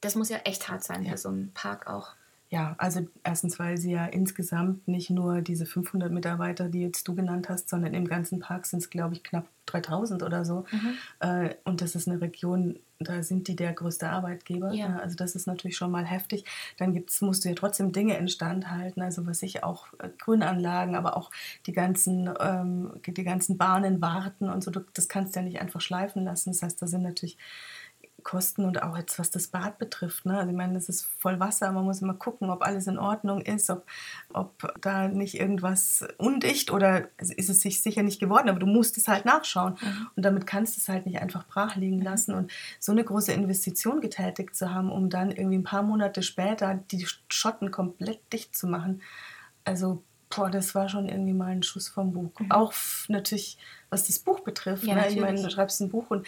das 0.00 0.14
muss 0.14 0.28
ja 0.28 0.38
echt 0.38 0.68
hart 0.68 0.84
sein 0.84 1.02
Ja. 1.02 1.10
für 1.12 1.18
so 1.18 1.28
einen 1.30 1.52
Park 1.52 1.88
auch. 1.88 2.14
Ja, 2.48 2.76
also 2.78 3.06
erstens, 3.24 3.58
weil 3.58 3.76
sie 3.76 3.90
ja 3.92 4.06
insgesamt 4.06 4.86
nicht 4.86 5.10
nur 5.10 5.40
diese 5.40 5.66
500 5.66 6.12
Mitarbeiter, 6.12 6.68
die 6.68 6.80
jetzt 6.80 7.06
du 7.08 7.14
genannt 7.14 7.48
hast, 7.48 7.68
sondern 7.68 7.92
im 7.92 8.06
ganzen 8.06 8.38
Park 8.38 8.66
sind 8.66 8.80
es, 8.80 8.90
glaube 8.90 9.14
ich, 9.14 9.24
knapp 9.24 9.48
3000 9.66 10.22
oder 10.22 10.44
so. 10.44 10.64
Äh, 11.18 11.54
und 11.64 11.80
das 11.80 11.96
ist 11.96 12.06
eine 12.06 12.20
Region, 12.20 12.78
da 13.00 13.22
sind 13.24 13.48
die 13.48 13.56
der 13.56 13.72
größte 13.72 14.08
Arbeitgeber. 14.08 14.72
Ja. 14.72 14.96
Also 14.98 15.16
das 15.16 15.34
ist 15.34 15.46
natürlich 15.46 15.76
schon 15.76 15.90
mal 15.90 16.04
heftig. 16.04 16.44
Dann 16.78 16.94
gibt's, 16.94 17.20
musst 17.20 17.44
du 17.44 17.48
ja 17.48 17.54
trotzdem 17.56 17.90
Dinge 17.90 18.16
instand 18.16 18.70
halten, 18.70 19.02
also 19.02 19.26
was 19.26 19.42
ich 19.42 19.64
auch 19.64 19.88
äh, 19.98 20.08
Grünanlagen, 20.16 20.94
aber 20.94 21.16
auch 21.16 21.32
die 21.66 21.72
ganzen, 21.72 22.30
ähm, 22.40 22.92
die 23.04 23.24
ganzen 23.24 23.58
Bahnen 23.58 24.00
warten 24.00 24.48
und 24.48 24.62
so. 24.62 24.70
Du, 24.70 24.80
das 24.94 25.08
kannst 25.08 25.34
du 25.34 25.40
ja 25.40 25.44
nicht 25.46 25.60
einfach 25.60 25.80
schleifen 25.80 26.24
lassen. 26.24 26.52
Das 26.52 26.62
heißt, 26.62 26.80
da 26.80 26.86
sind 26.86 27.02
natürlich 27.02 27.36
Kosten 28.26 28.64
und 28.64 28.82
auch 28.82 28.98
jetzt, 28.98 29.20
was 29.20 29.30
das 29.30 29.46
Bad 29.46 29.78
betrifft. 29.78 30.26
Ne? 30.26 30.36
Also 30.36 30.50
ich 30.50 30.56
meine, 30.56 30.74
das 30.74 30.88
ist 30.88 31.06
voll 31.20 31.38
Wasser, 31.38 31.70
man 31.70 31.84
muss 31.84 32.02
immer 32.02 32.14
gucken, 32.14 32.50
ob 32.50 32.66
alles 32.66 32.88
in 32.88 32.98
Ordnung 32.98 33.40
ist, 33.40 33.70
ob, 33.70 33.86
ob 34.32 34.74
da 34.80 35.06
nicht 35.06 35.38
irgendwas 35.38 36.04
undicht 36.18 36.72
oder 36.72 37.06
ist 37.18 37.48
es 37.48 37.60
sich 37.60 37.80
sicher 37.82 38.02
nicht 38.02 38.18
geworden, 38.18 38.48
aber 38.48 38.58
du 38.58 38.66
musst 38.66 38.98
es 38.98 39.06
halt 39.06 39.26
nachschauen. 39.26 39.76
Mhm. 39.80 40.08
Und 40.16 40.24
damit 40.24 40.44
kannst 40.44 40.76
du 40.76 40.80
es 40.80 40.88
halt 40.88 41.06
nicht 41.06 41.22
einfach 41.22 41.46
brach 41.46 41.76
liegen 41.76 41.98
mhm. 41.98 42.02
lassen. 42.02 42.34
Und 42.34 42.50
so 42.80 42.90
eine 42.90 43.04
große 43.04 43.32
Investition 43.32 44.00
getätigt 44.00 44.56
zu 44.56 44.74
haben, 44.74 44.90
um 44.90 45.08
dann 45.08 45.30
irgendwie 45.30 45.58
ein 45.58 45.62
paar 45.62 45.84
Monate 45.84 46.24
später 46.24 46.74
die 46.90 47.06
Schotten 47.28 47.70
komplett 47.70 48.20
dicht 48.32 48.56
zu 48.56 48.66
machen. 48.66 49.02
Also 49.64 50.02
boah, 50.28 50.50
das 50.50 50.74
war 50.74 50.88
schon 50.88 51.08
irgendwie 51.08 51.32
mal 51.32 51.52
ein 51.52 51.62
Schuss 51.62 51.88
vom 51.88 52.12
Buch. 52.12 52.32
Mhm. 52.38 52.50
Auch 52.50 52.72
natürlich, 53.08 53.58
was 53.90 54.06
das 54.06 54.18
Buch 54.18 54.40
betrifft. 54.40 54.84
Ja, 54.84 54.96
ne? 54.96 55.08
Ich 55.08 55.16
meine, 55.20 55.40
du 55.40 55.50
schreibst 55.50 55.80
ein 55.80 55.88
Buch 55.88 56.10
und... 56.10 56.26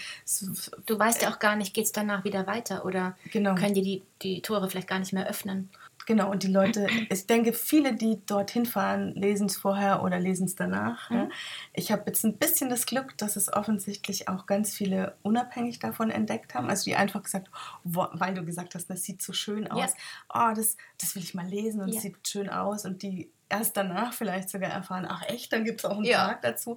du 0.87 0.99
weißt 0.99 1.23
ja 1.23 1.31
auch 1.31 1.39
gar 1.39 1.57
nicht, 1.57 1.75
geht 1.75 1.87
es 1.87 1.93
danach 1.93 2.25
wieder 2.25 2.47
weiter 2.47 2.85
oder 2.85 3.17
genau. 3.33 3.55
können 3.55 3.75
die, 3.75 3.83
die 3.83 4.03
die 4.23 4.43
Tore 4.43 4.69
vielleicht 4.69 4.89
gar 4.89 4.99
nicht 4.99 5.13
mehr 5.13 5.29
öffnen. 5.29 5.71
Genau, 6.07 6.31
und 6.31 6.43
die 6.43 6.51
Leute, 6.51 6.87
ich 7.11 7.27
denke, 7.27 7.53
viele, 7.53 7.95
die 7.95 8.25
dorthin 8.25 8.65
fahren, 8.65 9.13
lesen 9.15 9.47
es 9.47 9.59
vorher 9.59 10.03
oder 10.03 10.19
lesen 10.19 10.47
es 10.47 10.55
danach. 10.55 11.11
Mhm. 11.11 11.17
Ja. 11.17 11.29
Ich 11.75 11.93
habe 11.93 12.05
jetzt 12.07 12.25
ein 12.25 12.39
bisschen 12.39 12.71
das 12.71 12.87
Glück, 12.87 13.17
dass 13.19 13.37
es 13.37 13.53
offensichtlich 13.53 14.27
auch 14.27 14.47
ganz 14.47 14.75
viele 14.75 15.17
unabhängig 15.23 15.81
davon 15.81 16.11
entdeckt 16.11 16.55
haben. 16.55 16.71
Also 16.71 16.85
die 16.85 16.97
einfach 16.97 17.23
gesagt, 17.23 17.51
weil 17.85 18.35
du 18.35 18.45
gesagt 18.45 18.75
hast, 18.75 18.89
das 18.89 19.03
sieht 19.05 19.21
so 19.21 19.35
schön 19.35 19.71
aus. 19.71 19.93
Ja. 20.35 20.51
Oh, 20.51 20.55
das, 20.55 20.79
das 20.99 21.15
will 21.15 21.23
ich 21.23 21.35
mal 21.35 21.47
lesen 21.47 21.83
und 21.83 21.91
es 21.91 21.97
ja. 21.97 22.01
sieht 22.01 22.27
schön 22.27 22.49
aus. 22.49 22.87
Und 22.87 23.03
die 23.03 23.31
erst 23.49 23.77
danach 23.77 24.13
vielleicht 24.13 24.51
sogar 24.51 24.71
erfahren, 24.71 25.07
ach 25.09 25.23
echt, 25.29 25.53
dann 25.53 25.65
gibt 25.65 25.81
es 25.81 25.85
auch 25.85 25.97
einen 25.97 26.05
ja. 26.05 26.27
Tag 26.29 26.43
dazu. 26.43 26.77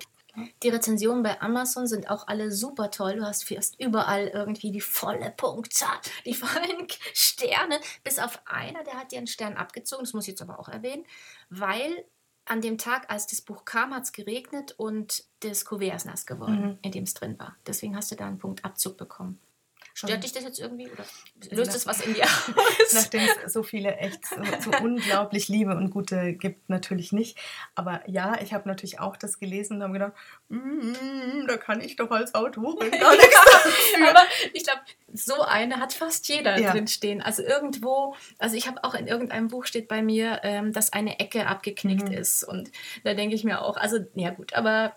Die 0.64 0.70
Rezensionen 0.70 1.24
bei 1.24 1.42
Amazon 1.42 1.88
sind 1.88 2.10
auch 2.10 2.28
alle 2.28 2.52
super 2.52 2.90
toll. 2.90 3.18
Du 3.18 3.26
hast 3.26 3.48
fast 3.48 3.78
überall 3.82 4.28
irgendwie 4.28 4.72
die 4.72 4.80
volle 4.80 5.34
Punktzahl, 5.36 5.98
die 6.26 6.34
vollen 6.34 6.88
Sterne, 7.14 7.80
bis 8.04 8.18
auf 8.18 8.42
einer, 8.46 8.84
der 8.84 8.94
hat 8.94 9.12
dir 9.12 9.18
einen 9.18 9.28
Stern 9.28 9.56
abgezogen, 9.56 10.04
das 10.04 10.14
muss 10.14 10.24
ich 10.26 10.30
jetzt 10.30 10.42
aber 10.42 10.60
auch 10.60 10.70
erwähnen, 10.70 11.06
weil 11.50 12.06
an 12.46 12.62
dem 12.62 12.78
Tag, 12.78 13.10
als 13.12 13.28
das 13.28 13.42
Buch 13.42 13.66
kam, 13.66 13.94
hat 13.94 14.04
es 14.04 14.12
geregnet 14.12 14.74
und 14.78 15.24
das 15.42 15.64
Kuvert 15.66 15.96
ist 15.96 16.06
nass 16.06 16.26
geworden, 16.26 16.62
mhm. 16.62 16.80
in 16.82 16.92
dem 16.92 17.04
es 17.04 17.14
drin 17.14 17.38
war. 17.38 17.56
Deswegen 17.68 17.96
hast 17.96 18.12
du 18.12 18.16
da 18.16 18.26
einen 18.26 18.40
Punktabzug 18.40 18.98
bekommen. 18.98 19.40
Stört 19.94 20.24
dich 20.24 20.32
das 20.32 20.44
jetzt 20.44 20.60
irgendwie 20.60 20.90
oder 20.90 21.04
löst 21.52 21.76
es 21.76 21.86
was 21.86 22.02
in 22.02 22.14
dir 22.14 22.24
aus? 22.56 22.94
Nachdem 22.94 23.22
es 23.46 23.54
so 23.54 23.64
viele 23.64 23.96
echt 23.98 24.26
so, 24.26 24.36
so, 24.60 24.72
unglaublich 24.84 25.48
Liebe 25.48 25.76
und 25.76 25.92
Gute 25.92 26.34
gibt, 26.34 26.70
natürlich 26.70 27.12
nicht. 27.12 27.38
Aber 27.76 28.02
ja, 28.08 28.40
ich 28.42 28.54
habe 28.54 28.68
natürlich 28.68 29.00
auch 29.00 29.18
das 29.18 29.40
gelesen 29.40 29.78
und 29.78 29.84
habe 29.84 29.94
gedacht, 29.94 30.14
mm, 30.50 31.48
da 31.48 31.58
kann 31.58 31.82
ich 31.82 31.96
doch 31.96 32.12
als 32.12 32.34
Autorin 32.34 32.92
gar 33.00 33.16
nichts 33.16 33.42
dafür. 33.46 34.10
Aber 34.10 34.24
ich 34.54 34.64
glaube, 34.64 34.82
so 35.14 35.42
eine 35.42 35.80
hat 35.80 35.94
fast 35.94 36.28
jeder 36.28 36.58
ja. 36.58 36.72
drin 36.72 36.88
stehen. 36.88 37.22
Also 37.22 37.44
irgendwo, 37.44 38.16
also 38.40 38.56
ich 38.56 38.68
habe 38.68 38.84
auch 38.84 38.96
in 38.96 39.08
irgendeinem 39.08 39.50
Buch 39.50 39.66
steht 39.66 39.88
bei 39.88 40.02
mir, 40.02 40.40
ähm, 40.44 40.74
dass 40.74 40.94
eine 40.94 41.20
Ecke 41.20 41.48
abgeknickt 41.48 42.10
mhm. 42.10 42.14
ist. 42.14 42.44
Und 42.44 42.72
da 43.04 43.14
denke 43.14 43.36
ich 43.36 43.44
mir 43.44 43.62
auch, 43.62 43.78
also 43.78 44.00
ja 44.16 44.30
gut, 44.32 44.54
aber 44.54 44.96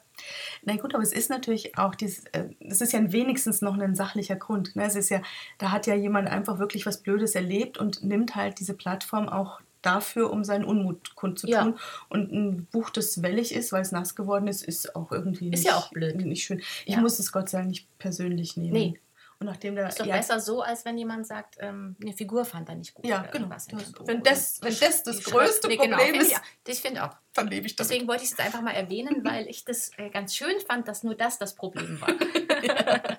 na 0.62 0.76
gut, 0.76 0.94
aber 0.94 1.02
es 1.02 1.12
ist 1.12 1.30
natürlich 1.30 1.76
auch 1.78 1.94
dieses, 1.94 2.24
äh, 2.32 2.48
es 2.60 2.80
ist 2.80 2.92
ja 2.92 3.12
wenigstens 3.12 3.62
noch 3.62 3.78
ein 3.78 3.94
sachlicher 3.94 4.36
Grund. 4.36 4.76
Ne? 4.76 4.84
Es 4.84 4.96
ist 4.96 5.10
ja, 5.10 5.20
da 5.58 5.70
hat 5.70 5.86
ja 5.86 5.94
jemand 5.94 6.28
einfach 6.28 6.58
wirklich 6.58 6.86
was 6.86 7.02
Blödes 7.02 7.34
erlebt 7.34 7.78
und 7.78 8.02
nimmt 8.02 8.34
halt 8.34 8.60
diese 8.60 8.74
Plattform 8.74 9.28
auch 9.28 9.60
dafür, 9.82 10.30
um 10.30 10.44
seinen 10.44 10.64
Unmut 10.64 11.14
kundzutun. 11.14 11.52
Ja. 11.52 11.74
Und 12.08 12.32
ein 12.32 12.66
Buch, 12.72 12.90
das 12.90 13.22
wellig 13.22 13.54
ist, 13.54 13.72
weil 13.72 13.82
es 13.82 13.92
nass 13.92 14.14
geworden 14.14 14.48
ist, 14.48 14.64
ist 14.64 14.96
auch 14.96 15.12
irgendwie 15.12 15.50
nicht, 15.50 15.60
ist 15.60 15.66
ja 15.66 15.76
auch 15.76 15.90
blöd. 15.90 16.16
nicht 16.16 16.44
schön. 16.44 16.62
Ich 16.86 16.94
ja. 16.94 17.00
muss 17.00 17.18
es 17.18 17.32
Gott 17.32 17.50
sei 17.50 17.58
Dank 17.58 17.70
nicht 17.70 17.98
persönlich 17.98 18.56
nehmen. 18.56 18.72
Nee. 18.72 19.00
Und 19.44 19.50
nachdem 19.50 19.74
der, 19.74 19.88
ist 19.88 20.00
doch 20.00 20.06
ja, 20.06 20.16
besser 20.16 20.40
so, 20.40 20.62
als 20.62 20.86
wenn 20.86 20.96
jemand 20.96 21.26
sagt, 21.26 21.56
ähm, 21.60 21.96
eine 22.00 22.14
Figur 22.14 22.46
fand 22.46 22.66
er 22.70 22.76
nicht 22.76 22.94
gut. 22.94 23.04
Ja, 23.04 23.22
genau. 23.22 23.48
Das, 23.48 23.68
wenn, 23.70 24.22
das, 24.22 24.62
wenn 24.62 24.74
das 24.80 25.02
das 25.02 25.22
größte 25.22 25.68
genau, 25.68 25.98
Problem 25.98 26.14
ist, 26.14 26.32
ja, 26.32 26.40
ich 26.66 26.80
finde 26.80 27.04
auch. 27.04 27.14
Dann 27.34 27.48
lebe 27.48 27.66
ich 27.66 27.76
damit. 27.76 27.90
Deswegen 27.90 28.08
wollte 28.08 28.24
ich 28.24 28.30
es 28.30 28.38
jetzt 28.38 28.46
einfach 28.46 28.62
mal 28.62 28.70
erwähnen, 28.70 29.22
weil 29.24 29.46
ich 29.46 29.66
das 29.66 29.90
äh, 29.98 30.08
ganz 30.08 30.34
schön 30.34 30.58
fand, 30.66 30.88
dass 30.88 31.02
nur 31.02 31.14
das 31.14 31.38
das 31.38 31.54
Problem 31.54 32.00
war. 32.00 32.08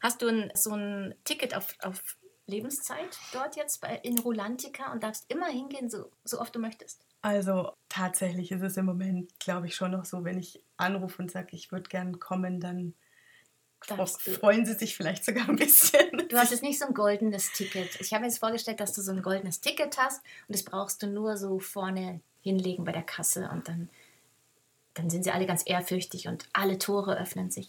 Hast 0.00 0.22
du 0.22 0.28
ein, 0.28 0.52
so 0.54 0.74
ein 0.74 1.16
Ticket 1.24 1.56
auf, 1.56 1.74
auf 1.82 2.16
Lebenszeit 2.46 3.18
dort 3.32 3.56
jetzt 3.56 3.80
bei, 3.80 3.96
in 4.04 4.16
Rolantica 4.18 4.92
und 4.92 5.02
darfst 5.02 5.28
immer 5.28 5.46
hingehen, 5.46 5.90
so, 5.90 6.12
so 6.22 6.40
oft 6.40 6.54
du 6.54 6.60
möchtest? 6.60 7.04
Also 7.20 7.72
tatsächlich 7.88 8.52
ist 8.52 8.62
es 8.62 8.76
im 8.76 8.84
Moment, 8.84 9.40
glaube 9.40 9.66
ich, 9.66 9.74
schon 9.74 9.90
noch 9.90 10.04
so, 10.04 10.24
wenn 10.24 10.38
ich 10.38 10.62
anrufe 10.76 11.20
und 11.20 11.32
sage, 11.32 11.48
ich 11.56 11.72
würde 11.72 11.88
gerne 11.88 12.12
kommen, 12.18 12.60
dann 12.60 12.94
freuen 14.18 14.66
sie 14.66 14.74
sich 14.74 14.96
vielleicht 14.96 15.24
sogar 15.24 15.48
ein 15.48 15.56
bisschen. 15.56 16.28
Du 16.28 16.36
hast 16.36 16.50
jetzt 16.50 16.62
nicht 16.62 16.78
so 16.78 16.86
ein 16.86 16.94
goldenes 16.94 17.52
Ticket. 17.52 18.00
Ich 18.00 18.12
habe 18.12 18.22
mir 18.22 18.28
jetzt 18.28 18.38
vorgestellt, 18.38 18.80
dass 18.80 18.92
du 18.92 19.02
so 19.02 19.12
ein 19.12 19.22
goldenes 19.22 19.60
Ticket 19.60 19.96
hast 19.98 20.22
und 20.48 20.54
das 20.54 20.62
brauchst 20.62 21.02
du 21.02 21.06
nur 21.06 21.36
so 21.36 21.58
vorne 21.58 22.20
hinlegen 22.42 22.84
bei 22.84 22.92
der 22.92 23.02
Kasse 23.02 23.48
und 23.52 23.68
dann, 23.68 23.88
dann 24.94 25.10
sind 25.10 25.24
sie 25.24 25.30
alle 25.30 25.46
ganz 25.46 25.62
ehrfürchtig 25.64 26.28
und 26.28 26.46
alle 26.52 26.78
Tore 26.78 27.18
öffnen 27.18 27.50
sich. 27.50 27.68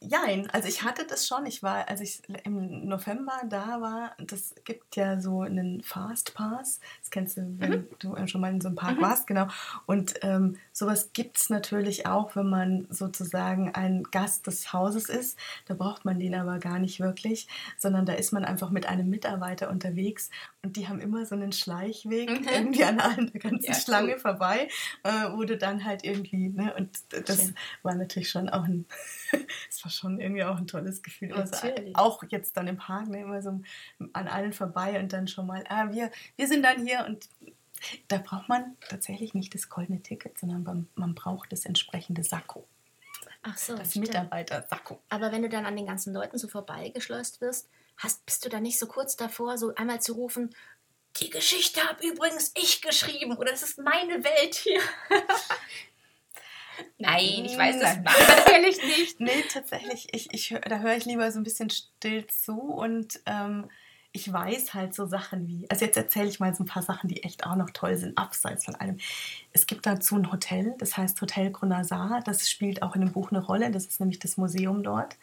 Jein, 0.00 0.48
also 0.50 0.68
ich 0.68 0.82
hatte 0.82 1.06
das 1.06 1.26
schon. 1.26 1.46
Ich 1.46 1.62
war, 1.62 1.88
als 1.88 2.00
ich 2.00 2.22
im 2.44 2.86
November 2.86 3.32
da 3.48 3.80
war, 3.80 4.12
das 4.18 4.54
gibt 4.64 4.96
ja 4.96 5.20
so 5.20 5.40
einen 5.40 5.82
Fast 5.82 6.34
Pass. 6.34 6.80
Das 7.00 7.10
kennst 7.10 7.36
du, 7.36 7.54
wenn 7.58 7.70
mhm. 7.70 7.86
du 7.98 8.26
schon 8.26 8.40
mal 8.40 8.52
in 8.52 8.60
so 8.60 8.68
einem 8.68 8.76
Park 8.76 8.98
mhm. 8.98 9.02
warst, 9.02 9.26
genau. 9.26 9.48
Und 9.86 10.14
ähm, 10.22 10.56
sowas 10.72 11.10
gibt 11.12 11.38
es 11.38 11.50
natürlich 11.50 12.06
auch, 12.06 12.36
wenn 12.36 12.50
man 12.50 12.86
sozusagen 12.90 13.74
ein 13.74 14.02
Gast 14.04 14.46
des 14.46 14.72
Hauses 14.72 15.08
ist. 15.08 15.38
Da 15.66 15.74
braucht 15.74 16.04
man 16.04 16.18
den 16.18 16.34
aber 16.34 16.58
gar 16.58 16.78
nicht 16.78 17.00
wirklich, 17.00 17.48
sondern 17.78 18.06
da 18.06 18.12
ist 18.12 18.32
man 18.32 18.44
einfach 18.44 18.70
mit 18.70 18.86
einem 18.86 19.08
Mitarbeiter 19.08 19.70
unterwegs 19.70 20.30
und 20.62 20.76
die 20.76 20.88
haben 20.88 21.00
immer 21.00 21.26
so 21.26 21.34
einen 21.34 21.52
Schleichweg 21.52 22.30
mhm. 22.30 22.48
irgendwie 22.48 22.84
an 22.84 23.00
allen 23.00 23.32
der 23.32 23.40
ganzen 23.40 23.72
ja, 23.72 23.74
Schlange 23.74 24.12
cool. 24.12 24.18
vorbei, 24.20 24.68
äh, 25.02 25.10
wo 25.32 25.42
du 25.44 25.56
dann 25.56 25.84
halt 25.84 26.04
irgendwie, 26.04 26.48
ne, 26.48 26.74
und 26.76 26.98
das 27.10 27.36
Schön. 27.36 27.54
war 27.82 27.94
natürlich 27.94 28.30
schon 28.30 28.48
auch 28.48 28.64
ein 28.64 28.86
es 29.68 29.84
war 29.84 29.90
schon 29.90 30.20
irgendwie 30.20 30.44
auch 30.44 30.56
ein 30.56 30.66
tolles 30.66 31.02
Gefühl. 31.02 31.32
Also 31.32 31.56
auch 31.94 32.22
jetzt 32.28 32.56
dann 32.56 32.68
im 32.68 32.76
Park, 32.76 33.08
ne, 33.08 33.22
immer 33.22 33.42
so 33.42 33.60
an 34.12 34.28
allen 34.28 34.52
vorbei 34.52 35.00
und 35.00 35.12
dann 35.12 35.26
schon 35.26 35.46
mal, 35.46 35.64
ah, 35.68 35.90
wir, 35.90 36.10
wir 36.36 36.46
sind 36.46 36.62
dann 36.62 36.86
hier 36.86 37.04
und 37.06 37.28
da 38.08 38.18
braucht 38.18 38.48
man 38.48 38.76
tatsächlich 38.88 39.34
nicht 39.34 39.54
das 39.54 39.68
goldene 39.68 40.02
Ticket, 40.02 40.38
sondern 40.38 40.88
man 40.94 41.14
braucht 41.14 41.50
das 41.50 41.64
entsprechende 41.64 42.22
Sakko. 42.22 42.66
Ach 43.42 43.58
so, 43.58 43.76
das 43.76 43.96
Mitarbeiter-Sakko. 43.96 45.00
Aber 45.08 45.32
wenn 45.32 45.42
du 45.42 45.48
dann 45.48 45.66
an 45.66 45.74
den 45.74 45.86
ganzen 45.86 46.14
Leuten 46.14 46.38
so 46.38 46.46
vorbeigeschleust 46.46 47.40
wirst, 47.40 47.68
hast, 47.96 48.24
bist 48.26 48.44
du 48.44 48.48
da 48.48 48.60
nicht 48.60 48.78
so 48.78 48.86
kurz 48.86 49.16
davor, 49.16 49.58
so 49.58 49.74
einmal 49.74 50.00
zu 50.00 50.14
rufen, 50.14 50.54
die 51.20 51.30
Geschichte 51.30 51.82
habe 51.86 52.06
übrigens 52.06 52.52
ich 52.54 52.80
geschrieben 52.80 53.36
oder 53.36 53.50
das 53.50 53.62
ist 53.62 53.78
meine 53.78 54.24
Welt 54.24 54.54
hier. 54.54 54.80
Nein, 56.98 57.44
ich 57.44 57.56
weiß 57.56 57.78
das 57.80 57.98
natürlich 57.98 58.82
nicht. 58.82 59.20
Nee, 59.20 59.44
tatsächlich, 59.52 60.08
ich, 60.12 60.32
ich, 60.32 60.54
da 60.68 60.78
höre 60.78 60.96
ich 60.96 61.04
lieber 61.04 61.30
so 61.30 61.38
ein 61.38 61.42
bisschen 61.42 61.68
still 61.68 62.26
zu 62.28 62.58
und 62.58 63.20
ähm, 63.26 63.68
ich 64.12 64.30
weiß 64.30 64.74
halt 64.74 64.94
so 64.94 65.06
Sachen 65.06 65.46
wie, 65.48 65.68
also 65.70 65.84
jetzt 65.84 65.96
erzähle 65.96 66.28
ich 66.28 66.38
mal 66.38 66.54
so 66.54 66.64
ein 66.64 66.66
paar 66.66 66.82
Sachen, 66.82 67.08
die 67.08 67.22
echt 67.22 67.46
auch 67.46 67.56
noch 67.56 67.70
toll 67.70 67.96
sind, 67.96 68.16
abseits 68.18 68.66
von 68.66 68.74
allem. 68.74 68.98
Es 69.52 69.66
gibt 69.66 69.86
dazu 69.86 70.16
ein 70.16 70.30
Hotel, 70.30 70.74
das 70.78 70.96
heißt 70.96 71.20
Hotel 71.20 71.50
Gronazar, 71.50 72.20
das 72.24 72.50
spielt 72.50 72.82
auch 72.82 72.94
in 72.94 73.00
dem 73.00 73.12
Buch 73.12 73.30
eine 73.30 73.42
Rolle, 73.42 73.70
das 73.70 73.86
ist 73.86 74.00
nämlich 74.00 74.18
das 74.18 74.36
Museum 74.36 74.82
dort. 74.82 75.16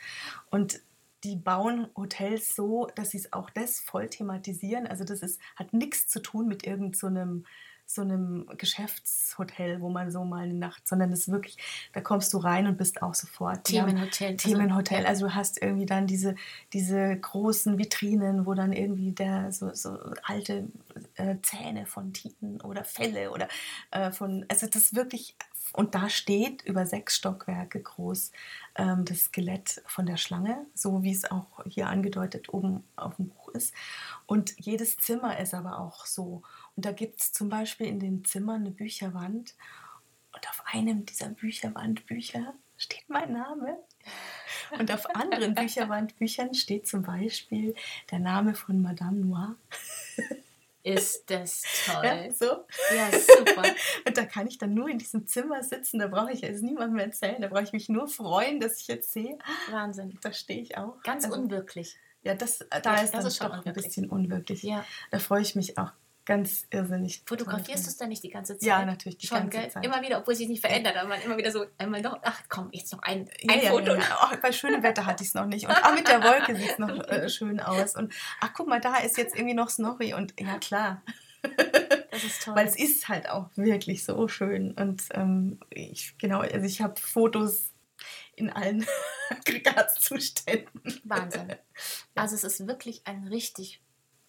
Und 0.50 0.82
die 1.24 1.36
bauen 1.36 1.88
Hotels 1.96 2.56
so, 2.56 2.88
dass 2.96 3.12
sie 3.12 3.18
es 3.18 3.34
auch 3.34 3.50
das 3.50 3.80
voll 3.80 4.08
thematisieren. 4.08 4.88
Also 4.88 5.04
das 5.04 5.22
ist, 5.22 5.40
hat 5.56 5.74
nichts 5.74 6.08
zu 6.08 6.22
tun 6.22 6.48
mit 6.48 6.66
irgendeinem 6.66 6.94
so 6.94 7.08
so 7.92 8.04
einem 8.04 8.46
Geschäftshotel, 8.56 9.82
wo 9.82 9.90
man 9.90 10.12
so 10.12 10.24
mal 10.24 10.44
eine 10.44 10.54
Nacht, 10.54 10.88
sondern 10.88 11.12
es 11.12 11.22
ist 11.22 11.32
wirklich, 11.32 11.58
da 11.92 12.02
kommst 12.02 12.32
du 12.34 12.38
rein 12.38 12.68
und 12.68 12.78
bist 12.78 13.02
auch 13.02 13.16
sofort. 13.16 13.64
Themenhotel. 13.64 14.38
Themenhotel. 14.38 15.08
Also, 15.08 15.26
also 15.26 15.26
du 15.26 15.36
hast 15.36 15.60
irgendwie 15.60 15.88
dann 15.88 16.06
diese, 16.06 16.36
diese 16.72 17.18
großen 17.18 17.80
Vitrinen, 17.80 18.46
wo 18.46 18.54
dann 18.54 18.74
irgendwie 18.74 19.12
der 19.12 19.52
so, 19.52 19.74
so 19.74 19.98
alte 20.22 20.68
äh, 21.16 21.38
Zähne 21.42 21.88
von 21.88 22.14
Tieren 22.14 22.62
oder 22.62 22.84
Felle 22.84 23.32
oder 23.32 23.48
äh, 23.90 24.12
von, 24.12 24.46
also 24.50 24.68
das 24.68 24.84
ist 24.84 24.96
wirklich 24.96 25.36
und 25.74 25.94
da 25.96 26.10
steht 26.10 26.64
über 26.64 26.86
sechs 26.86 27.16
Stockwerke 27.16 27.82
groß 27.82 28.32
ähm, 28.76 29.06
das 29.06 29.26
Skelett 29.26 29.82
von 29.86 30.06
der 30.06 30.18
Schlange, 30.18 30.66
so 30.74 31.04
wie 31.04 31.12
es 31.12 31.30
auch 31.30 31.64
hier 31.68 31.88
angedeutet 31.88 32.52
oben 32.54 32.84
auf 32.96 33.18
dem 33.18 33.30
Buch 33.30 33.50
ist. 33.50 33.74
Und 34.26 34.54
jedes 34.58 34.98
Zimmer 34.98 35.40
ist 35.40 35.54
aber 35.54 35.80
auch 35.80 36.06
so. 36.06 36.42
Und 36.76 36.86
da 36.86 36.92
gibt 36.92 37.22
es 37.22 37.32
zum 37.34 37.50
Beispiel 37.50 37.88
in 37.88 38.00
den 38.00 38.26
Zimmern 38.26 38.62
eine 38.62 38.72
Bücherwand. 38.72 39.56
Und 40.34 40.50
auf 40.50 40.64
einem 40.66 41.06
dieser 41.06 41.30
Bücherwandbücher 41.30 42.54
steht 42.78 43.08
mein 43.08 43.34
Name. 43.34 43.78
Und 44.80 44.92
auf 44.92 45.16
anderen 45.16 45.54
Bücherwandbüchern 45.56 46.54
steht 46.54 46.88
zum 46.88 47.04
Beispiel 47.04 47.76
der 48.10 48.20
Name 48.20 48.56
von 48.56 48.82
Madame 48.82 49.20
Noir. 49.20 49.56
Ist 50.96 51.30
das 51.30 51.62
toll. 51.86 52.04
Ja, 52.06 52.32
so. 52.32 52.46
Ja, 52.96 53.10
super. 53.12 53.64
Und 54.08 54.18
da 54.18 54.26
kann 54.26 54.48
ich 54.48 54.58
dann 54.58 54.74
nur 54.74 54.90
in 54.90 54.98
diesem 54.98 55.26
Zimmer 55.28 55.64
sitzen, 55.64 56.00
da 56.00 56.08
brauche 56.08 56.32
ich 56.32 56.42
jetzt 56.42 56.62
niemandem 56.64 56.96
mehr 56.96 57.06
erzählen, 57.06 57.42
da 57.42 57.48
brauche 57.48 57.64
ich 57.64 57.74
mich 57.74 57.90
nur 57.90 58.08
freuen, 58.08 58.60
dass 58.60 58.80
ich 58.82 58.88
jetzt 58.88 59.12
sehe, 59.12 59.38
Wahnsinn. 59.72 60.18
da 60.22 60.32
stehe 60.34 60.62
ich 60.62 60.78
auch. 60.78 61.02
Ganz 61.04 61.26
Also, 61.26 61.38
unwirklich. 61.40 61.98
Ja, 62.22 62.36
das, 62.36 62.60
da 62.60 62.66
Ja, 62.84 62.96
ist 63.02 63.14
das 63.14 63.22
dann 63.22 63.28
ist 63.28 63.42
doch 63.42 63.52
ein 63.52 63.60
unwirklich. 63.60 63.86
bisschen 63.86 64.10
unwirklich. 64.10 64.64
Ja. 64.64 64.86
Da 65.12 65.20
freue 65.20 65.42
ich 65.42 65.56
mich 65.56 65.78
auch 65.78 65.92
ganz 66.30 66.68
irrsinnig. 66.70 67.24
Fotografierst 67.26 67.86
du 67.86 67.90
es 67.90 67.98
dann 67.98 68.10
nicht 68.10 68.24
die 68.24 68.30
ganze 68.30 68.56
Zeit? 68.56 68.68
Ja, 68.68 68.86
natürlich, 68.86 69.18
die 69.18 69.26
Schon, 69.26 69.40
ganze 69.50 69.58
gell? 69.58 69.70
Zeit. 69.72 69.84
Immer 69.84 70.04
wieder, 70.04 70.20
obwohl 70.20 70.34
es 70.34 70.38
sich 70.38 70.48
nicht 70.48 70.62
verändert, 70.62 70.96
aber 70.96 71.10
man 71.10 71.20
immer 71.22 71.38
wieder 71.38 71.52
so, 71.52 71.66
einmal 71.80 72.02
noch, 72.02 72.20
ach 72.22 72.44
komm, 72.50 72.70
jetzt 72.72 72.94
noch 72.94 73.02
ein, 73.02 73.28
Ja, 73.42 73.54
ein 73.56 73.64
ja, 73.64 73.72
Foto. 73.72 73.94
ja, 73.94 74.00
ja. 74.00 74.16
Auch 74.22 74.36
bei 74.36 74.52
schönem 74.52 74.84
Wetter 74.84 75.08
hatte 75.08 75.24
ich 75.24 75.30
es 75.30 75.34
noch 75.34 75.48
nicht. 75.48 75.66
Und 75.68 75.72
auch 75.84 75.96
mit 75.96 76.08
der 76.08 76.24
Wolke 76.24 76.56
sieht 76.56 76.70
es 76.70 76.78
noch 76.78 77.08
äh, 77.08 77.28
schön 77.32 77.60
aus. 77.60 77.96
Und 77.96 78.14
ach, 78.42 78.52
guck 78.54 78.68
mal, 78.68 78.80
da 78.80 78.98
ist 78.98 79.18
jetzt 79.18 79.36
irgendwie 79.36 79.56
noch 79.56 79.70
Snorri. 79.72 80.14
Und 80.14 80.40
ja, 80.40 80.60
klar. 80.60 81.02
Das 82.12 82.24
ist 82.24 82.44
toll. 82.44 82.56
Weil 82.56 82.68
es 82.68 82.78
ist 82.78 83.08
halt 83.10 83.28
auch 83.28 83.50
wirklich 83.56 84.06
so 84.06 84.28
schön. 84.28 84.74
Und 84.74 85.02
ähm, 85.16 85.60
ich, 85.72 86.16
genau, 86.20 86.42
also 86.42 86.66
ich 86.66 86.82
habe 86.82 87.02
Fotos 87.02 87.72
in 88.36 88.52
allen 88.52 88.86
Aggregatzuständen. 89.32 91.02
Wahnsinn. 91.04 91.56
Also 92.14 92.36
es 92.36 92.44
ist 92.44 92.68
wirklich 92.68 93.02
ein 93.06 93.28
richtig, 93.30 93.82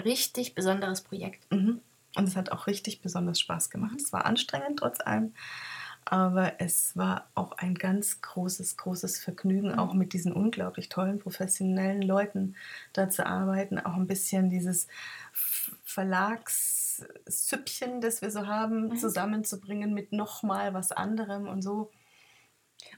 richtig 0.04 0.54
besonderes 0.54 1.02
Projekt. 1.02 1.50
Mhm. 1.52 1.80
Und 2.16 2.28
es 2.28 2.36
hat 2.36 2.52
auch 2.52 2.66
richtig 2.66 3.02
besonders 3.02 3.40
Spaß 3.40 3.70
gemacht. 3.70 4.00
Es 4.00 4.12
war 4.12 4.24
anstrengend 4.24 4.80
trotz 4.80 5.00
allem, 5.00 5.32
aber 6.04 6.60
es 6.60 6.96
war 6.96 7.28
auch 7.34 7.52
ein 7.52 7.74
ganz 7.74 8.20
großes, 8.20 8.76
großes 8.76 9.20
Vergnügen, 9.20 9.78
auch 9.78 9.94
mit 9.94 10.12
diesen 10.12 10.32
unglaublich 10.32 10.88
tollen, 10.88 11.20
professionellen 11.20 12.02
Leuten 12.02 12.56
da 12.92 13.08
zu 13.08 13.24
arbeiten. 13.26 13.78
Auch 13.78 13.94
ein 13.94 14.08
bisschen 14.08 14.50
dieses 14.50 14.88
Verlagssüppchen, 15.84 18.00
das 18.00 18.22
wir 18.22 18.30
so 18.30 18.46
haben, 18.46 18.96
zusammenzubringen 18.96 19.92
mit 19.94 20.12
nochmal 20.12 20.74
was 20.74 20.92
anderem 20.92 21.46
und 21.46 21.62
so. 21.62 21.90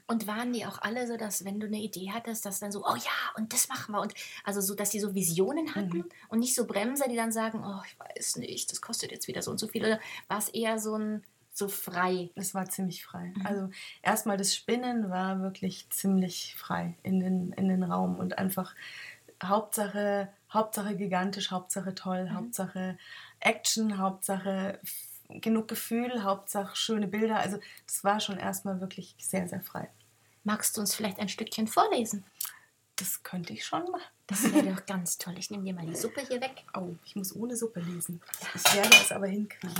Und 0.07 0.27
waren 0.27 0.53
die 0.53 0.65
auch 0.65 0.81
alle 0.81 1.07
so, 1.07 1.17
dass 1.17 1.45
wenn 1.45 1.59
du 1.59 1.67
eine 1.67 1.79
Idee 1.79 2.11
hattest, 2.13 2.45
dass 2.45 2.59
dann 2.59 2.71
so, 2.71 2.83
oh 2.85 2.95
ja, 2.95 3.11
und 3.37 3.53
das 3.53 3.67
machen 3.69 3.93
wir. 3.93 4.01
Und 4.01 4.13
also 4.43 4.61
so, 4.61 4.75
dass 4.75 4.89
die 4.89 4.99
so 4.99 5.13
Visionen 5.15 5.73
hatten 5.75 5.97
Mhm. 5.99 6.09
und 6.29 6.39
nicht 6.39 6.55
so 6.55 6.65
Bremser, 6.65 7.07
die 7.07 7.15
dann 7.15 7.31
sagen, 7.31 7.63
oh, 7.65 7.81
ich 7.85 7.97
weiß 7.99 8.37
nicht, 8.37 8.71
das 8.71 8.81
kostet 8.81 9.11
jetzt 9.11 9.27
wieder 9.27 9.41
so 9.41 9.51
und 9.51 9.59
so 9.59 9.67
viel. 9.67 9.83
Oder 9.85 9.99
war 10.27 10.37
es 10.39 10.49
eher 10.49 10.79
so 10.79 10.95
ein 10.97 11.23
so 11.55 11.67
frei? 11.67 12.31
Es 12.35 12.55
war 12.55 12.67
ziemlich 12.67 13.05
frei. 13.05 13.31
Mhm. 13.35 13.45
Also 13.45 13.69
erstmal 14.01 14.37
das 14.37 14.55
Spinnen 14.55 15.09
war 15.09 15.41
wirklich 15.41 15.87
ziemlich 15.91 16.55
frei 16.57 16.97
in 17.03 17.19
den, 17.19 17.51
in 17.53 17.69
den 17.69 17.83
Raum 17.83 18.15
und 18.17 18.37
einfach 18.39 18.73
Hauptsache, 19.43 20.29
Hauptsache 20.51 20.95
gigantisch, 20.95 21.51
Hauptsache 21.51 21.93
toll, 21.95 22.25
Mhm. 22.25 22.33
Hauptsache 22.35 22.97
Action, 23.39 23.97
Hauptsache 23.97 24.79
genug 25.41 25.67
Gefühl, 25.67 26.23
Hauptsache 26.23 26.75
schöne 26.75 27.07
Bilder. 27.07 27.37
Also 27.37 27.59
das 27.85 28.03
war 28.03 28.19
schon 28.19 28.37
erstmal 28.37 28.81
wirklich 28.81 29.15
sehr, 29.17 29.47
sehr 29.47 29.61
frei. 29.61 29.89
Magst 30.43 30.75
du 30.75 30.81
uns 30.81 30.93
vielleicht 30.93 31.19
ein 31.19 31.29
Stückchen 31.29 31.67
vorlesen? 31.67 32.25
Das 32.97 33.23
könnte 33.23 33.53
ich 33.53 33.65
schon 33.65 33.83
machen. 33.91 34.03
Das 34.27 34.43
wäre 34.53 34.73
doch 34.73 34.85
ganz 34.85 35.17
toll. 35.17 35.35
Ich 35.37 35.49
nehme 35.49 35.63
dir 35.63 35.73
mal 35.73 35.85
die 35.85 35.95
Suppe 35.95 36.21
hier 36.27 36.39
weg. 36.41 36.63
Oh, 36.73 36.89
ich 37.05 37.15
muss 37.15 37.35
ohne 37.35 37.55
Suppe 37.55 37.79
lesen. 37.79 38.21
Ich 38.53 38.75
werde 38.75 38.95
es 39.01 39.11
aber 39.11 39.27
hinkriegen. 39.27 39.75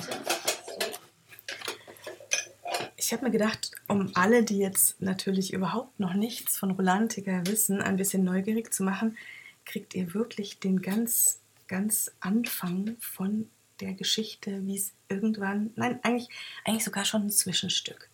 Ich 2.95 3.12
habe 3.12 3.26
mir 3.26 3.32
gedacht, 3.32 3.72
um 3.88 4.12
alle, 4.16 4.43
die 4.43 4.58
jetzt 4.58 5.01
natürlich 5.01 5.54
überhaupt 5.54 5.99
noch 5.99 6.14
nichts 6.14 6.58
von 6.58 6.72
Rolantica 6.72 7.45
wissen, 7.45 7.82
ein 7.82 7.97
bisschen 7.97 8.24
neugierig 8.24 8.74
zu 8.74 8.84
machen, 8.84 9.18
kriegt 9.66 9.93
ihr 9.93 10.14
wirklich 10.14 10.60
den 10.60 10.82
ganz, 10.82 11.41
ganz 11.68 12.12
Anfang 12.22 12.95
von 12.99 13.49
der 13.84 13.93
Geschichte, 13.93 14.65
wie 14.65 14.77
es 14.77 14.93
irgendwann, 15.09 15.71
nein, 15.75 15.99
eigentlich, 16.03 16.29
eigentlich 16.63 16.86
sogar 16.86 17.05
schon 17.05 17.23
ein 17.23 17.29
Zwischenstück. 17.29 18.09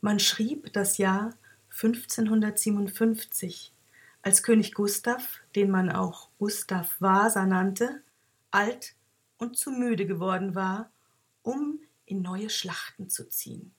Man 0.00 0.18
schrieb 0.18 0.72
das 0.72 0.98
Jahr 0.98 1.34
1557, 1.70 3.72
als 4.22 4.42
König 4.42 4.74
Gustav, 4.74 5.40
den 5.54 5.70
man 5.70 5.90
auch 5.90 6.28
Gustav 6.38 6.96
Vasa 7.00 7.46
nannte, 7.46 8.02
alt 8.50 8.94
und 9.38 9.56
zu 9.56 9.70
müde 9.70 10.06
geworden 10.06 10.54
war, 10.54 10.90
um 11.42 11.80
in 12.06 12.22
neue 12.22 12.50
Schlachten 12.50 13.08
zu 13.08 13.28
ziehen. 13.28 13.74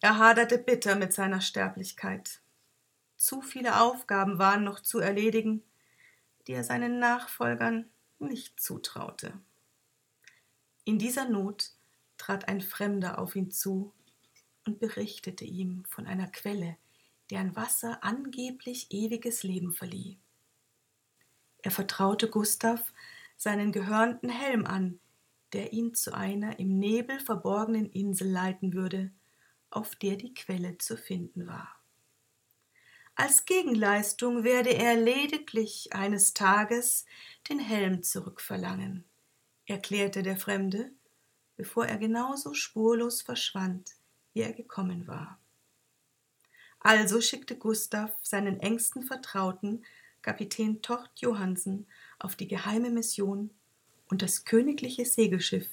Er 0.00 0.18
haderte 0.18 0.58
bitter 0.58 0.96
mit 0.96 1.12
seiner 1.12 1.40
Sterblichkeit. 1.40 2.40
Zu 3.16 3.42
viele 3.42 3.80
Aufgaben 3.80 4.38
waren 4.38 4.64
noch 4.64 4.80
zu 4.80 4.98
erledigen, 4.98 5.62
die 6.46 6.52
er 6.52 6.64
seinen 6.64 6.98
Nachfolgern 6.98 7.90
nicht 8.18 8.60
zutraute. 8.60 9.34
In 10.84 10.98
dieser 10.98 11.28
Not 11.28 11.72
trat 12.16 12.48
ein 12.48 12.60
Fremder 12.60 13.18
auf 13.18 13.36
ihn 13.36 13.50
zu 13.50 13.92
und 14.66 14.78
berichtete 14.78 15.44
ihm 15.44 15.84
von 15.86 16.06
einer 16.06 16.28
Quelle, 16.28 16.76
deren 17.30 17.56
Wasser 17.56 18.02
angeblich 18.02 18.90
ewiges 18.90 19.42
Leben 19.42 19.72
verlieh. 19.72 20.18
Er 21.62 21.70
vertraute 21.70 22.28
Gustav 22.28 22.92
seinen 23.36 23.72
gehörnten 23.72 24.28
Helm 24.28 24.66
an, 24.66 25.00
der 25.52 25.72
ihn 25.72 25.94
zu 25.94 26.14
einer 26.14 26.58
im 26.58 26.78
Nebel 26.78 27.20
verborgenen 27.20 27.90
Insel 27.90 28.28
leiten 28.28 28.72
würde, 28.72 29.10
auf 29.70 29.96
der 29.96 30.16
die 30.16 30.34
Quelle 30.34 30.78
zu 30.78 30.96
finden 30.96 31.46
war. 31.46 31.76
Als 33.14 33.44
Gegenleistung 33.44 34.44
werde 34.44 34.70
er 34.70 34.96
lediglich 34.96 35.92
eines 35.92 36.32
Tages 36.32 37.04
den 37.48 37.58
Helm 37.58 38.02
zurückverlangen, 38.02 39.04
erklärte 39.70 40.22
der 40.22 40.36
Fremde, 40.36 40.90
bevor 41.56 41.86
er 41.86 41.98
genauso 41.98 42.54
spurlos 42.54 43.22
verschwand, 43.22 43.90
wie 44.32 44.40
er 44.40 44.52
gekommen 44.52 45.06
war. 45.06 45.38
Also 46.80 47.20
schickte 47.20 47.56
Gustav 47.56 48.10
seinen 48.22 48.60
engsten 48.60 49.02
Vertrauten, 49.02 49.84
Kapitän 50.22 50.82
Tort 50.82 51.10
Johansen, 51.20 51.86
auf 52.18 52.36
die 52.36 52.48
geheime 52.48 52.90
Mission 52.90 53.50
und 54.08 54.22
das 54.22 54.44
königliche 54.44 55.04
Segelschiff, 55.04 55.68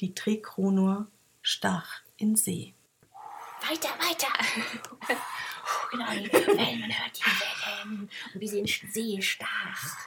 die 0.00 0.14
Trekronor, 0.14 1.08
stach 1.42 2.02
in 2.16 2.36
See. 2.36 2.74
Weiter, 3.68 3.88
weiter. 3.98 4.28
genau, 5.90 6.10
die 6.12 6.32
Wellen, 6.32 6.80
man 6.80 6.90
hört 6.90 7.18
die 7.18 7.22
Wellen. 7.22 7.65
Und 8.34 8.40
wie 8.40 8.48
sie 8.48 8.60
in 8.60 8.66
See 8.66 9.20
stach. 9.22 10.06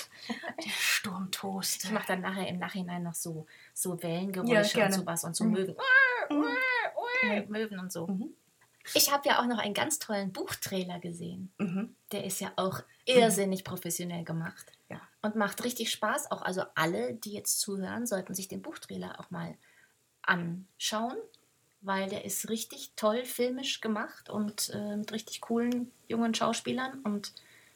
Der 0.64 0.70
Sturm 0.70 1.32
toste. 1.32 1.88
Ich 1.88 1.94
mache 1.94 2.08
dann 2.08 2.22
nachher 2.22 2.48
im 2.48 2.60
Nachhinein 2.60 3.02
noch 3.04 3.16
so, 3.16 3.48
so 3.74 4.02
Wellengeräusche 4.04 4.80
Ja, 4.80 4.86
und 4.86 4.94
sowas 4.94 5.24
und 5.24 5.36
so 5.36 5.44
Mhm. 5.46 5.52
Möwen. 5.54 5.76
Möwen 7.48 7.80
und 7.80 7.92
so. 7.92 8.08
Mhm. 8.08 8.34
Ich 8.94 9.12
habe 9.12 9.28
ja 9.28 9.40
auch 9.40 9.46
noch 9.46 9.60
einen 9.60 9.74
ganz 9.74 10.00
tollen 10.00 10.32
Buchtrailer 10.32 11.00
gesehen. 11.00 11.52
Mhm. 11.58 11.96
Der 12.12 12.24
ist 12.24 12.40
ja 12.42 12.52
auch 12.56 12.82
irrsinnig 13.06 13.64
professionell 13.64 14.24
gemacht. 14.24 14.72
Ja. 14.90 15.02
Und 15.22 15.36
macht 15.36 15.64
richtig 15.64 15.92
Spaß. 15.92 16.32
Auch 16.32 16.42
also 16.42 16.64
alle, 16.76 17.14
die 17.14 17.34
jetzt 17.34 17.60
zuhören, 17.60 18.08
sollten 18.08 18.34
sich 18.34 18.48
den 18.48 18.62
Buchtrailer 18.62 19.20
auch 19.20 19.30
mal 19.32 19.56
anschauen, 20.22 21.18
weil 21.82 22.10
der 22.10 22.26
ist 22.26 22.50
richtig 22.50 22.94
toll 22.96 23.26
filmisch 23.26 23.82
gemacht 23.82 24.30
und 24.30 24.70
äh, 24.74 24.96
mit 24.98 25.12
richtig 25.12 25.42
coolen 25.42 25.92
jungen 26.08 26.34
Schauspielern 26.34 27.00
und 27.02 27.34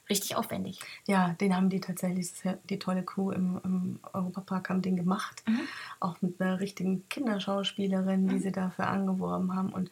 richtig 0.10 0.36
aufwendig. 0.36 0.80
Ja, 1.08 1.30
den 1.40 1.56
haben 1.56 1.70
die 1.70 1.80
tatsächlich, 1.80 2.28
das 2.30 2.38
ist 2.38 2.46
ja 2.46 2.58
die 2.70 2.80
tolle 2.80 3.04
Crew 3.04 3.32
im, 3.32 3.60
im 3.64 4.00
Europapark 4.14 4.70
haben 4.70 4.82
den 4.82 4.96
gemacht. 4.96 5.44
Mhm. 5.48 5.62
Auch 6.00 6.22
mit 6.22 6.40
einer 6.42 6.60
richtigen 6.60 7.08
Kinderschauspielerin, 7.10 8.28
die 8.28 8.40
sie 8.40 8.52
dafür 8.52 8.88
angeworben 8.88 9.56
haben 9.56 9.70
und 9.72 9.90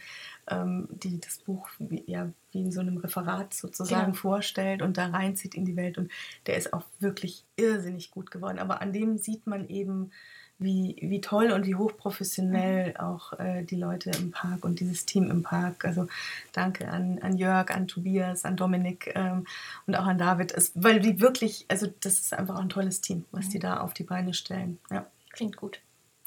ähm, 0.49 0.87
die 0.91 1.19
das 1.19 1.39
Buch 1.39 1.69
ja, 2.05 2.29
wie 2.51 2.61
in 2.61 2.71
so 2.71 2.81
einem 2.81 2.97
Referat 2.97 3.53
sozusagen 3.53 4.11
Genau. 4.11 4.17
vorstellt 4.17 4.81
und 4.81 4.97
da 4.97 5.07
reinzieht 5.07 5.55
in 5.55 5.65
die 5.65 5.75
Welt. 5.75 5.97
Und 5.97 6.11
der 6.45 6.57
ist 6.57 6.73
auch 6.73 6.85
wirklich 6.99 7.45
irrsinnig 7.55 8.11
gut 8.11 8.31
geworden. 8.31 8.59
Aber 8.59 8.81
an 8.81 8.93
dem 8.93 9.17
sieht 9.17 9.47
man 9.47 9.67
eben, 9.67 10.11
wie, 10.59 10.95
wie 11.01 11.21
toll 11.21 11.51
und 11.51 11.65
wie 11.65 11.73
hochprofessionell 11.75 12.95
auch 12.97 13.33
äh, 13.39 13.63
die 13.63 13.75
Leute 13.77 14.11
im 14.11 14.29
Park 14.31 14.63
und 14.63 14.79
dieses 14.79 15.05
Team 15.05 15.31
im 15.31 15.41
Park. 15.41 15.85
Also 15.85 16.07
danke 16.51 16.87
an, 16.87 17.17
an 17.19 17.37
Jörg, 17.37 17.71
an 17.71 17.87
Tobias, 17.87 18.45
an 18.45 18.57
Dominik 18.57 19.11
ähm, 19.15 19.47
und 19.87 19.95
auch 19.95 20.05
an 20.05 20.19
David. 20.19 20.51
Es, 20.51 20.71
weil 20.75 20.99
die 20.99 21.19
wirklich, 21.19 21.65
also 21.67 21.87
das 22.01 22.19
ist 22.19 22.33
einfach 22.33 22.55
auch 22.57 22.61
ein 22.61 22.69
tolles 22.69 23.01
Team, 23.01 23.25
was 23.31 23.49
die 23.49 23.57
da 23.59 23.79
auf 23.79 23.93
die 23.95 24.03
Beine 24.03 24.33
stellen. 24.35 24.77
Ja. 24.91 25.07
Klingt 25.31 25.57
gut. 25.57 25.81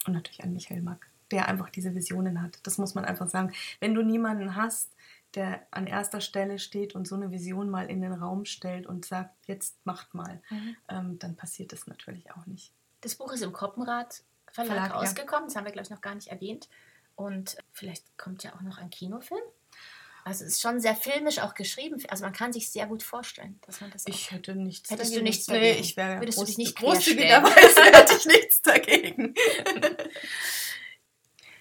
Und 0.06 0.14
natürlich 0.14 0.42
an 0.42 0.52
Michael 0.52 0.82
Mack, 0.82 1.06
der 1.30 1.48
einfach 1.48 1.70
diese 1.70 1.94
Visionen 1.94 2.42
hat. 2.42 2.58
Das 2.64 2.76
muss 2.76 2.94
man 2.96 3.04
einfach 3.04 3.28
sagen. 3.28 3.52
Wenn 3.78 3.94
du 3.94 4.02
niemanden 4.02 4.56
hast, 4.56 4.90
der 5.34 5.66
an 5.70 5.86
erster 5.86 6.20
Stelle 6.20 6.58
steht 6.58 6.94
und 6.94 7.06
so 7.08 7.14
eine 7.14 7.30
Vision 7.30 7.68
mal 7.70 7.90
in 7.90 8.00
den 8.00 8.12
Raum 8.12 8.44
stellt 8.44 8.86
und 8.86 9.04
sagt, 9.04 9.34
jetzt 9.46 9.76
macht 9.84 10.14
mal, 10.14 10.40
Mhm. 10.50 10.76
ähm, 10.88 11.18
dann 11.18 11.36
passiert 11.36 11.72
das 11.72 11.86
natürlich 11.86 12.30
auch 12.32 12.46
nicht. 12.46 12.72
Das 13.00 13.14
Buch 13.16 13.32
ist 13.32 13.42
im 13.42 13.52
Koppenrad 13.52 14.22
Verlag, 14.50 14.72
Verlag, 14.72 14.90
ja. 14.92 14.96
rausgekommen. 15.00 15.46
Das 15.48 15.56
haben 15.56 15.64
wir, 15.64 15.72
glaube 15.72 15.86
ich, 15.86 15.90
noch 15.90 16.00
gar 16.00 16.14
nicht 16.14 16.28
erwähnt. 16.28 16.68
Und 17.16 17.56
vielleicht 17.72 18.16
kommt 18.18 18.42
ja 18.44 18.54
auch 18.54 18.60
noch 18.62 18.78
ein 18.78 18.90
Kinofilm. 18.90 19.42
Also 20.26 20.44
es 20.44 20.52
ist 20.52 20.62
schon 20.62 20.80
sehr 20.80 20.96
filmisch 20.96 21.38
auch 21.38 21.52
geschrieben. 21.54 22.02
Also 22.08 22.24
man 22.24 22.32
kann 22.32 22.52
sich 22.52 22.70
sehr 22.70 22.86
gut 22.86 23.02
vorstellen, 23.02 23.58
dass 23.66 23.80
man 23.82 23.90
das. 23.90 24.06
Ich 24.06 24.30
hätte 24.30 24.54
nichts 24.54 24.88
Hättest 24.90 25.10
du 25.10 25.16
dagegen. 25.16 25.24
nichts 25.24 25.48
Nee, 25.48 25.54
dagegen? 25.54 25.80
ich 25.80 25.96
wäre 25.98 26.20
Würdest 26.20 26.40
du 26.40 26.44
dich 26.44 26.56
nicht 26.58 26.76
großzügigerweise 26.76 27.82
hätte 27.92 28.14
ich 28.16 28.24
nichts 28.26 28.62
dagegen. 28.62 29.34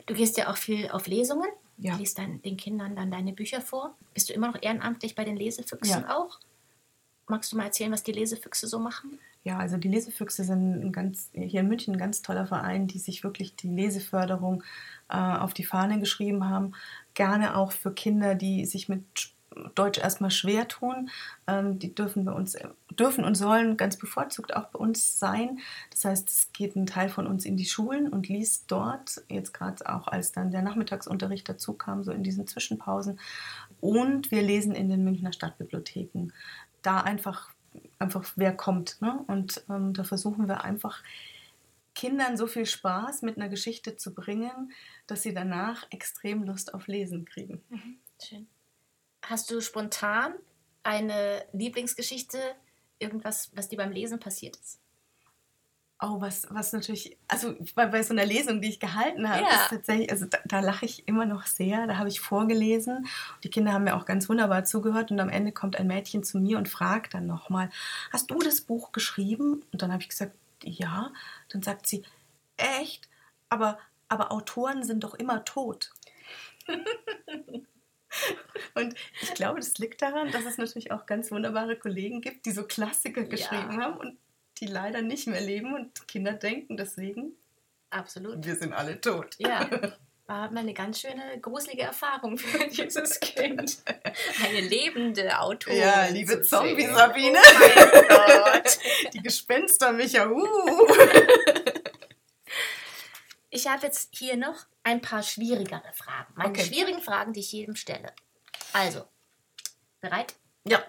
Du 0.05 0.13
gehst 0.13 0.38
ja 0.38 0.51
auch 0.51 0.57
viel 0.57 0.89
auf 0.91 1.07
Lesungen. 1.07 1.47
Ja. 1.78 1.95
Liest 1.95 2.17
dann 2.17 2.41
den 2.41 2.57
Kindern 2.57 2.95
dann 2.95 3.11
deine 3.11 3.34
Bücher 3.34 3.61
vor. 3.61 3.95
Bist 4.13 4.30
du 4.30 4.34
immer 4.34 4.47
noch 4.47 4.61
ehrenamtlich 4.61 5.15
bei 5.15 5.24
den 5.24 5.36
Lesefüchsen 5.38 6.01
Ja. 6.01 6.17
auch? 6.17 6.39
Magst 7.28 7.51
du 7.51 7.57
mal 7.57 7.65
erzählen, 7.65 7.91
was 7.91 8.03
die 8.03 8.11
Lesefüchse 8.11 8.67
so 8.67 8.80
machen? 8.80 9.19
Ja, 9.43 9.57
also 9.57 9.78
die 9.78 9.89
Lesefüchse 9.89 10.43
sind 10.45 10.91
ganz, 10.93 11.30
hier 11.34 11.61
in 11.61 11.67
München 11.67 11.95
ein 11.95 11.99
ganz 11.99 12.21
toller 12.21 12.45
Verein, 12.45 12.88
die 12.88 12.99
sich 12.99 13.24
wirklich 13.24 13.55
die 13.55 13.67
Leseförderung 13.67 14.63
äh, 15.09 15.17
auf 15.17 15.53
die 15.53 15.65
Fahne 15.65 15.99
geschrieben 15.99 16.47
haben. 16.49 16.74
Gerne 17.13 17.57
auch 17.57 17.71
für 17.74 17.93
Kinder, 17.93 18.36
die 18.36 18.65
sich 18.65 18.88
mit 18.88 19.32
Deutsch 19.76 19.99
erstmal 19.99 20.32
schwer 20.32 20.68
tun. 20.68 21.10
Ähm, 21.47 21.80
die 21.80 21.93
dürfen 21.93 22.26
bei 22.26 22.32
uns, 22.32 22.58
dürfen 22.91 23.24
und 23.24 23.36
sollen 23.36 23.78
ganz 23.78 23.97
bevorzugt 23.97 24.56
auch 24.56 24.68
bei 24.68 24.80
uns 24.80 25.20
sein. 25.20 25.60
Das 25.91 26.06
heißt, 26.06 26.30
es 26.30 26.51
geht 26.54 26.76
ein 26.76 26.86
Teil 26.86 27.10
von 27.10 27.28
uns 27.28 27.45
in 27.45 27.58
die 27.58 27.66
Schulen 27.66 28.10
und 28.10 28.28
liest 28.30 28.66
dort, 28.68 29.22
jetzt 29.30 29.54
gerade 29.54 29.88
auch 29.89 30.08
als 30.08 30.32
dann 30.32 30.51
der 30.51 30.62
Nachmittagsunterricht 30.62 31.47
dazu 31.47 31.74
kam, 31.74 32.04
so 32.04 32.12
in 32.12 32.24
diesen 32.24 32.47
Zwischenpausen. 32.47 33.20
Und 33.82 34.32
wir 34.32 34.41
lesen 34.41 34.76
in 34.76 34.89
den 34.89 35.04
Münchner 35.04 35.34
Stadtbibliotheken. 35.34 36.32
Da 36.82 37.01
einfach 37.01 37.49
einfach 37.99 38.34
wer 38.36 38.56
kommt. 38.56 39.01
Ne? 39.01 39.24
Und 39.28 39.64
ähm, 39.70 39.93
da 39.93 40.04
versuchen 40.04 40.47
wir 40.47 40.64
einfach 40.64 41.01
Kindern 41.95 42.38
so 42.38 42.47
viel 42.47 42.66
Spaß 42.66 43.22
mit 43.22 43.38
einer 43.38 43.49
Geschichte 43.49 43.95
zu 43.97 44.14
bringen, 44.14 44.72
dass 45.08 45.22
sie 45.24 45.34
danach 45.34 45.86
extrem 45.91 46.43
Lust 46.43 46.74
auf 46.74 46.88
Lesen 46.88 47.26
kriegen. 47.26 47.62
Schön. 48.22 48.47
Hast 49.24 49.49
du 49.49 49.61
spontan 49.61 50.34
eine 50.84 51.45
Lieblingsgeschichte, 51.53 52.38
irgendwas, 52.99 53.51
was 53.55 53.69
dir 53.69 53.78
beim 53.78 53.91
Lesen 53.91 54.19
passiert 54.19 54.57
ist? 54.57 54.80
Oh, 56.01 56.19
was, 56.19 56.45
was 56.49 56.74
natürlich, 56.74 57.17
also 57.30 57.55
bei, 57.76 57.86
bei 57.86 58.03
so 58.03 58.11
einer 58.13 58.26
Lesung, 58.26 58.59
die 58.61 58.67
ich 58.67 58.80
gehalten 58.82 59.30
habe, 59.30 59.43
Ja. 59.43 59.55
ist 59.55 59.69
tatsächlich, 59.69 60.11
also 60.11 60.26
da, 60.26 60.38
da 60.43 60.59
lache 60.59 60.86
ich 60.86 61.07
immer 61.07 61.26
noch 61.26 61.45
sehr. 61.45 61.88
Da 61.88 61.97
habe 61.97 62.09
ich 62.09 62.19
vorgelesen. 62.19 63.07
Die 63.43 63.49
Kinder 63.49 63.71
haben 63.71 63.86
mir 63.86 63.95
auch 63.95 64.05
ganz 64.05 64.28
wunderbar 64.28 64.65
zugehört 64.65 65.11
und 65.11 65.21
am 65.21 65.30
Ende 65.30 65.53
kommt 65.53 65.78
ein 65.78 65.88
Mädchen 65.88 66.24
zu 66.24 66.39
mir 66.39 66.57
und 66.57 66.67
fragt 66.67 67.13
dann 67.13 67.26
nochmal, 67.26 67.69
hast 68.11 68.30
du 68.32 68.39
das 68.39 68.59
Buch 68.59 68.91
geschrieben? 68.91 69.63
Und 69.71 69.82
dann 69.82 69.93
habe 69.93 70.03
ich 70.03 70.09
gesagt, 70.09 70.34
ja. 70.61 71.13
Dann 71.49 71.63
sagt 71.63 71.88
sie, 71.88 72.03
echt? 72.57 73.07
Aber, 73.47 73.78
aber 74.09 74.34
Autoren 74.34 74.84
sind 74.84 75.05
doch 75.05 75.13
immer 75.13 75.45
tot. 75.45 75.93
Und 78.76 78.95
ich 79.22 79.34
glaube, 79.34 79.59
das 79.59 79.78
liegt 79.78 80.01
daran, 80.01 80.32
dass 80.32 80.45
es 80.45 80.57
natürlich 80.57 80.91
auch 80.91 81.05
ganz 81.05 81.32
wunderbare 81.32 81.76
Kollegen 81.76 82.22
gibt, 82.22 82.45
die 82.45 82.51
so 82.51 82.64
Klassiker 82.64 83.24
geschrieben 83.24 83.82
haben 83.82 83.97
und 83.97 84.18
die 84.59 84.68
leider 84.68 85.01
nicht 85.01 85.28
mehr 85.28 85.41
leben 85.41 85.74
und 85.74 86.07
Kinder 86.07 86.34
denken 86.34 86.78
deswegen, 86.78 87.34
Absolut. 87.89 88.45
wir 88.45 88.55
sind 88.55 88.74
alle 88.74 88.99
tot. 88.99 89.36
Ja. 89.38 89.70
War 90.26 90.49
mal 90.51 90.61
eine 90.61 90.74
ganz 90.74 91.01
schöne, 91.01 91.38
gruselige 91.41 91.82
Erfahrung 91.82 92.38
für 92.38 92.68
dieses 92.70 93.20
Kind. 93.20 93.84
Eine 94.41 94.61
lebende 94.61 95.38
Autorin. 95.38 95.80
Ja, 95.80 96.05
liebe 96.05 96.41
zu 96.41 96.47
Zombie 96.47 96.84
sehen. 96.84 96.95
Sabine. 96.95 97.39
Oh 97.39 98.03
mein 98.07 98.53
Gott. 98.53 98.80
Die 99.14 99.22
Gespenster, 99.22 99.91
Micha, 99.91 100.30
uh. 100.30 100.88
Ich 103.56 103.68
habe 103.68 103.86
jetzt 103.86 104.10
hier 104.18 104.36
noch 104.36 104.66
ein 104.82 104.99
paar 104.99 105.22
schwierigere 105.22 105.93
Fragen. 105.93 106.34
Meine 106.36 106.49
Okay. 106.49 106.64
schwierigen 106.66 107.01
Fragen, 107.01 107.34
die 107.34 107.41
ich 107.41 107.51
jedem 107.51 107.76
stelle. 107.76 108.12
Also, 108.74 109.06
bereit? 110.01 110.34
Ja, 110.68 110.84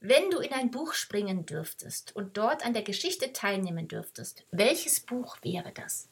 Wenn 0.00 0.28
du 0.30 0.40
in 0.40 0.52
ein 0.52 0.70
Buch 0.70 0.92
springen 0.92 1.46
dürftest 1.46 2.14
und 2.14 2.36
dort 2.36 2.64
an 2.66 2.74
der 2.74 2.82
Geschichte 2.82 3.32
teilnehmen 3.32 3.88
dürftest, 3.88 4.44
welches 4.50 5.00
Buch 5.00 5.38
wäre 5.42 5.72
das? 5.72 6.10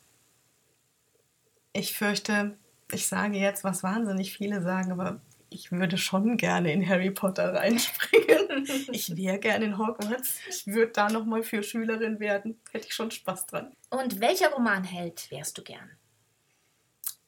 ich 1.75 1.97
fürchte, 1.97 2.57
ich 2.91 3.07
sage 3.07 3.37
jetzt, 3.39 3.65
was 3.65 3.83
wahnsinnig 3.83 4.35
viele 4.35 4.63
sagen, 4.63 4.93
aber 4.93 5.21
ich 5.53 5.73
würde 5.73 5.99
schon 5.99 6.37
gerne 6.37 6.73
in 6.73 6.89
Harry 6.89 7.11
Potter 7.11 7.55
reinspringen. 7.55 8.39
Ich 8.93 9.17
wäre 9.17 9.39
gerne 9.39 9.65
in 9.65 9.79
Hogwarts. 9.79 10.39
Ich 10.49 10.67
würde 10.67 10.93
da 10.93 11.09
nochmal 11.09 11.43
für 11.43 11.63
Schülerin 11.63 12.21
werden. 12.21 12.61
Hätte 12.71 12.87
ich 12.87 12.95
schon 12.95 13.11
Spaß 13.11 13.47
dran. 13.47 13.73
Und 13.91 14.21
welcher 14.21 14.51
Romanheld 14.51 15.31
wärst 15.31 15.59
du 15.59 15.63
gern? 15.63 15.91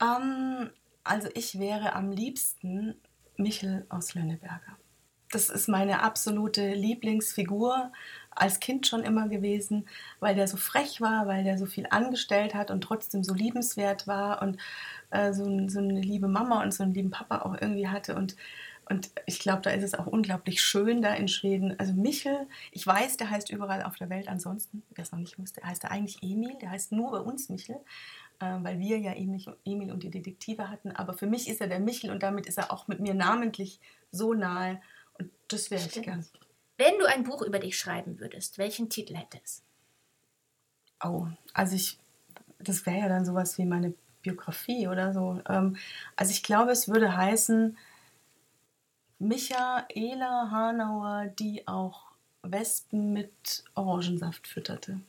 Ähm, 0.01 0.71
also 1.03 1.29
ich 1.35 1.59
wäre 1.59 1.95
am 1.95 2.13
liebsten 2.13 3.01
Michel 3.37 3.87
aus 3.89 4.15
Lönneberger. 4.15 4.79
Das 5.31 5.49
ist 5.49 5.69
meine 5.69 6.03
absolute 6.03 6.75
Lieblingsfigur, 6.75 7.91
als 8.31 8.61
Kind 8.61 8.87
schon 8.87 9.03
immer 9.03 9.29
gewesen, 9.29 9.89
weil 10.21 10.37
der 10.37 10.47
so 10.47 10.57
frech 10.57 11.01
war, 11.01 11.27
weil 11.27 11.43
der 11.43 11.59
so 11.59 11.67
viel 11.67 11.87
angestellt 11.91 12.55
hat 12.55 12.71
und 12.71 12.83
trotzdem 12.83 13.25
so 13.25 13.35
liebenswert 13.35 14.07
war 14.07 14.43
und 14.43 14.59
äh, 15.15 15.33
so, 15.33 15.45
so 15.69 15.79
eine 15.79 16.01
liebe 16.01 16.29
Mama 16.29 16.63
und 16.63 16.75
so 16.75 16.83
einen 16.83 16.95
lieben 16.95 17.11
Papa 17.11 17.41
auch 17.41 17.55
irgendwie 17.61 17.89
hatte. 17.89 18.15
Und, 18.15 18.37
und 18.91 19.11
ich 19.27 19.39
glaube, 19.39 19.63
da 19.63 19.71
ist 19.71 19.83
es 19.83 19.95
auch 19.95 20.07
unglaublich 20.07 20.61
schön 20.61 21.03
da 21.03 21.15
in 21.15 21.29
Schweden. 21.29 21.79
Also 21.79 21.95
Michel, 21.95 22.47
ich 22.73 22.87
weiß, 22.87 23.17
der 23.17 23.31
heißt 23.31 23.51
überall 23.51 23.83
auf 23.83 23.97
der 23.97 24.11
Welt 24.11 24.29
ansonsten, 24.29 24.83
wer 24.95 25.03
es 25.03 25.13
noch 25.13 25.19
nicht 25.19 25.39
wusste, 25.39 25.63
heißt 25.63 25.85
er 25.85 25.91
eigentlich 25.91 26.23
Emil, 26.23 26.57
der 26.61 26.71
heißt 26.71 26.93
nur 26.93 27.13
bei 27.13 27.21
uns 27.21 27.49
Michel 27.49 27.81
äh, 28.41 28.59
weil 28.63 28.79
wir 28.79 28.99
ja 28.99 29.13
Emil, 29.13 29.93
und 29.93 30.03
die 30.03 30.11
Detektive 30.11 30.71
hatten. 30.71 30.93
Aber 30.93 31.15
für 31.15 31.27
mich 31.27 31.49
ist 31.49 31.61
er 31.61 31.69
der 31.69 31.81
Michel 31.81 32.11
und 32.11 32.23
damit 32.23 32.47
ist 32.47 32.59
er 32.59 32.73
auch 32.73 32.89
mit 32.89 33.01
mir 33.01 33.15
namentlich 33.15 33.81
so 34.11 34.35
nahe. 34.35 34.81
Und 35.19 35.31
das 35.49 35.71
wäre 35.71 35.85
ich 35.85 36.03
gern. 36.03 36.27
Wenn 36.77 36.99
du 36.99 37.07
ein 37.07 37.25
Buch 37.25 37.43
über 37.43 37.59
dich 37.59 37.79
schreiben 37.79 38.19
würdest, 38.19 38.59
welchen 38.59 38.89
Titel 38.89 39.15
hätte 39.15 39.39
es? 39.45 39.63
Oh, 41.03 41.29
also 41.53 41.77
ich, 41.77 41.99
das 42.59 42.85
wäre 42.87 42.99
ja 42.99 43.09
dann 43.09 43.25
sowas 43.25 43.59
wie 43.59 43.65
meine 43.65 43.95
Biografie 44.25 44.89
oder 44.89 45.13
so. 45.13 45.41
Ähm, 45.49 45.77
also 46.17 46.33
ich 46.33 46.43
glaube, 46.43 46.73
es 46.73 46.89
würde 46.89 47.17
heißen 47.17 47.77
Michaela 49.21 50.51
Hanauer, 50.51 51.27
die 51.39 51.69
auch 51.69 52.07
Wespen 52.43 53.13
mit 53.13 53.65
Orangensaft 53.75 54.49
fütterte. 54.49 55.01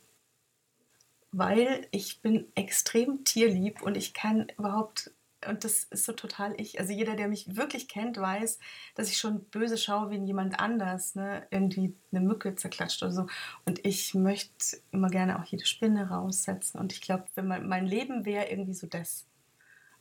Weil 1.31 1.87
ich 1.91 2.21
bin 2.21 2.45
extrem 2.55 3.23
tierlieb 3.23 3.81
und 3.81 3.97
ich 3.97 4.13
kann 4.13 4.47
überhaupt, 4.57 5.11
und 5.47 5.63
das 5.63 5.83
ist 5.85 6.05
so 6.05 6.13
total 6.13 6.53
ich, 6.59 6.79
also 6.79 6.91
jeder, 6.91 7.15
der 7.15 7.27
mich 7.27 7.55
wirklich 7.55 7.87
kennt, 7.87 8.17
weiß, 8.17 8.59
dass 8.95 9.09
ich 9.09 9.17
schon 9.17 9.45
böse 9.45 9.77
schaue, 9.77 10.09
wenn 10.09 10.25
jemand 10.25 10.59
anders 10.59 11.15
ne, 11.15 11.47
irgendwie 11.51 11.95
eine 12.11 12.21
Mücke 12.21 12.55
zerklatscht 12.55 13.01
oder 13.03 13.11
so. 13.11 13.27
Und 13.65 13.85
ich 13.85 14.13
möchte 14.13 14.77
immer 14.91 15.09
gerne 15.09 15.39
auch 15.39 15.45
jede 15.45 15.65
Spinne 15.65 16.09
raussetzen. 16.09 16.79
Und 16.79 16.93
ich 16.93 17.01
glaube, 17.01 17.25
wenn 17.35 17.47
mein, 17.47 17.67
mein 17.67 17.85
Leben 17.85 18.25
wäre 18.25 18.49
irgendwie 18.49 18.73
so 18.73 18.87
das. 18.87 19.25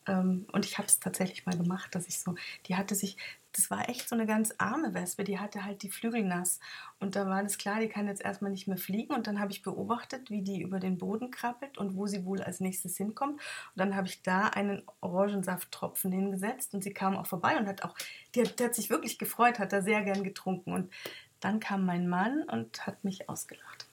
Ähm, 0.06 0.46
und 0.52 0.64
ich 0.64 0.78
habe 0.78 0.88
es 0.88 1.00
tatsächlich 1.00 1.46
mal 1.46 1.56
gemacht, 1.56 1.94
dass 1.94 2.08
ich 2.08 2.18
so, 2.18 2.34
die 2.66 2.76
hatte 2.76 2.94
sich, 2.94 3.16
das 3.56 3.70
war 3.70 3.88
echt 3.88 4.08
so 4.08 4.16
eine 4.16 4.26
ganz 4.26 4.52
arme 4.58 4.94
Wespe, 4.94 5.22
die 5.22 5.38
hatte 5.38 5.64
halt 5.64 5.82
die 5.82 5.90
Flügel 5.90 6.24
nass. 6.24 6.58
Und 6.98 7.14
da 7.14 7.26
war 7.26 7.42
das 7.42 7.56
klar, 7.56 7.80
die 7.80 7.88
kann 7.88 8.08
jetzt 8.08 8.22
erstmal 8.22 8.50
nicht 8.50 8.66
mehr 8.66 8.76
fliegen. 8.76 9.14
Und 9.14 9.26
dann 9.26 9.38
habe 9.38 9.52
ich 9.52 9.62
beobachtet, 9.62 10.30
wie 10.30 10.42
die 10.42 10.60
über 10.60 10.80
den 10.80 10.98
Boden 10.98 11.30
krabbelt 11.30 11.78
und 11.78 11.96
wo 11.96 12.06
sie 12.06 12.24
wohl 12.24 12.42
als 12.42 12.60
nächstes 12.60 12.96
hinkommt. 12.96 13.34
Und 13.34 13.76
dann 13.76 13.94
habe 13.94 14.08
ich 14.08 14.22
da 14.22 14.48
einen 14.48 14.82
Orangensafttropfen 15.00 16.10
hingesetzt 16.10 16.74
und 16.74 16.82
sie 16.82 16.92
kam 16.92 17.16
auch 17.16 17.26
vorbei 17.26 17.56
und 17.56 17.68
hat 17.68 17.84
auch, 17.84 17.94
die 18.34 18.42
hat, 18.42 18.58
die 18.58 18.64
hat 18.64 18.74
sich 18.74 18.90
wirklich 18.90 19.18
gefreut, 19.18 19.58
hat 19.60 19.72
da 19.72 19.82
sehr 19.82 20.02
gern 20.02 20.24
getrunken. 20.24 20.72
Und 20.72 20.92
dann 21.40 21.60
kam 21.60 21.86
mein 21.86 22.08
Mann 22.08 22.42
und 22.50 22.86
hat 22.86 23.04
mich 23.04 23.28
ausgelacht. 23.28 23.86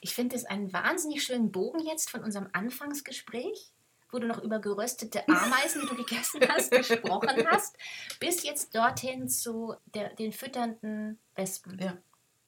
Ich 0.00 0.14
finde 0.14 0.36
es 0.36 0.44
einen 0.44 0.72
wahnsinnig 0.72 1.22
schönen 1.24 1.52
Bogen 1.52 1.80
jetzt 1.80 2.10
von 2.10 2.22
unserem 2.22 2.48
Anfangsgespräch, 2.52 3.72
wo 4.16 4.20
du 4.20 4.26
noch 4.26 4.42
über 4.42 4.58
geröstete 4.58 5.28
Ameisen, 5.28 5.82
die 5.82 5.88
du 5.88 5.96
gegessen 5.96 6.40
hast, 6.48 6.70
gesprochen 6.70 7.46
hast, 7.50 7.76
bis 8.18 8.42
jetzt 8.44 8.74
dorthin 8.74 9.28
zu 9.28 9.74
der, 9.94 10.14
den 10.14 10.32
fütternden 10.32 11.18
Wespen. 11.34 11.78
Ja. 11.78 11.98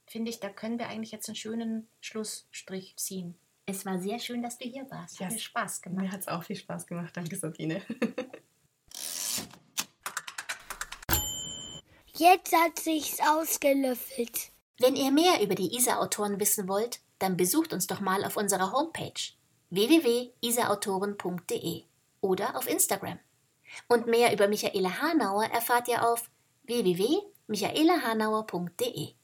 Finde 0.06 0.30
ich, 0.30 0.40
da 0.40 0.48
können 0.48 0.78
wir 0.78 0.88
eigentlich 0.88 1.12
jetzt 1.12 1.28
einen 1.28 1.36
schönen 1.36 1.86
Schlussstrich 2.00 2.96
ziehen. 2.96 3.34
Es 3.66 3.84
war 3.84 3.98
sehr 3.98 4.18
schön, 4.18 4.42
dass 4.42 4.56
du 4.56 4.64
hier 4.64 4.90
warst. 4.90 5.20
Hat 5.20 5.28
Ja, 5.28 5.34
mir 5.34 5.38
Spaß 5.38 5.82
gemacht. 5.82 6.02
Mir 6.02 6.10
hat 6.10 6.20
es 6.20 6.28
auch 6.28 6.42
viel 6.42 6.56
Spaß 6.56 6.86
gemacht. 6.86 7.14
Danke, 7.14 7.36
Sabine. 7.36 7.82
Jetzt 12.14 12.56
hat 12.56 12.78
sich's 12.78 13.18
ausgelöffelt. 13.20 14.52
Wenn 14.78 14.96
ihr 14.96 15.12
mehr 15.12 15.42
über 15.42 15.54
die 15.54 15.76
ISA-Autoren 15.76 16.40
wissen 16.40 16.66
wollt, 16.66 17.00
dann 17.18 17.36
besucht 17.36 17.74
uns 17.74 17.86
doch 17.86 18.00
mal 18.00 18.24
auf 18.24 18.38
unserer 18.38 18.72
Homepage 18.72 19.12
www.isaautoren.de 19.70 21.84
oder 22.20 22.56
auf 22.56 22.68
Instagram. 22.68 23.18
Und 23.88 24.06
mehr 24.06 24.32
über 24.32 24.48
Michaela 24.48 25.00
Hanauer 25.00 25.44
erfahrt 25.44 25.88
ihr 25.88 26.08
auf 26.08 26.30
www.michaelahanauer.de. 26.64 29.17